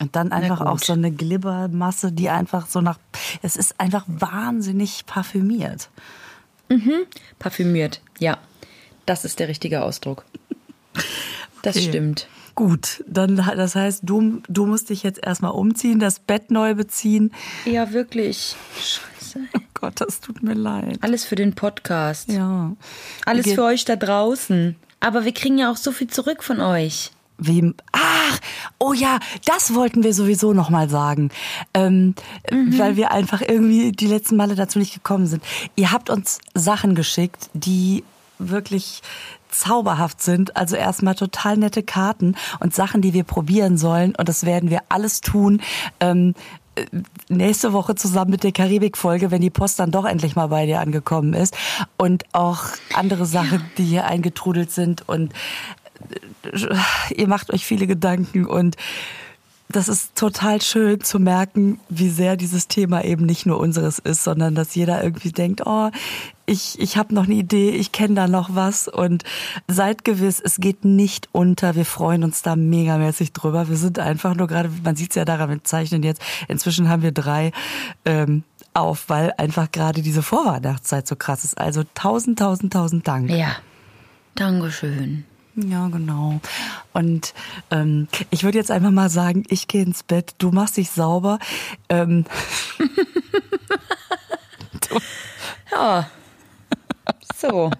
Und 0.00 0.16
dann 0.16 0.32
einfach 0.32 0.60
auch 0.62 0.78
so 0.80 0.92
eine 0.94 1.12
Glibbermasse, 1.12 2.10
die 2.12 2.28
einfach 2.28 2.66
so 2.66 2.80
nach. 2.80 2.98
Es 3.42 3.56
ist 3.56 3.78
einfach 3.78 4.04
wahnsinnig 4.08 5.06
parfümiert. 5.06 5.88
Parfümiert, 7.38 8.00
ja. 8.18 8.38
Das 9.06 9.24
ist 9.24 9.38
der 9.38 9.48
richtige 9.48 9.82
Ausdruck. 9.82 10.24
Das 11.62 11.76
Okay. 11.76 11.88
stimmt. 11.88 12.28
Gut, 12.54 13.02
dann 13.06 13.36
das 13.36 13.74
heißt, 13.74 14.00
du, 14.04 14.42
du 14.48 14.66
musst 14.66 14.90
dich 14.90 15.02
jetzt 15.02 15.20
erstmal 15.24 15.52
umziehen, 15.52 15.98
das 15.98 16.18
Bett 16.18 16.50
neu 16.50 16.74
beziehen. 16.74 17.32
Ja, 17.64 17.92
wirklich. 17.92 18.56
Scheiße. 18.78 19.40
Oh 19.56 19.60
Gott, 19.74 20.00
das 20.00 20.20
tut 20.20 20.42
mir 20.42 20.54
leid. 20.54 20.98
Alles 21.00 21.24
für 21.24 21.34
den 21.36 21.54
Podcast. 21.54 22.28
Ja. 22.30 22.72
Alles 23.24 23.44
Ge- 23.46 23.54
für 23.54 23.64
euch 23.64 23.84
da 23.86 23.96
draußen. 23.96 24.76
Aber 25.00 25.24
wir 25.24 25.32
kriegen 25.32 25.58
ja 25.58 25.70
auch 25.70 25.76
so 25.76 25.92
viel 25.92 26.08
zurück 26.08 26.42
von 26.42 26.60
euch. 26.60 27.10
Wem? 27.38 27.74
Ach, 27.92 28.38
oh 28.78 28.92
ja, 28.92 29.18
das 29.44 29.74
wollten 29.74 30.04
wir 30.04 30.14
sowieso 30.14 30.52
noch 30.52 30.70
mal 30.70 30.88
sagen, 30.88 31.30
ähm, 31.74 32.14
weil 32.50 32.96
wir 32.96 33.10
einfach 33.10 33.40
irgendwie 33.40 33.92
die 33.92 34.06
letzten 34.06 34.36
Male 34.36 34.54
dazu 34.54 34.78
nicht 34.78 34.94
gekommen 34.94 35.26
sind. 35.26 35.42
Ihr 35.74 35.92
habt 35.92 36.10
uns 36.10 36.38
Sachen 36.54 36.94
geschickt, 36.94 37.50
die 37.54 38.04
wirklich 38.38 39.02
zauberhaft 39.52 40.22
sind. 40.22 40.56
Also 40.56 40.76
erstmal 40.76 41.14
total 41.14 41.56
nette 41.56 41.82
Karten 41.82 42.36
und 42.60 42.74
Sachen, 42.74 43.02
die 43.02 43.12
wir 43.12 43.24
probieren 43.24 43.76
sollen. 43.76 44.14
Und 44.16 44.28
das 44.28 44.44
werden 44.44 44.70
wir 44.70 44.80
alles 44.88 45.20
tun. 45.20 45.60
Ähm, 46.00 46.34
äh, 46.74 46.86
nächste 47.28 47.72
Woche 47.72 47.94
zusammen 47.94 48.30
mit 48.30 48.44
der 48.44 48.52
Karibik-Folge, 48.52 49.30
wenn 49.30 49.42
die 49.42 49.50
Post 49.50 49.78
dann 49.78 49.90
doch 49.90 50.04
endlich 50.04 50.36
mal 50.36 50.48
bei 50.48 50.66
dir 50.66 50.80
angekommen 50.80 51.34
ist. 51.34 51.54
Und 51.96 52.24
auch 52.32 52.64
andere 52.94 53.26
Sachen, 53.26 53.62
die 53.78 53.84
hier 53.84 54.06
eingetrudelt 54.06 54.70
sind. 54.70 55.08
Und 55.08 55.32
ihr 57.14 57.28
macht 57.28 57.52
euch 57.52 57.64
viele 57.64 57.86
Gedanken 57.86 58.46
und 58.46 58.76
das 59.72 59.88
ist 59.88 60.14
total 60.16 60.60
schön 60.60 61.00
zu 61.00 61.18
merken, 61.18 61.80
wie 61.88 62.10
sehr 62.10 62.36
dieses 62.36 62.68
Thema 62.68 63.04
eben 63.04 63.24
nicht 63.24 63.46
nur 63.46 63.58
unseres 63.58 63.98
ist, 63.98 64.22
sondern 64.22 64.54
dass 64.54 64.74
jeder 64.74 65.02
irgendwie 65.02 65.32
denkt, 65.32 65.62
oh, 65.64 65.90
ich, 66.44 66.78
ich 66.78 66.96
habe 66.96 67.14
noch 67.14 67.24
eine 67.24 67.34
Idee, 67.34 67.70
ich 67.70 67.92
kenne 67.92 68.14
da 68.14 68.28
noch 68.28 68.54
was 68.54 68.88
und 68.88 69.24
seid 69.68 70.04
gewiss, 70.04 70.40
es 70.40 70.56
geht 70.58 70.84
nicht 70.84 71.28
unter. 71.32 71.74
Wir 71.74 71.86
freuen 71.86 72.24
uns 72.24 72.42
da 72.42 72.56
megamäßig 72.56 73.32
drüber. 73.32 73.68
Wir 73.68 73.76
sind 73.76 73.98
einfach 73.98 74.34
nur 74.34 74.46
gerade, 74.46 74.70
man 74.84 74.96
sieht 74.96 75.10
es 75.10 75.16
ja 75.16 75.24
daran, 75.24 75.50
wir 75.50 75.64
zeichnen 75.64 76.02
jetzt, 76.02 76.20
inzwischen 76.48 76.88
haben 76.88 77.02
wir 77.02 77.12
drei 77.12 77.52
ähm, 78.04 78.44
auf, 78.74 79.08
weil 79.08 79.32
einfach 79.38 79.70
gerade 79.70 80.02
diese 80.02 80.22
Vorweihnachtszeit 80.22 81.06
so 81.06 81.16
krass 81.16 81.44
ist. 81.44 81.56
Also 81.58 81.82
tausend, 81.94 82.38
tausend, 82.38 82.72
tausend 82.72 83.08
Dank. 83.08 83.30
Ja. 83.30 83.56
Dankeschön. 84.34 85.24
Ja, 85.54 85.88
genau. 85.88 86.40
Und 86.92 87.34
ähm, 87.70 88.08
ich 88.30 88.42
würde 88.42 88.58
jetzt 88.58 88.70
einfach 88.70 88.90
mal 88.90 89.10
sagen, 89.10 89.44
ich 89.48 89.68
gehe 89.68 89.82
ins 89.82 90.02
Bett, 90.02 90.34
du 90.38 90.50
machst 90.50 90.76
dich 90.78 90.90
sauber. 90.90 91.38
Ähm, 91.88 92.24
Ja. 95.72 96.06
So. 97.36 97.70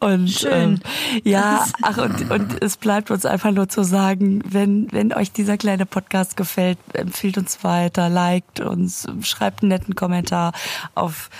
und 0.00 0.28
Schön. 0.28 0.52
Ähm, 0.52 0.80
ja, 1.24 1.64
ach, 1.82 1.98
und, 1.98 2.30
und 2.30 2.62
es 2.62 2.76
bleibt 2.76 3.10
uns 3.10 3.24
einfach 3.24 3.50
nur 3.50 3.68
zu 3.68 3.82
sagen, 3.82 4.42
wenn, 4.46 4.90
wenn 4.92 5.12
euch 5.12 5.32
dieser 5.32 5.56
kleine 5.56 5.86
Podcast 5.86 6.36
gefällt, 6.36 6.78
empfiehlt 6.92 7.38
uns 7.38 7.64
weiter, 7.64 8.08
liked 8.08 8.60
uns, 8.60 9.06
schreibt 9.22 9.62
einen 9.62 9.70
netten 9.70 9.94
Kommentar 9.94 10.52
auf 10.94 11.30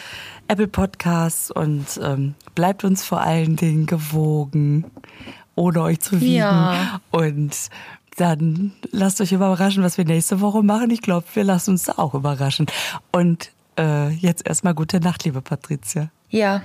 Apple 0.49 0.69
Podcasts 0.69 1.51
und 1.51 1.87
ähm, 2.03 2.35
bleibt 2.55 2.85
uns 2.85 3.05
vor 3.05 3.21
allen 3.21 3.57
Dingen 3.57 3.87
gewogen, 3.87 4.85
ohne 5.55 5.83
euch 5.83 6.01
zu 6.01 6.21
wiegen. 6.21 6.35
Ja. 6.35 7.01
Und 7.11 7.57
dann 8.17 8.73
lasst 8.91 9.21
euch 9.21 9.33
überraschen, 9.33 9.83
was 9.83 9.99
wir 9.99 10.05
nächste 10.05 10.41
Woche 10.41 10.63
machen. 10.63 10.91
Ich 10.91 11.03
glaube, 11.03 11.27
wir 11.35 11.45
lassen 11.45 11.71
uns 11.71 11.85
da 11.85 11.95
auch 11.97 12.15
überraschen. 12.15 12.67
Und 13.11 13.51
äh, 13.79 14.11
jetzt 14.11 14.47
erstmal 14.47 14.75
gute 14.75 15.01
Nacht, 15.01 15.25
liebe 15.25 15.41
Patricia. 15.41 16.11
Ja. 16.33 16.63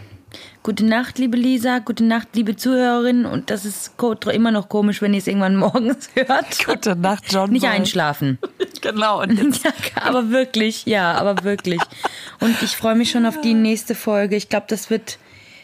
Gute 0.64 0.86
Nacht, 0.86 1.20
liebe 1.20 1.36
Lisa. 1.38 1.80
Gute 1.80 2.06
Nacht, 2.06 2.30
liebe 2.34 2.56
Zuhörerinnen. 2.56 3.26
Und 3.26 3.50
das 3.50 3.66
ist 3.66 3.92
immer 4.32 4.52
noch 4.52 4.70
komisch, 4.70 5.02
wenn 5.02 5.14
ihr 5.14 5.20
es 5.20 5.28
irgendwann 5.28 5.56
morgens 5.58 6.10
hört. 6.16 6.66
Gute 6.66 6.96
Nacht, 6.96 7.32
John. 7.32 7.52
Nicht 7.52 7.66
einschlafen. 7.66 8.40
Genau. 8.80 9.22
Aber 9.96 10.30
wirklich, 10.30 10.86
ja, 10.86 11.14
aber 11.16 11.44
wirklich. 11.44 11.82
Und 12.40 12.62
ich 12.62 12.78
freue 12.78 12.94
mich 12.94 13.10
schon 13.10 13.26
auf 13.26 13.42
die 13.42 13.56
nächste 13.56 13.96
Folge. 13.96 14.36
Ich 14.36 14.50
glaube, 14.50 14.68
das 14.70 14.92
wird, 14.92 15.18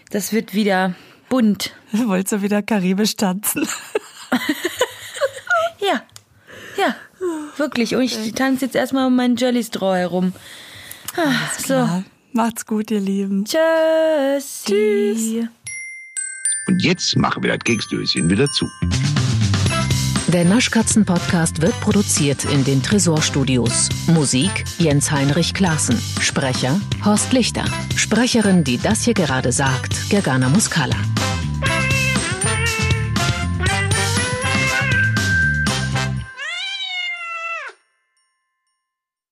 das 0.10 0.34
wird 0.34 0.56
wieder 0.56 0.95
bunt. 1.30 1.74
wolltest 1.91 2.34
du 2.34 2.41
wieder 2.41 2.64
karibisch 2.64 3.16
tanzen. 3.16 3.68
Ja, 5.80 6.01
ja, 6.76 6.95
wirklich. 7.58 7.95
Und 7.95 8.01
ich 8.01 8.34
tanze 8.34 8.66
jetzt 8.66 8.76
erstmal 8.76 9.06
um 9.06 9.16
meinen 9.16 9.38
Jellystraw 9.38 9.95
herum. 9.95 10.34
Ah, 11.16 11.34
so, 11.60 12.04
macht's 12.34 12.66
gut, 12.66 12.92
ihr 12.92 13.00
Lieben. 13.00 13.46
tschüss. 13.46 14.64
Tschüss. 14.66 15.48
Und 16.68 16.82
jetzt 16.82 17.16
machen 17.18 17.44
wir 17.44 17.52
das 17.52 17.64
Keksdöschen 17.64 18.30
wieder 18.30 18.48
zu. 18.48 18.68
Der 20.28 20.46
Naschkatzen-Podcast 20.46 21.62
wird 21.62 21.80
produziert 21.82 22.46
in 22.46 22.64
den 22.64 22.82
Tresorstudios. 22.82 23.90
Musik 24.08 24.64
Jens 24.80 25.12
Heinrich 25.12 25.54
Klaassen. 25.54 26.00
Sprecher 26.22 26.80
Horst 27.06 27.34
Lichter. 27.34 27.66
Sprecherin, 27.96 28.64
die 28.64 28.78
das 28.78 29.04
hier 29.04 29.14
gerade 29.14 29.52
sagt, 29.52 30.10
Gergana 30.10 30.50
Muscala. 30.50 30.96